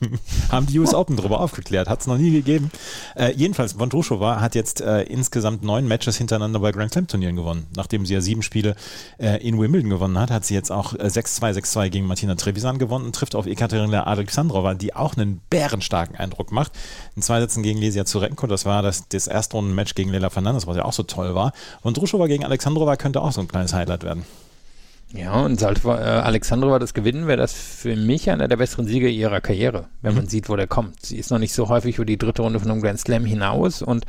haben 0.50 0.66
die 0.66 0.80
US 0.80 0.92
Open 0.92 1.16
darüber 1.16 1.38
aufgeklärt, 1.38 1.88
hat 1.88 2.00
es 2.00 2.08
noch 2.08 2.18
nie 2.18 2.32
gegeben. 2.32 2.72
Äh, 3.14 3.32
jedenfalls, 3.36 3.74
Vondrushova 3.78 4.40
hat 4.40 4.56
jetzt 4.56 4.80
äh, 4.80 5.02
insgesamt 5.02 5.62
neun 5.62 5.86
Matches 5.86 6.16
hintereinander 6.16 6.58
bei 6.58 6.72
Grand 6.72 6.90
Slam 6.90 7.06
Turnieren 7.06 7.36
gewonnen. 7.36 7.68
Nachdem 7.76 8.04
sie 8.04 8.14
ja 8.14 8.20
sieben 8.20 8.42
Spiele 8.42 8.74
äh, 9.18 9.40
in 9.46 9.60
Wimbledon 9.60 9.90
gewonnen 9.90 10.18
hat, 10.18 10.32
hat 10.32 10.44
sie 10.44 10.54
jetzt 10.54 10.72
auch 10.72 10.92
6-2, 10.92 11.50
äh, 11.50 11.60
6-2 11.60 11.88
gegen 11.90 12.06
Martina 12.06 12.34
Trevisan 12.34 12.78
gewonnen 12.78 13.06
und 13.06 13.14
trifft 13.14 13.36
auf 13.36 13.46
Ekaterina 13.46 14.08
Alexandrova, 14.08 14.74
die 14.74 14.92
auch 14.92 15.16
einen 15.16 15.40
bärenstarken 15.50 16.16
Eindruck 16.16 16.50
macht. 16.50 16.72
In 17.14 17.22
zwei 17.22 17.38
Sätzen 17.38 17.62
gegen 17.62 17.78
Lesia 17.78 18.04
Zurenko, 18.06 18.48
das 18.48 18.66
war 18.66 18.82
das, 18.82 19.06
das 19.08 19.28
erste 19.28 19.56
Runden-Match 19.56 19.94
gegen 19.94 20.10
Lela 20.10 20.30
Fernandes, 20.30 20.66
was 20.66 20.76
ja 20.76 20.84
auch 20.84 20.92
so 20.92 21.04
toll 21.04 21.36
war. 21.36 21.52
Vondrushova 21.84 22.26
gegen 22.26 22.44
Alexandrova 22.44 22.96
könnte 22.96 23.22
auch 23.22 23.30
so 23.30 23.40
ein 23.40 23.46
kleines 23.46 23.72
Highlight 23.72 24.02
werden. 24.02 24.24
Ja, 25.14 25.40
und 25.40 25.58
sollte 25.58 25.88
äh, 25.88 25.92
Alexandrova 25.92 26.78
das 26.78 26.92
gewinnen, 26.92 27.26
wäre 27.26 27.38
das 27.38 27.54
für 27.54 27.96
mich 27.96 28.28
einer 28.28 28.46
der 28.46 28.58
besseren 28.58 28.86
Siege 28.86 29.08
ihrer 29.08 29.40
Karriere, 29.40 29.88
wenn 30.02 30.14
man 30.14 30.24
mhm. 30.24 30.28
sieht, 30.28 30.50
wo 30.50 30.56
der 30.56 30.66
kommt. 30.66 31.06
Sie 31.06 31.16
ist 31.16 31.30
noch 31.30 31.38
nicht 31.38 31.54
so 31.54 31.70
häufig 31.70 31.96
über 31.96 32.04
die 32.04 32.18
dritte 32.18 32.42
Runde 32.42 32.60
von 32.60 32.70
einem 32.70 32.82
Grand 32.82 33.00
Slam 33.00 33.24
hinaus 33.24 33.80
und 33.80 34.04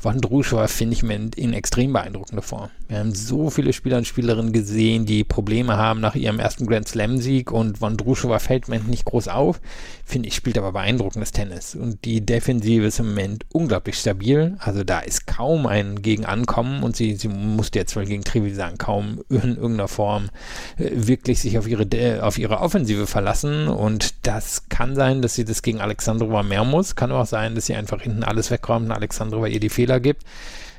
Wondruschova 0.00 0.68
finde 0.68 0.94
ich 0.94 1.02
in 1.02 1.52
extrem 1.52 1.92
beeindruckender 1.92 2.42
Form. 2.42 2.70
Wir 2.86 2.98
haben 2.98 3.14
so 3.14 3.50
viele 3.50 3.72
Spieler 3.72 3.96
und 3.96 4.06
Spielerinnen 4.06 4.52
gesehen, 4.52 5.06
die 5.06 5.24
Probleme 5.24 5.76
haben 5.76 6.00
nach 6.00 6.14
ihrem 6.14 6.38
ersten 6.38 6.66
Grand 6.66 6.86
Slam-Sieg 6.86 7.50
und 7.50 7.80
Wondruschova 7.80 8.38
fällt 8.38 8.68
mir 8.68 8.78
nicht 8.78 9.06
groß 9.06 9.26
auf. 9.28 9.60
Finde 10.04 10.28
ich, 10.28 10.36
spielt 10.36 10.58
aber 10.58 10.70
beeindruckendes 10.70 11.32
Tennis. 11.32 11.74
Und 11.74 12.04
die 12.04 12.24
Defensive 12.24 12.84
ist 12.84 13.00
im 13.00 13.08
Moment 13.08 13.44
unglaublich 13.52 13.96
stabil. 13.96 14.56
Also 14.60 14.84
da 14.84 15.00
ist 15.00 15.26
kaum 15.26 15.66
ein 15.66 16.02
Gegenankommen 16.02 16.82
und 16.82 16.94
sie, 16.94 17.16
sie 17.16 17.28
musste 17.28 17.78
jetzt 17.78 17.96
wohl 17.96 18.04
gegen 18.04 18.22
Trevisan 18.22 18.78
kaum 18.78 19.22
in 19.30 19.56
irgendeiner 19.56 19.88
Form 19.88 20.28
wirklich 20.76 21.40
sich 21.40 21.58
auf 21.58 21.68
ihre, 21.68 22.22
auf 22.22 22.38
ihre 22.38 22.60
Offensive 22.60 23.06
verlassen. 23.06 23.68
Und 23.68 24.26
das 24.26 24.68
kann 24.68 24.94
sein, 24.94 25.22
dass 25.22 25.34
sie 25.34 25.44
das 25.44 25.62
gegen 25.62 25.80
Alexandrova 25.80 26.42
mehr 26.42 26.64
muss. 26.64 26.96
Kann 26.96 27.12
auch 27.12 27.26
sein, 27.26 27.54
dass 27.54 27.66
sie 27.66 27.74
einfach 27.74 28.02
hinten 28.02 28.24
alles 28.24 28.50
wegräumt 28.50 28.86
und 28.86 28.92
Alexandrova 28.92 29.46
ihr 29.46 29.60
die 29.60 29.68
Fehler 29.68 30.00
gibt. 30.00 30.22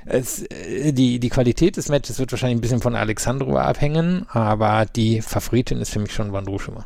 Es, 0.05 0.43
äh, 0.43 0.93
die, 0.93 1.19
die 1.19 1.29
Qualität 1.29 1.77
des 1.77 1.89
Matches 1.89 2.19
wird 2.19 2.31
wahrscheinlich 2.31 2.57
ein 2.57 2.61
bisschen 2.61 2.81
von 2.81 2.95
Alexandrova 2.95 3.63
abhängen, 3.63 4.25
aber 4.29 4.85
die 4.85 5.21
Favoritin 5.21 5.79
ist 5.79 5.91
für 5.91 5.99
mich 5.99 6.13
schon 6.13 6.31
Vandrushima. 6.31 6.85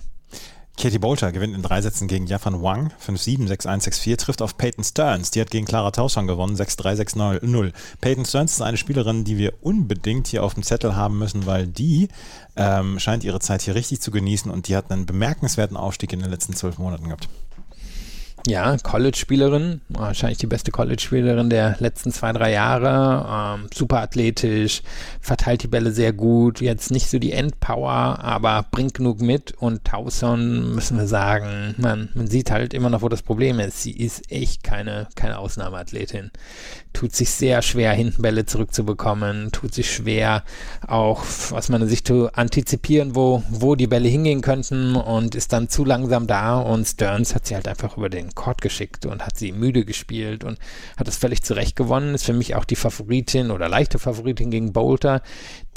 Katie 0.80 0.98
Bolter 0.98 1.34
gewinnt 1.34 1.54
in 1.54 1.62
drei 1.62 1.82
Sätzen 1.82 2.08
gegen 2.08 2.26
Jafan 2.26 2.62
Wang, 2.62 2.94
5-7, 3.06 3.50
6-1, 3.50 3.90
6-4, 3.90 4.18
trifft 4.18 4.42
auf 4.42 4.58
Peyton 4.58 4.86
Stearns. 4.86 5.30
Die 5.30 5.42
hat 5.42 5.52
gegen 5.52 5.66
Clara 5.66 5.92
Tausson 5.92 6.26
gewonnen, 6.26 6.56
6-3, 6.56 6.96
6-0. 7.42 7.74
Peyton 8.00 8.24
Stearns 8.24 8.54
ist 8.54 8.62
eine 8.62 8.78
Spielerin, 8.78 9.26
die 9.26 9.38
wir 9.38 9.56
unbedingt 9.60 10.28
hier 10.28 10.42
auf 10.42 10.54
dem 10.54 10.64
Zettel 10.64 10.96
haben 10.96 11.18
müssen, 11.18 11.46
weil 11.46 11.68
die 11.68 12.08
ähm, 12.60 13.00
scheint 13.00 13.24
ihre 13.24 13.40
Zeit 13.40 13.62
hier 13.62 13.74
richtig 13.74 14.02
zu 14.02 14.12
genießen 14.12 14.52
und 14.52 14.68
die 14.68 14.76
hat 14.76 14.92
einen 14.92 15.06
bemerkenswerten 15.06 15.78
Aufstieg 15.78 16.12
in 16.12 16.20
den 16.20 16.30
letzten 16.30 16.54
zwölf 16.54 16.78
Monaten 16.78 17.06
gehabt. 17.06 17.30
Ja, 18.48 18.78
College-Spielerin, 18.78 19.82
wahrscheinlich 19.90 20.38
die 20.38 20.48
beste 20.48 20.72
College-Spielerin 20.72 21.50
der 21.50 21.76
letzten 21.80 22.12
zwei, 22.12 22.32
drei 22.32 22.52
Jahre. 22.52 23.58
Ähm, 23.60 23.68
super 23.74 24.00
athletisch, 24.00 24.82
verteilt 25.20 25.64
die 25.64 25.68
Bälle 25.68 25.92
sehr 25.92 26.14
gut. 26.14 26.62
Jetzt 26.62 26.90
nicht 26.90 27.10
so 27.10 27.20
die 27.20 27.34
Endpower, 27.34 28.20
aber 28.24 28.66
bringt 28.72 28.94
genug 28.94 29.22
mit. 29.22 29.54
Und 29.60 29.84
Towson, 29.84 30.74
müssen 30.74 30.98
wir 30.98 31.08
sagen, 31.08 31.76
man, 31.78 32.10
man 32.16 32.28
sieht 32.28 32.50
halt 32.50 32.74
immer 32.74 32.90
noch, 32.90 33.02
wo 33.02 33.10
das 33.10 33.22
Problem 33.22 33.60
ist. 33.60 33.84
Sie 33.84 33.92
ist 33.92 34.32
echt 34.32 34.64
keine, 34.64 35.08
keine 35.16 35.38
Ausnahmeathletin. 35.38 36.32
Tut 36.94 37.14
sich 37.14 37.30
sehr 37.30 37.62
schwer, 37.62 37.92
hinten 37.92 38.22
Bälle 38.22 38.46
zurückzubekommen. 38.46 39.52
Tut 39.52 39.74
sich 39.74 39.94
schwer, 39.94 40.44
auch 40.88 41.24
aus 41.52 41.70
meiner 41.70 41.86
Sicht 41.88 42.08
zu 42.08 42.34
antizipieren, 42.34 43.16
wo, 43.16 43.44
wo 43.50 43.76
die 43.76 43.88
Bälle 43.88 44.10
hingehen 44.10 44.42
könnten 44.42 44.96
und 44.96 45.36
ist 45.36 45.54
dann 45.54 45.70
zu 45.70 45.86
langsam 45.86 46.26
da. 46.26 46.60
Und 46.60 46.88
Stearns 46.88 47.36
hat 47.36 47.46
sie 47.46 47.56
halt 47.56 47.68
einfach 47.68 47.98
über 47.98 48.10
den 48.10 48.34
Court 48.40 48.62
geschickt 48.62 49.06
und 49.06 49.26
hat 49.26 49.38
sie 49.38 49.52
müde 49.52 49.84
gespielt 49.84 50.46
und 50.46 50.58
hat 50.96 51.10
es 51.10 51.18
völlig 51.18 51.44
zurecht 51.44 51.76
gewonnen. 51.76 52.16
Ist 52.16 52.26
für 52.26 52.34
mich 52.34 52.56
auch 52.56 52.64
die 52.64 52.78
Favoritin 52.78 53.52
oder 53.52 53.68
leichte 53.68 54.00
Favoritin 54.00 54.50
gegen 54.50 54.72
Bolter, 54.72 55.22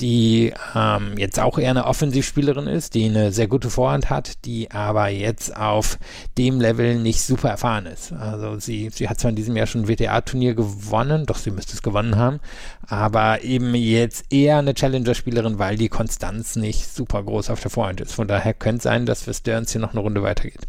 die 0.00 0.54
ähm, 0.76 1.18
jetzt 1.18 1.40
auch 1.40 1.58
eher 1.58 1.70
eine 1.70 1.86
Offensivspielerin 1.86 2.68
ist, 2.68 2.94
die 2.94 3.06
eine 3.06 3.32
sehr 3.32 3.48
gute 3.48 3.68
Vorhand 3.68 4.10
hat, 4.10 4.44
die 4.44 4.70
aber 4.70 5.08
jetzt 5.08 5.56
auf 5.56 5.98
dem 6.38 6.60
Level 6.60 7.00
nicht 7.00 7.22
super 7.22 7.50
erfahren 7.50 7.86
ist. 7.86 8.12
Also 8.12 8.60
sie, 8.60 8.90
sie 8.90 9.08
hat 9.08 9.18
zwar 9.18 9.30
in 9.30 9.36
diesem 9.36 9.56
Jahr 9.56 9.66
schon 9.66 9.82
ein 9.82 9.88
WTA-Turnier 9.88 10.54
gewonnen, 10.54 11.26
doch 11.26 11.38
sie 11.38 11.50
müsste 11.50 11.72
es 11.72 11.82
gewonnen 11.82 12.14
haben, 12.14 12.38
aber 12.86 13.42
eben 13.42 13.74
jetzt 13.74 14.32
eher 14.32 14.58
eine 14.58 14.74
Challenger-Spielerin, 14.74 15.58
weil 15.58 15.76
die 15.76 15.88
Konstanz 15.88 16.54
nicht 16.54 16.94
super 16.94 17.24
groß 17.24 17.50
auf 17.50 17.60
der 17.60 17.72
Vorhand 17.72 18.00
ist. 18.00 18.12
Von 18.12 18.28
daher 18.28 18.54
könnte 18.54 18.78
es 18.78 18.82
sein, 18.84 19.04
dass 19.04 19.22
für 19.22 19.34
Stearns 19.34 19.72
hier 19.72 19.80
noch 19.80 19.92
eine 19.92 20.00
Runde 20.00 20.22
weitergeht. 20.22 20.68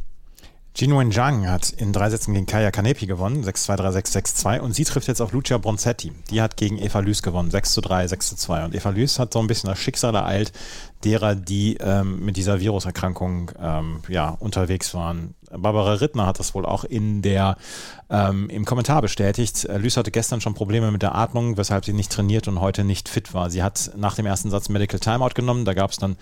Jinwen 0.76 1.12
Zhang 1.12 1.48
hat 1.48 1.70
in 1.70 1.94
drei 1.94 2.10
Sätzen 2.10 2.34
gegen 2.34 2.48
Kaya 2.48 2.72
Kanepi 2.72 3.06
gewonnen, 3.06 3.44
6-2, 3.44 3.78
3-6, 3.78 4.44
6-2 4.44 4.60
und 4.60 4.74
sie 4.74 4.86
trifft 4.86 5.08
jetzt 5.08 5.22
auf 5.22 5.32
Lucia 5.32 5.60
Bronzetti. 5.60 6.12
Die 6.32 6.42
hat 6.42 6.58
gegen 6.58 6.80
Eva 6.80 7.00
Lüß 7.00 7.22
gewonnen, 7.22 7.52
6-3, 7.52 8.08
6-2 8.08 8.66
und 8.66 8.76
Eva 8.76 8.90
Lüß 8.90 9.20
hat 9.20 9.34
so 9.34 9.40
ein 9.40 9.46
bisschen 9.46 9.70
das 9.70 9.78
Schicksal 9.78 10.16
ereilt 10.16 10.52
derer, 11.04 11.36
die 11.36 11.78
ähm, 11.80 12.26
mit 12.26 12.38
dieser 12.38 12.60
Viruserkrankung 12.60 13.52
ähm, 13.60 14.02
ja, 14.08 14.30
unterwegs 14.30 14.96
waren. 14.96 15.36
Barbara 15.58 15.94
Rittner 15.94 16.26
hat 16.26 16.40
das 16.40 16.54
wohl 16.54 16.66
auch 16.66 16.84
in 16.84 17.22
der, 17.22 17.58
ähm, 18.10 18.50
im 18.50 18.66
Kommentar 18.66 19.02
bestätigt. 19.02 19.66
Äh, 19.66 19.78
Lys 19.78 19.98
hatte 19.98 20.12
gestern 20.12 20.42
schon 20.42 20.54
Probleme 20.54 20.92
mit 20.92 21.02
der 21.02 21.16
Atmung, 21.16 21.58
weshalb 21.58 21.86
sie 21.86 21.94
nicht 21.94 22.12
trainiert 22.12 22.48
und 22.48 22.60
heute 22.60 22.84
nicht 22.84 23.10
fit 23.10 23.34
war. 23.34 23.50
Sie 23.50 23.64
hat 23.64 23.92
nach 23.96 24.16
dem 24.16 24.26
ersten 24.26 24.50
Satz 24.50 24.70
Medical 24.70 25.00
Timeout 25.00 25.36
genommen. 25.36 25.66
Da 25.66 25.74
gab 25.74 25.92
es 25.92 25.98
dann 25.98 26.18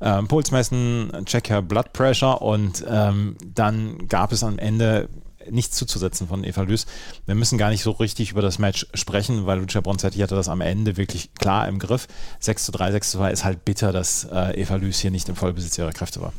ähm, 0.00 0.28
Pulsmessen, 0.28 1.12
Check 1.24 1.50
her 1.50 1.62
Blood 1.62 1.92
Pressure 1.92 2.40
und 2.42 2.84
ähm, 2.88 3.36
dann 3.54 4.08
gab 4.08 4.32
es 4.32 4.42
am 4.42 4.58
Ende 4.58 5.08
nichts 5.50 5.76
zuzusetzen 5.76 6.28
von 6.28 6.44
Eva 6.44 6.62
Lüß. 6.62 6.86
Wir 7.24 7.34
müssen 7.34 7.58
gar 7.58 7.70
nicht 7.70 7.82
so 7.82 7.92
richtig 7.92 8.32
über 8.32 8.42
das 8.42 8.58
Match 8.58 8.86
sprechen, 8.94 9.46
weil 9.46 9.60
Lucia 9.60 9.80
Bronzetti 9.80 10.18
hatte 10.18 10.34
das 10.34 10.48
am 10.48 10.60
Ende 10.60 10.96
wirklich 10.96 11.34
klar 11.34 11.68
im 11.68 11.78
Griff. 11.78 12.08
6 12.40 12.66
zu 12.66 12.72
3, 12.72 12.92
6 12.92 13.10
zu 13.12 13.18
2 13.18 13.30
ist 13.30 13.44
halt 13.44 13.64
bitter, 13.64 13.92
dass 13.92 14.24
äh, 14.24 14.60
Eva 14.60 14.76
Lüß 14.76 14.98
hier 14.98 15.10
nicht 15.10 15.28
im 15.28 15.36
Vollbesitz 15.36 15.78
ihrer 15.78 15.92
Kräfte 15.92 16.20
war. 16.20 16.32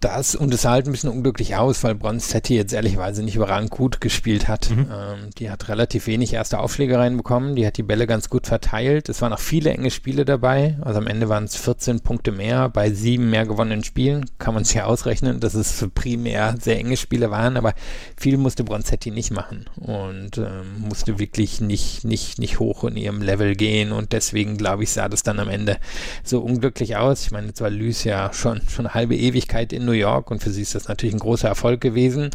Das 0.00 0.36
und 0.36 0.54
es 0.54 0.62
sah 0.62 0.70
halt 0.70 0.86
ein 0.86 0.92
bisschen 0.92 1.10
unglücklich 1.10 1.56
aus, 1.56 1.82
weil 1.82 1.96
Bronzetti 1.96 2.54
jetzt 2.54 2.72
ehrlicherweise 2.72 3.24
nicht 3.24 3.34
überragend 3.34 3.70
gut 3.70 4.00
gespielt 4.00 4.46
hat. 4.46 4.70
Mhm. 4.70 4.86
Ähm, 4.92 5.30
die 5.38 5.50
hat 5.50 5.68
relativ 5.68 6.06
wenig 6.06 6.32
erste 6.32 6.60
Aufschläge 6.60 6.96
reinbekommen, 6.96 7.56
die 7.56 7.66
hat 7.66 7.78
die 7.78 7.82
Bälle 7.82 8.06
ganz 8.06 8.30
gut 8.30 8.46
verteilt. 8.46 9.08
Es 9.08 9.20
waren 9.22 9.32
auch 9.32 9.40
viele 9.40 9.70
enge 9.70 9.90
Spiele 9.90 10.24
dabei. 10.24 10.76
Also 10.82 11.00
am 11.00 11.08
Ende 11.08 11.28
waren 11.28 11.44
es 11.44 11.56
14 11.56 12.00
Punkte 12.00 12.30
mehr 12.30 12.68
bei 12.68 12.92
sieben 12.92 13.30
mehr 13.30 13.44
gewonnenen 13.44 13.82
Spielen. 13.82 14.26
Kann 14.38 14.54
man 14.54 14.62
sich 14.62 14.76
ja 14.76 14.84
ausrechnen, 14.84 15.40
dass 15.40 15.54
es 15.54 15.84
primär 15.94 16.54
sehr 16.60 16.78
enge 16.78 16.96
Spiele 16.96 17.32
waren, 17.32 17.56
aber 17.56 17.74
viel 18.16 18.36
musste 18.36 18.62
Bronzetti 18.62 19.10
nicht 19.10 19.32
machen 19.32 19.64
und 19.76 20.38
ähm, 20.38 20.78
musste 20.78 21.18
wirklich 21.18 21.60
nicht, 21.60 22.04
nicht, 22.04 22.38
nicht 22.38 22.60
hoch 22.60 22.84
in 22.84 22.96
ihrem 22.96 23.20
Level 23.20 23.56
gehen 23.56 23.90
und 23.90 24.12
deswegen 24.12 24.56
glaube 24.56 24.84
ich, 24.84 24.92
sah 24.92 25.08
das 25.08 25.24
dann 25.24 25.40
am 25.40 25.48
Ende 25.48 25.78
so 26.22 26.40
unglücklich 26.40 26.96
aus. 26.96 27.24
Ich 27.24 27.32
meine, 27.32 27.48
jetzt 27.48 27.60
war 27.60 27.70
Lys 27.70 28.04
ja 28.04 28.32
schon, 28.32 28.60
schon 28.68 28.86
eine 28.86 28.94
halbe 28.94 29.16
Ewigkeit 29.16 29.72
in 29.72 29.87
New 29.88 29.94
York 29.94 30.30
und 30.30 30.42
für 30.42 30.50
sie 30.50 30.62
ist 30.62 30.74
das 30.74 30.88
natürlich 30.88 31.14
ein 31.14 31.20
großer 31.20 31.48
Erfolg 31.48 31.80
gewesen. 31.80 32.30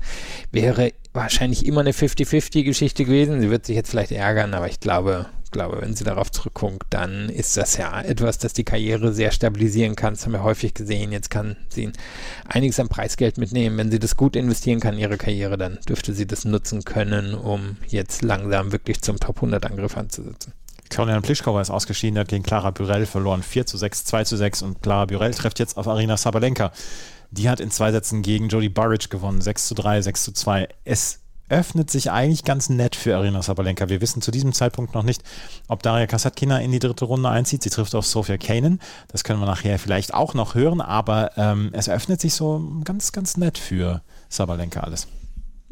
Wäre 0.52 0.92
wahrscheinlich 1.14 1.66
immer 1.66 1.82
eine 1.82 1.92
50-50-Geschichte 1.92 3.06
gewesen. 3.06 3.40
Sie 3.42 3.50
wird 3.50 3.66
sich 3.66 3.76
jetzt 3.76 3.92
vielleicht 3.92 4.12
ärgern, 4.12 4.54
aber 4.54 4.68
ich 4.68 4.80
glaube, 4.80 5.28
glaube, 5.54 5.82
wenn 5.82 5.96
sie 5.96 6.04
darauf 6.04 6.30
zurückguckt, 6.30 6.84
dann 6.90 7.30
ist 7.30 7.56
das 7.56 7.78
ja 7.78 8.02
etwas, 8.02 8.40
das 8.40 8.52
die 8.52 8.66
Karriere 8.66 9.14
sehr 9.14 9.32
stabilisieren 9.32 9.96
kann. 9.96 10.16
Das 10.16 10.26
haben 10.26 10.34
wir 10.34 10.44
häufig 10.44 10.74
gesehen. 10.74 11.14
Jetzt 11.14 11.30
kann 11.30 11.56
sie 11.70 11.94
einiges 12.46 12.80
an 12.82 12.90
Preisgeld 12.90 13.38
mitnehmen. 13.38 13.78
Wenn 13.78 13.92
sie 13.92 14.00
das 14.00 14.18
gut 14.18 14.36
investieren 14.36 14.82
kann, 14.82 14.98
ihre 14.98 15.18
Karriere, 15.18 15.58
dann 15.58 15.80
dürfte 15.88 16.14
sie 16.14 16.28
das 16.28 16.44
nutzen 16.44 16.84
können, 16.84 17.34
um 17.34 17.78
jetzt 17.88 18.22
langsam 18.22 18.74
wirklich 18.74 19.02
zum 19.02 19.18
Top 19.20 19.38
100 19.38 19.66
Angriff 19.66 19.96
anzusetzen. 19.96 20.52
Carolina 20.90 21.22
Pliskova 21.22 21.62
ist 21.62 21.72
ausgeschieden, 21.72 22.20
hat 22.20 22.28
gegen 22.28 22.44
Clara 22.44 22.72
Burel 22.72 23.06
verloren. 23.06 23.42
4 23.42 23.66
zu 23.66 23.78
6, 23.78 24.06
2 24.06 24.24
zu 24.26 24.38
6 24.38 24.62
und 24.64 24.82
Clara 24.84 25.06
Burel 25.06 25.34
trifft 25.34 25.60
jetzt 25.60 25.78
auf 25.78 25.88
Arina 25.88 26.18
Sabalenka. 26.18 26.72
Die 27.36 27.50
hat 27.50 27.60
in 27.60 27.72
zwei 27.72 27.92
Sätzen 27.92 28.22
gegen 28.22 28.48
Jodie 28.48 28.70
Burridge 28.70 29.08
gewonnen. 29.10 29.42
6 29.42 29.68
zu 29.68 29.74
3, 29.74 30.04
6 30.04 30.24
zu 30.24 30.32
2. 30.34 30.68
Es 30.86 31.20
öffnet 31.50 31.90
sich 31.90 32.12
eigentlich 32.12 32.44
ganz 32.44 32.70
nett 32.70 32.96
für 32.96 33.18
Arina 33.18 33.42
Sabalenka. 33.42 33.90
Wir 33.90 34.02
wissen 34.02 34.22
zu 34.22 34.30
diesem 34.30 34.54
Zeitpunkt 34.54 34.94
noch 34.94 35.02
nicht, 35.02 35.24
ob 35.68 35.82
Daria 35.82 36.06
Kasatkina 36.06 36.60
in 36.60 36.72
die 36.72 36.78
dritte 36.80 37.06
Runde 37.06 37.30
einzieht. 37.30 37.64
Sie 37.64 37.72
trifft 37.72 37.96
auf 37.96 38.06
Sofia 38.06 38.38
Kanin. 38.38 38.80
Das 39.08 39.24
können 39.24 39.40
wir 39.40 39.48
nachher 39.48 39.80
vielleicht 39.80 40.14
auch 40.14 40.36
noch 40.36 40.54
hören, 40.54 40.80
aber 40.80 41.32
ähm, 41.36 41.72
es 41.74 41.90
öffnet 41.90 42.22
sich 42.22 42.36
so 42.36 42.62
ganz, 42.84 43.12
ganz 43.12 43.36
nett 43.36 43.58
für 43.58 44.04
Sabalenka 44.30 44.82
alles. 44.82 45.08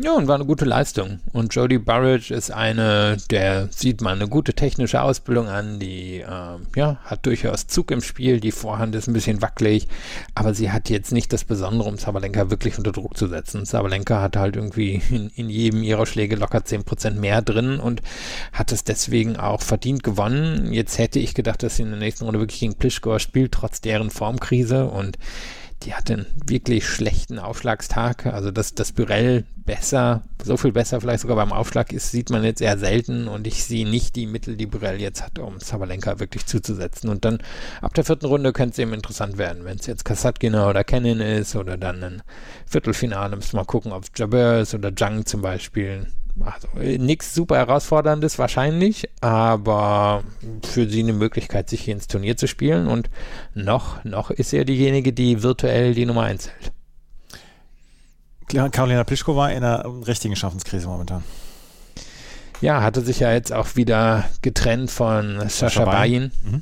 Ja, 0.03 0.15
und 0.15 0.27
war 0.27 0.33
eine 0.33 0.45
gute 0.45 0.65
Leistung. 0.65 1.19
Und 1.31 1.53
Jodie 1.53 1.77
Burridge 1.77 2.33
ist 2.33 2.49
eine, 2.49 3.17
der 3.29 3.67
sieht 3.69 4.01
man 4.01 4.19
eine 4.19 4.27
gute 4.27 4.55
technische 4.55 4.99
Ausbildung 4.99 5.47
an, 5.47 5.77
die 5.77 6.21
äh, 6.21 6.57
ja, 6.75 6.97
hat 7.03 7.27
durchaus 7.27 7.67
Zug 7.67 7.91
im 7.91 8.01
Spiel, 8.01 8.39
die 8.39 8.51
Vorhand 8.51 8.95
ist 8.95 9.07
ein 9.07 9.13
bisschen 9.13 9.43
wackelig, 9.43 9.87
aber 10.33 10.55
sie 10.55 10.71
hat 10.71 10.89
jetzt 10.89 11.11
nicht 11.11 11.31
das 11.31 11.43
Besondere, 11.43 11.87
um 11.87 11.99
Sabalenka 11.99 12.49
wirklich 12.49 12.79
unter 12.79 12.91
Druck 12.91 13.15
zu 13.15 13.27
setzen. 13.27 13.63
Sabalenka 13.65 14.19
hat 14.21 14.37
halt 14.37 14.55
irgendwie 14.55 15.03
in, 15.11 15.29
in 15.35 15.49
jedem 15.51 15.83
ihrer 15.83 16.07
Schläge 16.07 16.35
locker 16.35 16.59
10% 16.59 17.11
mehr 17.11 17.43
drin 17.43 17.79
und 17.79 18.01
hat 18.53 18.71
es 18.71 18.83
deswegen 18.83 19.37
auch 19.37 19.61
verdient 19.61 20.01
gewonnen. 20.01 20.73
Jetzt 20.73 20.97
hätte 20.97 21.19
ich 21.19 21.35
gedacht, 21.35 21.61
dass 21.61 21.75
sie 21.75 21.83
in 21.83 21.91
der 21.91 21.99
nächsten 21.99 22.25
Runde 22.25 22.39
wirklich 22.39 22.61
gegen 22.61 22.73
Pliskova 22.73 23.19
spielt, 23.19 23.51
trotz 23.51 23.81
deren 23.81 24.09
Formkrise 24.09 24.85
und 24.85 25.19
die 25.83 25.93
hat 25.93 26.11
einen 26.11 26.25
wirklich 26.45 26.87
schlechten 26.87 27.39
Aufschlagstag. 27.39 28.25
Also 28.27 28.51
dass 28.51 28.75
das 28.75 28.91
Bürell 28.91 29.45
besser, 29.65 30.23
so 30.43 30.57
viel 30.57 30.71
besser 30.71 31.01
vielleicht 31.01 31.21
sogar 31.21 31.35
beim 31.35 31.51
Aufschlag 31.51 31.93
ist, 31.93 32.11
sieht 32.11 32.29
man 32.29 32.43
jetzt 32.43 32.61
eher 32.61 32.77
selten 32.77 33.27
und 33.27 33.47
ich 33.47 33.63
sehe 33.63 33.87
nicht 33.87 34.15
die 34.15 34.27
Mittel, 34.27 34.57
die 34.57 34.65
Bürell 34.65 34.99
jetzt 34.99 35.23
hat, 35.23 35.39
um 35.39 35.59
Sabalenka 35.59 36.19
wirklich 36.19 36.45
zuzusetzen. 36.45 37.09
Und 37.09 37.25
dann 37.25 37.39
ab 37.81 37.93
der 37.93 38.03
vierten 38.03 38.25
Runde 38.25 38.53
könnte 38.53 38.73
es 38.73 38.79
eben 38.79 38.93
interessant 38.93 39.37
werden, 39.37 39.65
wenn 39.65 39.77
es 39.77 39.87
jetzt 39.87 40.05
Kasatkina 40.05 40.69
oder 40.69 40.83
Cannon 40.83 41.19
ist 41.19 41.55
oder 41.55 41.77
dann 41.77 42.03
ein 42.03 42.23
Viertelfinale, 42.65 43.35
müssen 43.35 43.53
wir 43.53 43.61
mal 43.61 43.65
gucken, 43.65 43.91
ob 43.91 44.03
es 44.03 44.11
Jabeur 44.15 44.65
oder 44.73 44.91
Jung 44.91 45.25
zum 45.25 45.41
Beispiel 45.41 46.07
also 46.39 46.67
nichts 46.77 47.33
super 47.33 47.57
herausforderndes 47.57 48.39
wahrscheinlich, 48.39 49.09
aber 49.21 50.23
für 50.63 50.87
sie 50.89 51.01
eine 51.01 51.13
Möglichkeit, 51.13 51.69
sich 51.69 51.81
hier 51.81 51.93
ins 51.93 52.07
Turnier 52.07 52.37
zu 52.37 52.47
spielen 52.47 52.87
und 52.87 53.09
noch, 53.53 54.03
noch 54.03 54.31
ist 54.31 54.53
er 54.53 54.65
diejenige, 54.65 55.13
die 55.13 55.43
virtuell 55.43 55.93
die 55.93 56.05
Nummer 56.05 56.23
1 56.23 56.49
hält. 56.49 56.71
Karolina 58.71 59.03
Pliskova 59.03 59.49
in 59.49 59.63
einer 59.63 59.85
richtigen 60.07 60.35
Schaffenskrise 60.35 60.87
momentan. 60.87 61.23
Ja, 62.59 62.83
hatte 62.83 63.01
sich 63.01 63.19
ja 63.19 63.31
jetzt 63.31 63.51
auch 63.51 63.75
wieder 63.75 64.25
getrennt 64.41 64.91
von 64.91 65.49
Sascha 65.49 65.85
Bayin. 65.85 66.31
Mhm. 66.43 66.61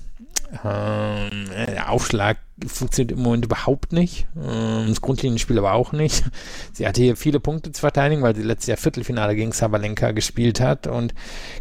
Ähm, 0.64 1.48
der 1.68 1.92
Aufschlag 1.92 2.38
funktioniert 2.66 3.12
im 3.12 3.24
Moment 3.24 3.46
überhaupt 3.46 3.94
nicht. 3.94 4.28
Ähm, 4.36 4.88
das 4.88 5.02
Grundlinienspiel 5.02 5.58
aber 5.58 5.74
auch 5.74 5.92
nicht. 5.92 6.24
Sie 6.74 6.88
hatte 6.88 7.02
hier 7.02 7.16
viele 7.16 7.40
Punkte 7.40 7.72
zu 7.72 7.82
verteidigen, 7.82 8.22
weil 8.22 8.36
sie 8.36 8.42
letztes 8.42 8.68
Jahr 8.68 8.78
Viertelfinale 8.78 9.36
gegen 9.36 9.52
Sabalenka 9.52 10.12
gespielt 10.12 10.60
hat 10.60 10.88
und 10.88 11.14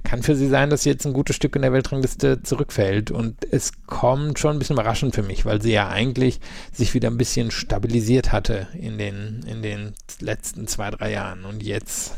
kann 0.04 0.22
für 0.22 0.36
sie 0.36 0.48
sein, 0.48 0.70
dass 0.70 0.82
sie 0.82 0.90
jetzt 0.90 1.06
ein 1.06 1.12
gutes 1.12 1.36
Stück 1.36 1.54
in 1.56 1.62
der 1.62 1.72
Weltrangliste 1.72 2.42
zurückfällt. 2.42 3.10
Und 3.10 3.44
es 3.50 3.72
kommt 3.86 4.38
schon 4.38 4.56
ein 4.56 4.58
bisschen 4.58 4.76
überraschend 4.76 5.14
für 5.14 5.22
mich, 5.22 5.44
weil 5.44 5.60
sie 5.60 5.72
ja 5.72 5.88
eigentlich 5.88 6.40
sich 6.72 6.94
wieder 6.94 7.10
ein 7.10 7.18
bisschen 7.18 7.50
stabilisiert 7.50 8.32
hatte 8.32 8.68
in 8.72 8.98
den, 8.98 9.44
in 9.46 9.62
den 9.62 9.92
letzten 10.20 10.66
zwei, 10.66 10.90
drei 10.90 11.12
Jahren. 11.12 11.44
Und 11.44 11.62
jetzt 11.62 12.14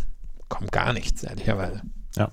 kommt 0.48 0.72
gar 0.72 0.92
nichts, 0.92 1.24
ehrlicherweise. 1.24 1.83
Ja. 2.16 2.30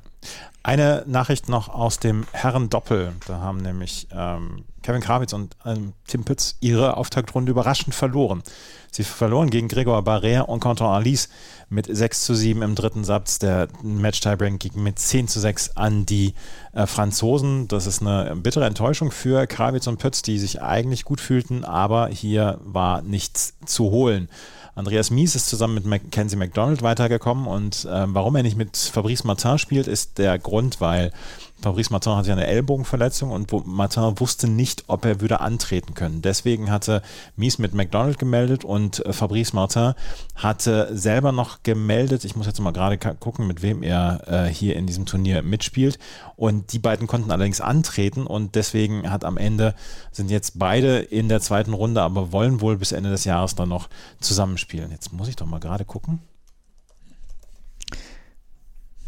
Eine 0.64 1.04
Nachricht 1.08 1.48
noch 1.48 1.70
aus 1.70 2.00
dem 2.00 2.26
Herren-Doppel. 2.34 3.14
Da 3.26 3.38
haben 3.40 3.60
nämlich 3.60 4.08
ähm, 4.12 4.66
Kevin 4.84 5.02
Krawitz 5.02 5.32
und 5.32 5.56
ähm, 5.66 5.94
Tim 6.08 6.26
Pütz 6.26 6.58
ihre 6.60 6.98
Auftaktrunde 6.98 7.52
überraschend 7.52 7.96
verloren. 7.96 8.44
Sie 8.92 9.04
verloren 9.04 9.50
gegen 9.50 9.68
Gregor 9.68 10.00
Barrère 10.00 10.42
und 10.42 10.60
Quentin 10.60 10.88
Alice 10.88 11.30
mit 11.70 11.88
6 11.90 12.26
zu 12.26 12.36
7 12.36 12.62
im 12.62 12.76
dritten 12.76 13.04
Satz. 13.04 13.40
Der 13.40 13.68
Match-Tiebreak 13.84 14.60
ging 14.60 14.84
mit 14.84 15.00
10 15.00 15.28
zu 15.28 15.40
6 15.40 15.78
an 15.78 16.06
die 16.06 16.34
äh, 16.74 16.86
Franzosen. 16.86 17.68
Das 17.68 17.86
ist 17.86 18.02
eine 18.02 18.36
bittere 18.36 18.66
Enttäuschung 18.66 19.12
für 19.12 19.48
Krawitz 19.48 19.88
und 19.88 20.00
Pütz, 20.00 20.22
die 20.22 20.40
sich 20.40 20.62
eigentlich 20.62 21.06
gut 21.06 21.22
fühlten, 21.22 21.64
aber 21.64 22.08
hier 22.08 22.60
war 22.64 23.02
nichts 23.02 23.56
zu 23.66 23.92
holen. 23.92 24.30
Andreas 24.78 25.10
Mies 25.10 25.34
ist 25.34 25.48
zusammen 25.48 25.74
mit 25.74 25.86
Mackenzie 25.86 26.36
McDonald 26.36 26.84
weitergekommen 26.84 27.48
und 27.48 27.86
äh, 27.86 28.06
warum 28.14 28.36
er 28.36 28.44
nicht 28.44 28.58
mit 28.58 28.78
Fabrice 28.78 29.26
Martin 29.26 29.58
spielt, 29.58 29.88
ist 29.88 30.20
der 30.20 30.38
Grund, 30.38 30.80
weil 30.80 31.12
Fabrice 31.60 31.90
Martin 31.90 32.16
hatte 32.16 32.30
ja 32.30 32.36
eine 32.36 32.46
Ellbogenverletzung 32.46 33.32
und 33.32 33.52
Martin 33.66 34.20
wusste 34.20 34.48
nicht, 34.48 34.84
ob 34.88 35.06
er 35.06 35.22
würde 35.22 35.40
antreten 35.40 35.96
können. 35.96 36.22
Deswegen 36.22 36.70
hatte 36.70 37.02
Mies 37.36 37.58
mit 37.58 37.74
McDonald 37.74 38.20
gemeldet 38.20 38.64
und 38.64 39.04
äh, 39.06 39.12
Fabrice 39.12 39.54
Martin 39.54 39.94
hatte 40.36 40.96
selber 40.96 41.32
noch 41.32 41.64
gemeldet. 41.64 42.26
Ich 42.26 42.36
muss 42.36 42.46
jetzt 42.46 42.60
mal 42.60 42.74
gerade 42.74 42.98
gucken, 42.98 43.48
mit 43.48 43.64
wem 43.64 43.82
er 43.82 44.22
äh, 44.28 44.54
hier 44.54 44.76
in 44.76 44.86
diesem 44.86 45.06
Turnier 45.06 45.42
mitspielt. 45.42 45.98
Und 46.36 46.74
die 46.74 46.80
beiden 46.80 47.08
konnten 47.08 47.32
allerdings 47.32 47.60
antreten 47.60 48.28
und 48.28 48.54
deswegen 48.54 49.10
hat 49.10 49.26
am 49.26 49.38
Ende 49.38 49.74
sind 50.12 50.30
jetzt 50.30 50.60
beide 50.60 51.00
in 51.00 51.28
der 51.28 51.42
zweiten 51.42 51.74
Runde, 51.74 52.04
aber 52.04 52.32
wollen 52.32 52.62
wohl 52.62 52.78
bis 52.78 52.92
Ende 52.92 53.10
des 53.10 53.24
Jahres 53.24 53.56
dann 53.56 53.70
noch 53.70 53.90
zusammenspielen. 54.20 54.92
Jetzt 54.92 55.12
muss 55.12 55.28
ich 55.28 55.36
doch 55.36 55.48
mal 55.48 55.60
gerade 55.60 55.86
gucken. 55.86 56.20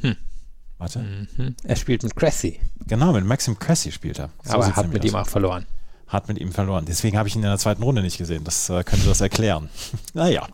Hm. 0.01 0.15
Warte. 0.79 0.99
Mhm. 0.99 1.55
Er 1.63 1.75
spielt 1.75 2.03
mit 2.03 2.15
Cressy. 2.15 2.59
Genau, 2.87 3.11
mit 3.11 3.25
Maxim 3.25 3.59
Cressy 3.59 3.91
spielt 3.91 4.17
er. 4.17 4.29
So 4.43 4.53
Aber 4.53 4.75
hat 4.75 4.87
mit 4.87 5.03
aus. 5.03 5.09
ihm 5.09 5.15
auch 5.15 5.27
verloren. 5.27 5.65
Hat 6.07 6.27
mit 6.27 6.39
ihm 6.39 6.51
verloren. 6.51 6.85
Deswegen 6.87 7.17
habe 7.17 7.27
ich 7.27 7.35
ihn 7.35 7.43
in 7.43 7.49
der 7.49 7.57
zweiten 7.59 7.83
Runde 7.83 8.01
nicht 8.01 8.17
gesehen. 8.17 8.43
Das 8.45 8.69
äh, 8.69 8.83
könnte 8.83 9.05
das 9.05 9.21
erklären. 9.21 9.69
naja. 10.13 10.47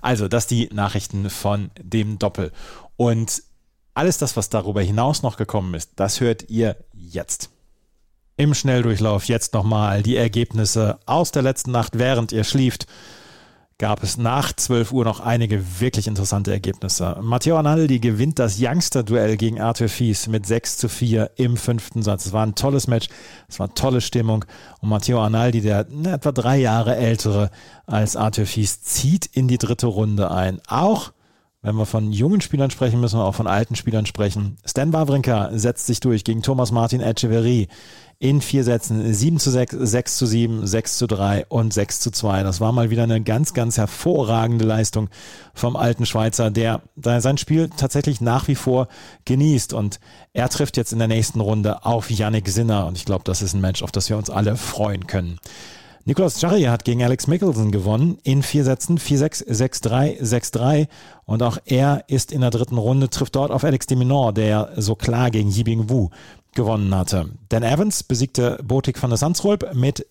Also, 0.00 0.26
das 0.26 0.46
die 0.46 0.68
Nachrichten 0.72 1.28
von 1.28 1.70
dem 1.80 2.18
Doppel. 2.18 2.50
Und 2.96 3.42
alles 3.94 4.16
das, 4.18 4.36
was 4.36 4.48
darüber 4.48 4.80
hinaus 4.80 5.22
noch 5.22 5.36
gekommen 5.36 5.74
ist, 5.74 5.92
das 5.96 6.20
hört 6.20 6.48
ihr 6.48 6.76
jetzt. 6.94 7.50
Im 8.36 8.54
Schnelldurchlauf 8.54 9.24
jetzt 9.24 9.52
nochmal 9.52 10.02
die 10.02 10.16
Ergebnisse 10.16 10.98
aus 11.04 11.30
der 11.30 11.42
letzten 11.42 11.72
Nacht, 11.72 11.98
während 11.98 12.32
ihr 12.32 12.44
schlieft 12.44 12.86
gab 13.78 14.02
es 14.02 14.16
nach 14.16 14.52
12 14.52 14.92
Uhr 14.92 15.04
noch 15.04 15.20
einige 15.20 15.80
wirklich 15.80 16.08
interessante 16.08 16.50
Ergebnisse. 16.50 17.16
Matteo 17.22 17.56
Arnaldi 17.56 18.00
gewinnt 18.00 18.40
das 18.40 18.58
Youngster-Duell 18.60 19.36
gegen 19.36 19.60
Arthur 19.60 19.88
Fies 19.88 20.26
mit 20.26 20.46
6 20.46 20.78
zu 20.78 20.88
4 20.88 21.30
im 21.36 21.56
fünften 21.56 22.02
Satz. 22.02 22.26
Es 22.26 22.32
war 22.32 22.44
ein 22.44 22.56
tolles 22.56 22.88
Match, 22.88 23.08
es 23.48 23.60
war 23.60 23.72
tolle 23.74 24.00
Stimmung 24.00 24.44
und 24.80 24.88
Matteo 24.88 25.20
Arnaldi, 25.20 25.60
der 25.60 25.86
etwa 26.06 26.32
drei 26.32 26.58
Jahre 26.58 26.96
ältere 26.96 27.50
als 27.86 28.16
Arthur 28.16 28.46
Fies, 28.46 28.82
zieht 28.82 29.26
in 29.26 29.46
die 29.46 29.58
dritte 29.58 29.86
Runde 29.86 30.32
ein. 30.32 30.60
Auch 30.66 31.12
wenn 31.62 31.76
wir 31.76 31.86
von 31.86 32.12
jungen 32.12 32.40
Spielern 32.40 32.70
sprechen, 32.70 33.00
müssen 33.00 33.18
wir 33.18 33.24
auch 33.24 33.34
von 33.34 33.46
alten 33.46 33.76
Spielern 33.76 34.06
sprechen. 34.06 34.58
Stan 34.64 34.92
Wawrinka 34.92 35.50
setzt 35.52 35.86
sich 35.86 36.00
durch 36.00 36.24
gegen 36.24 36.42
Thomas 36.42 36.72
Martin 36.72 37.00
Echeverry 37.00 37.68
in 38.20 38.40
vier 38.40 38.64
Sätzen 38.64 39.14
7 39.14 39.38
zu 39.38 39.50
6, 39.50 39.76
6 39.78 40.16
zu 40.16 40.26
7, 40.26 40.66
6 40.66 40.98
zu 40.98 41.06
3 41.06 41.46
und 41.48 41.72
6 41.72 42.00
zu 42.00 42.10
2. 42.10 42.42
Das 42.42 42.60
war 42.60 42.72
mal 42.72 42.90
wieder 42.90 43.04
eine 43.04 43.22
ganz, 43.22 43.54
ganz 43.54 43.78
hervorragende 43.78 44.64
Leistung 44.64 45.08
vom 45.54 45.76
alten 45.76 46.04
Schweizer, 46.04 46.50
der, 46.50 46.82
sein 46.96 47.38
Spiel 47.38 47.70
tatsächlich 47.76 48.20
nach 48.20 48.48
wie 48.48 48.56
vor 48.56 48.88
genießt. 49.24 49.72
Und 49.72 50.00
er 50.32 50.48
trifft 50.48 50.76
jetzt 50.76 50.92
in 50.92 50.98
der 50.98 51.06
nächsten 51.06 51.40
Runde 51.40 51.84
auf 51.84 52.10
Yannick 52.10 52.48
Sinner. 52.48 52.86
Und 52.86 52.96
ich 52.96 53.04
glaube, 53.04 53.22
das 53.24 53.40
ist 53.40 53.54
ein 53.54 53.60
Match, 53.60 53.82
auf 53.82 53.92
das 53.92 54.10
wir 54.10 54.16
uns 54.16 54.30
alle 54.30 54.56
freuen 54.56 55.06
können. 55.06 55.38
Nicolas 56.08 56.40
Jarry 56.40 56.62
hat 56.62 56.86
gegen 56.86 57.04
Alex 57.04 57.26
Mickelson 57.26 57.70
gewonnen 57.70 58.16
in 58.22 58.42
vier 58.42 58.64
Sätzen, 58.64 58.98
4-6, 58.98 59.46
6-3, 59.46 60.22
6-3 60.22 60.88
und 61.26 61.42
auch 61.42 61.58
er 61.66 62.04
ist 62.08 62.32
in 62.32 62.40
der 62.40 62.48
dritten 62.48 62.78
Runde, 62.78 63.10
trifft 63.10 63.36
dort 63.36 63.50
auf 63.50 63.62
Alex 63.62 63.86
de 63.88 63.98
Minaur, 63.98 64.32
der 64.32 64.72
so 64.76 64.94
klar 64.94 65.30
gegen 65.30 65.50
Yibing 65.50 65.90
Wu 65.90 66.08
gewonnen 66.54 66.94
hatte. 66.94 67.30
Dan 67.48 67.62
Evans 67.62 68.02
besiegte 68.02 68.58
Botik 68.62 69.00
van 69.00 69.10
der 69.10 69.16
Sandsrolp 69.16 69.74
mit 69.74 70.06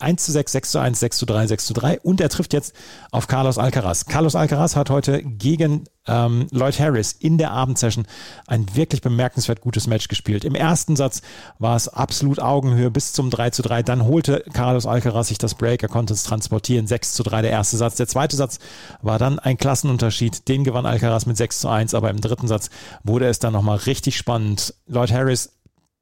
1 0.00 0.24
zu 0.24 0.32
6, 0.32 0.52
6 0.52 0.70
zu 0.70 0.78
1, 0.78 1.00
6 1.00 1.18
zu 1.18 1.26
3, 1.26 1.46
6 1.46 1.66
zu 1.66 1.74
3 1.74 2.00
und 2.00 2.20
er 2.20 2.28
trifft 2.28 2.52
jetzt 2.52 2.74
auf 3.10 3.26
Carlos 3.26 3.58
Alcaraz. 3.58 4.06
Carlos 4.06 4.34
Alcaraz 4.34 4.76
hat 4.76 4.90
heute 4.90 5.22
gegen 5.22 5.84
ähm, 6.06 6.46
Lloyd 6.50 6.78
Harris 6.78 7.12
in 7.12 7.38
der 7.38 7.50
Abendsession 7.50 8.06
ein 8.46 8.66
wirklich 8.74 9.02
bemerkenswert 9.02 9.60
gutes 9.60 9.86
Match 9.86 10.08
gespielt. 10.08 10.44
Im 10.44 10.54
ersten 10.54 10.96
Satz 10.96 11.22
war 11.58 11.76
es 11.76 11.88
absolut 11.88 12.40
Augenhöhe 12.40 12.90
bis 12.90 13.12
zum 13.12 13.30
3 13.30 13.50
zu 13.50 13.62
3. 13.62 13.82
Dann 13.82 14.04
holte 14.04 14.44
Carlos 14.52 14.86
Alcaraz 14.86 15.28
sich 15.28 15.38
das 15.38 15.54
Break, 15.54 15.82
er 15.82 15.88
konnte 15.88 16.14
es 16.14 16.22
transportieren. 16.22 16.86
6 16.86 17.14
zu 17.14 17.22
3 17.22 17.42
der 17.42 17.50
erste 17.50 17.76
Satz. 17.76 17.96
Der 17.96 18.06
zweite 18.06 18.36
Satz 18.36 18.58
war 19.02 19.18
dann 19.18 19.38
ein 19.38 19.58
Klassenunterschied. 19.58 20.48
Den 20.48 20.64
gewann 20.64 20.86
Alcaraz 20.86 21.26
mit 21.26 21.36
6 21.36 21.60
zu 21.60 21.68
1, 21.68 21.94
aber 21.94 22.10
im 22.10 22.20
dritten 22.20 22.48
Satz 22.48 22.70
wurde 23.02 23.26
es 23.26 23.38
dann 23.38 23.52
nochmal 23.52 23.78
richtig 23.78 24.16
spannend. 24.16 24.74
Lloyd 24.86 25.12
Harris 25.12 25.55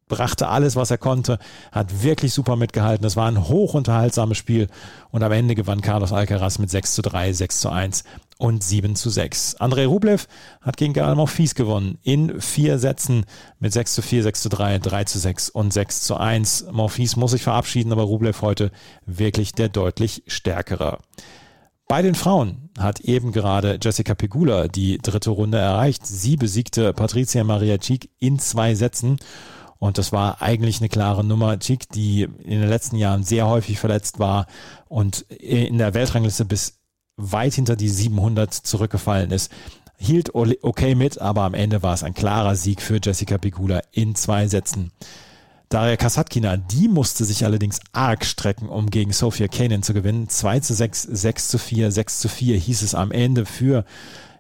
brachte 0.09 0.49
alles, 0.49 0.77
was 0.77 0.91
er 0.91 0.99
konnte, 0.99 1.39
hat 1.73 2.03
wirklich 2.03 2.33
super 2.33 2.57
mitgehalten. 2.57 3.03
Das 3.03 3.17
war 3.17 3.29
ein 3.29 3.49
hochunterhaltsames 3.49 4.39
Spiel 4.39 4.69
und 5.11 5.23
am 5.23 5.33
Ende 5.33 5.55
gewann 5.55 5.81
Carlos 5.81 6.13
Alcaraz 6.13 6.59
mit 6.59 6.71
6 6.71 6.95
zu 6.95 7.03
3, 7.03 7.33
6 7.33 7.61
zu 7.61 7.71
1 7.71 8.05
und 8.39 8.63
7 8.63 8.97
zu 8.97 9.11
6. 9.11 9.57
Andrei 9.57 9.87
Rublev 9.87 10.27
hat 10.61 10.77
gegen 10.77 10.93
Gael 10.93 11.15
Monfils 11.15 11.55
gewonnen 11.55 11.99
in 12.03 12.41
vier 12.41 12.79
Sätzen 12.79 13.25
mit 13.59 13.73
6 13.73 13.95
zu 13.95 14.03
4, 14.03 14.25
6 14.25 14.43
zu 14.43 14.49
3, 14.49 14.79
3 14.79 15.05
zu 15.05 15.19
6 15.19 15.51
und 15.51 15.73
6 15.73 16.03
zu 16.03 16.17
1. 16.17 16.67
Monfils 16.73 17.17
muss 17.17 17.31
sich 17.31 17.43
verabschieden, 17.43 17.93
aber 17.93 18.03
Rublev 18.03 18.43
heute 18.43 18.71
wirklich 19.07 19.53
der 19.53 19.69
deutlich 19.69 20.23
stärkere. 20.27 20.99
Bei 21.87 22.01
den 22.01 22.15
Frauen 22.15 22.71
hat 22.79 23.01
eben 23.01 23.31
gerade 23.31 23.79
Jessica 23.81 24.15
Pegula 24.15 24.69
die 24.69 24.99
dritte 24.99 25.31
Runde 25.31 25.59
erreicht. 25.59 26.07
Sie 26.07 26.37
besiegte 26.37 26.93
Patricia 26.95 27.45
Maria 27.45 27.79
Cic 27.79 28.11
in 28.19 28.39
zwei 28.39 28.75
Sätzen 28.75 29.19
und 29.85 29.99
das 29.99 30.13
war 30.13 30.41
eigentlich 30.41 30.81
eine 30.81 30.89
klare 30.89 31.23
Nummer. 31.23 31.59
Chick, 31.59 31.91
die 31.91 32.23
in 32.23 32.61
den 32.61 32.71
letzten 32.71 32.97
Jahren 32.97 33.23
sehr 33.23 33.47
häufig 33.47 33.79
verletzt 33.79 34.19
war 34.19 34.47
und 34.89 35.21
in 35.29 35.77
der 35.77 35.93
Weltrangliste 35.93 36.47
bis 36.47 36.79
weit 37.19 37.53
hinter 37.53 37.77
die 37.77 37.91
700 37.91 38.55
zurückgefallen 38.55 39.31
ist, 39.31 39.53
hielt 39.99 40.35
okay 40.35 40.95
mit, 40.95 41.21
aber 41.21 41.43
am 41.43 41.53
Ende 41.53 41.83
war 41.83 41.93
es 41.93 42.03
ein 42.03 42.15
klarer 42.15 42.57
Sieg 42.57 42.81
für 42.81 42.99
Jessica 43.03 43.37
Pegula 43.37 43.83
in 43.93 44.15
zwei 44.15 44.49
Sätzen. 44.49 44.91
Daria 45.69 45.97
Kasatkina, 45.97 46.57
die 46.57 46.89
musste 46.89 47.27
sich 47.27 47.45
allerdings 47.45 47.81
arg 47.93 48.25
strecken, 48.25 48.71
um 48.71 48.89
gegen 48.89 49.13
Sophia 49.13 49.49
Kanin 49.49 49.83
zu 49.83 49.93
gewinnen. 49.93 50.31
2 50.31 50.61
zu 50.61 50.73
6, 50.73 51.03
6 51.03 51.49
zu 51.49 51.59
4, 51.59 51.91
6 51.91 52.21
zu 52.21 52.29
4 52.31 52.57
hieß 52.57 52.81
es 52.81 52.95
am 52.95 53.13
Ende 53.13 53.45
für 53.45 53.85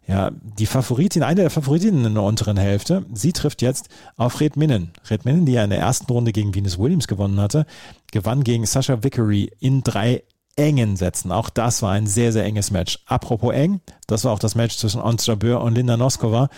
ja, 0.06 0.30
die 0.58 0.66
Favoritin, 0.66 1.22
eine 1.22 1.42
der 1.42 1.50
Favoritinnen 1.50 2.04
in 2.04 2.14
der 2.14 2.22
unteren 2.22 2.58
Hälfte, 2.58 3.06
sie 3.14 3.32
trifft 3.32 3.62
jetzt 3.62 3.88
auf 4.16 4.40
Red 4.40 4.56
Minnen. 4.56 4.92
Red 5.08 5.24
Minnen, 5.24 5.46
die 5.46 5.52
ja 5.52 5.64
in 5.64 5.70
der 5.70 5.78
ersten 5.78 6.12
Runde 6.12 6.32
gegen 6.32 6.54
Venus 6.54 6.78
Williams 6.78 7.08
gewonnen 7.08 7.40
hatte, 7.40 7.64
gewann 8.12 8.44
gegen 8.44 8.66
Sasha 8.66 9.02
Vickery 9.02 9.50
in 9.60 9.82
drei 9.82 10.22
engen 10.56 10.96
Sätzen. 10.96 11.32
Auch 11.32 11.50
das 11.50 11.82
war 11.82 11.92
ein 11.92 12.06
sehr, 12.06 12.32
sehr 12.32 12.44
enges 12.44 12.70
Match. 12.70 13.00
Apropos 13.06 13.54
eng, 13.54 13.80
das 14.06 14.24
war 14.24 14.32
auch 14.32 14.38
das 14.38 14.54
Match 14.54 14.76
zwischen 14.76 15.00
Ons 15.00 15.26
Jabeur 15.26 15.62
und 15.62 15.74
Linda 15.74 15.96
Noskova. 15.96 16.48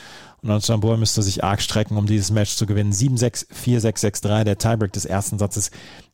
Und 0.43 0.51
Ons 0.51 0.67
Jabeur 0.67 0.97
müsste 0.97 1.23
sich 1.23 1.45
arg 1.45 1.63
strecken, 1.63 1.97
um 1.97 2.07
dieses 2.07 2.31
Match 2.31 2.57
zu 2.57 2.67
gewinnen. 2.67 2.93
7-6, 2.93 3.47
4-6, 3.53 4.23
6-3. 4.23 4.45
Der 4.45 4.59
Tiebreak 4.59 4.93
des 4.93 5.07
ersten 5.07 5.39
Satzes 5.39 5.71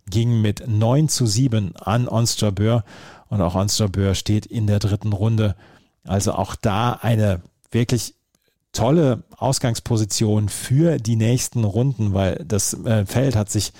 ging 0.09 0.41
mit 0.41 0.65
9 0.69 1.09
zu 1.09 1.27
7 1.27 1.77
an 1.77 2.09
Ons 2.09 2.41
Jabeur. 2.41 2.85
Und 3.29 3.41
auch 3.41 3.55
Ons 3.55 3.79
Jabeur 3.79 4.15
steht 4.15 4.47
in 4.47 4.67
der 4.67 4.79
dritten 4.79 5.13
Runde 5.13 5.57
also 6.05 6.33
auch 6.33 6.55
da 6.57 6.99
eine 7.01 7.43
wirklich 7.71 8.15
tolle 8.73 9.23
Ausgangsposition 9.37 10.49
für 10.49 10.99
die 10.99 11.17
nächsten 11.17 11.65
Runden, 11.65 12.15
weil 12.15 12.43
das 12.47 12.75
äh, 12.85 13.05
Feld 13.07 13.37
hat 13.37 13.51
sich 13.51 13.73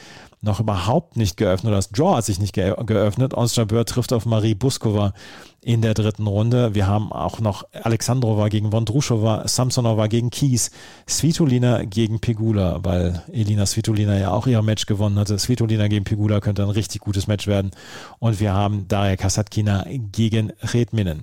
noch 0.45 0.59
überhaupt 0.59 1.17
nicht 1.17 1.37
geöffnet, 1.37 1.73
das 1.73 1.91
Draw 1.91 2.17
hat 2.17 2.25
sich 2.25 2.41
nicht 2.41 2.53
ge 2.53 2.75
geöffnet. 2.85 3.33
Onstrabeur 3.33 3.87
trifft 3.87 4.13
auf 4.13 4.27
Marie 4.27 4.57
Buskova 4.57 5.15
in 5.61 5.83
der 5.83 5.95
dritten 5.95 6.27
Runde. 6.27 6.75
Wir 6.75 6.89
haben 6.89 7.13
auch 7.13 7.39
noch 7.39 7.63
Alexandrova 7.73 8.49
gegen 8.49 8.73
Vondrushova, 8.73 9.47
Samsonova 9.47 10.09
gegen 10.09 10.31
Kies, 10.31 10.73
Svitolina 11.09 11.85
gegen 11.85 12.19
Pegula, 12.19 12.81
weil 12.83 13.23
Elina 13.33 13.67
Svitolina 13.67 14.19
ja 14.19 14.33
auch 14.33 14.49
ihr 14.49 14.61
Match 14.63 14.87
gewonnen 14.87 15.17
hatte. 15.17 15.39
Svitolina 15.39 15.87
gegen 15.87 16.05
Pegula 16.05 16.41
könnte 16.41 16.65
ein 16.65 16.71
richtig 16.71 17.03
gutes 17.03 17.29
Match 17.29 17.47
werden. 17.47 17.71
Und 18.19 18.41
wir 18.41 18.53
haben 18.53 18.89
Daria 18.89 19.15
Kasatkina 19.15 19.87
gegen 20.11 20.53
Redminen. 20.61 21.23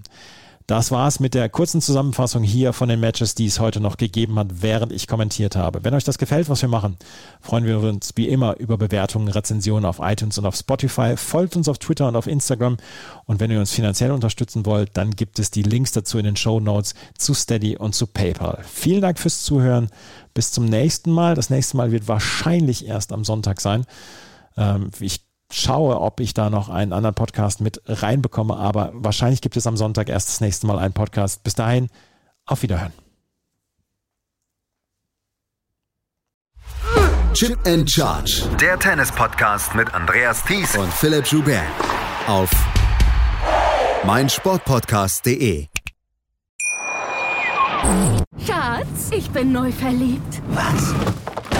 Das 0.69 0.91
war's 0.91 1.19
mit 1.19 1.33
der 1.33 1.49
kurzen 1.49 1.81
Zusammenfassung 1.81 2.43
hier 2.43 2.73
von 2.73 2.89
den 2.89 2.99
Matches, 2.99 3.33
die 3.33 3.47
es 3.47 3.59
heute 3.59 3.79
noch 3.79 3.97
gegeben 3.97 4.37
hat, 4.37 4.61
während 4.61 4.91
ich 4.91 5.07
kommentiert 5.07 5.55
habe. 5.55 5.83
Wenn 5.83 5.95
euch 5.95 6.03
das 6.03 6.19
gefällt, 6.19 6.47
was 6.47 6.61
wir 6.61 6.69
machen, 6.69 6.95
freuen 7.41 7.65
wir 7.65 7.79
uns 7.79 8.11
wie 8.17 8.27
immer 8.27 8.55
über 8.59 8.77
Bewertungen, 8.77 9.29
Rezensionen 9.29 9.83
auf 9.83 9.97
iTunes 9.99 10.37
und 10.37 10.45
auf 10.45 10.55
Spotify. 10.55 11.17
Folgt 11.17 11.55
uns 11.55 11.67
auf 11.67 11.79
Twitter 11.79 12.07
und 12.07 12.15
auf 12.15 12.27
Instagram. 12.27 12.77
Und 13.25 13.39
wenn 13.39 13.49
ihr 13.49 13.59
uns 13.59 13.71
finanziell 13.71 14.11
unterstützen 14.11 14.63
wollt, 14.67 14.91
dann 14.93 15.15
gibt 15.15 15.39
es 15.39 15.49
die 15.49 15.63
Links 15.63 15.91
dazu 15.91 16.19
in 16.19 16.25
den 16.25 16.35
Show 16.35 16.59
Notes 16.59 16.93
zu 17.17 17.33
Steady 17.33 17.75
und 17.75 17.95
zu 17.95 18.05
PayPal. 18.05 18.59
Vielen 18.63 19.01
Dank 19.01 19.17
fürs 19.17 19.41
Zuhören. 19.41 19.89
Bis 20.35 20.51
zum 20.51 20.65
nächsten 20.65 21.09
Mal. 21.09 21.33
Das 21.33 21.49
nächste 21.49 21.77
Mal 21.77 21.91
wird 21.91 22.07
wahrscheinlich 22.07 22.85
erst 22.85 23.11
am 23.11 23.25
Sonntag 23.25 23.59
sein. 23.59 23.87
Ähm, 24.55 24.91
ich 24.99 25.28
schaue, 25.51 25.99
ob 25.99 26.19
ich 26.19 26.33
da 26.33 26.49
noch 26.49 26.69
einen 26.69 26.93
anderen 26.93 27.15
Podcast 27.15 27.61
mit 27.61 27.81
reinbekomme, 27.87 28.55
aber 28.55 28.91
wahrscheinlich 28.93 29.41
gibt 29.41 29.57
es 29.57 29.67
am 29.67 29.77
Sonntag 29.77 30.09
erst 30.09 30.29
das 30.29 30.41
nächste 30.41 30.67
Mal 30.67 30.79
einen 30.79 30.93
Podcast. 30.93 31.43
Bis 31.43 31.55
dahin, 31.55 31.89
auf 32.45 32.61
Wiederhören. 32.61 32.93
Chip 37.33 37.57
and 37.65 37.89
Charge. 37.89 38.43
Der 38.59 38.77
Tennis-Podcast 38.77 39.75
mit 39.75 39.93
Andreas 39.93 40.43
Thies 40.43 40.75
und 40.75 40.91
Philipp 40.91 41.25
Joubert. 41.27 41.63
Auf 42.27 42.49
meinsportpodcast.de. 44.05 45.67
Schatz, 48.45 49.11
ich 49.11 49.29
bin 49.29 49.51
neu 49.51 49.71
verliebt. 49.71 50.41
Was? 50.49 50.93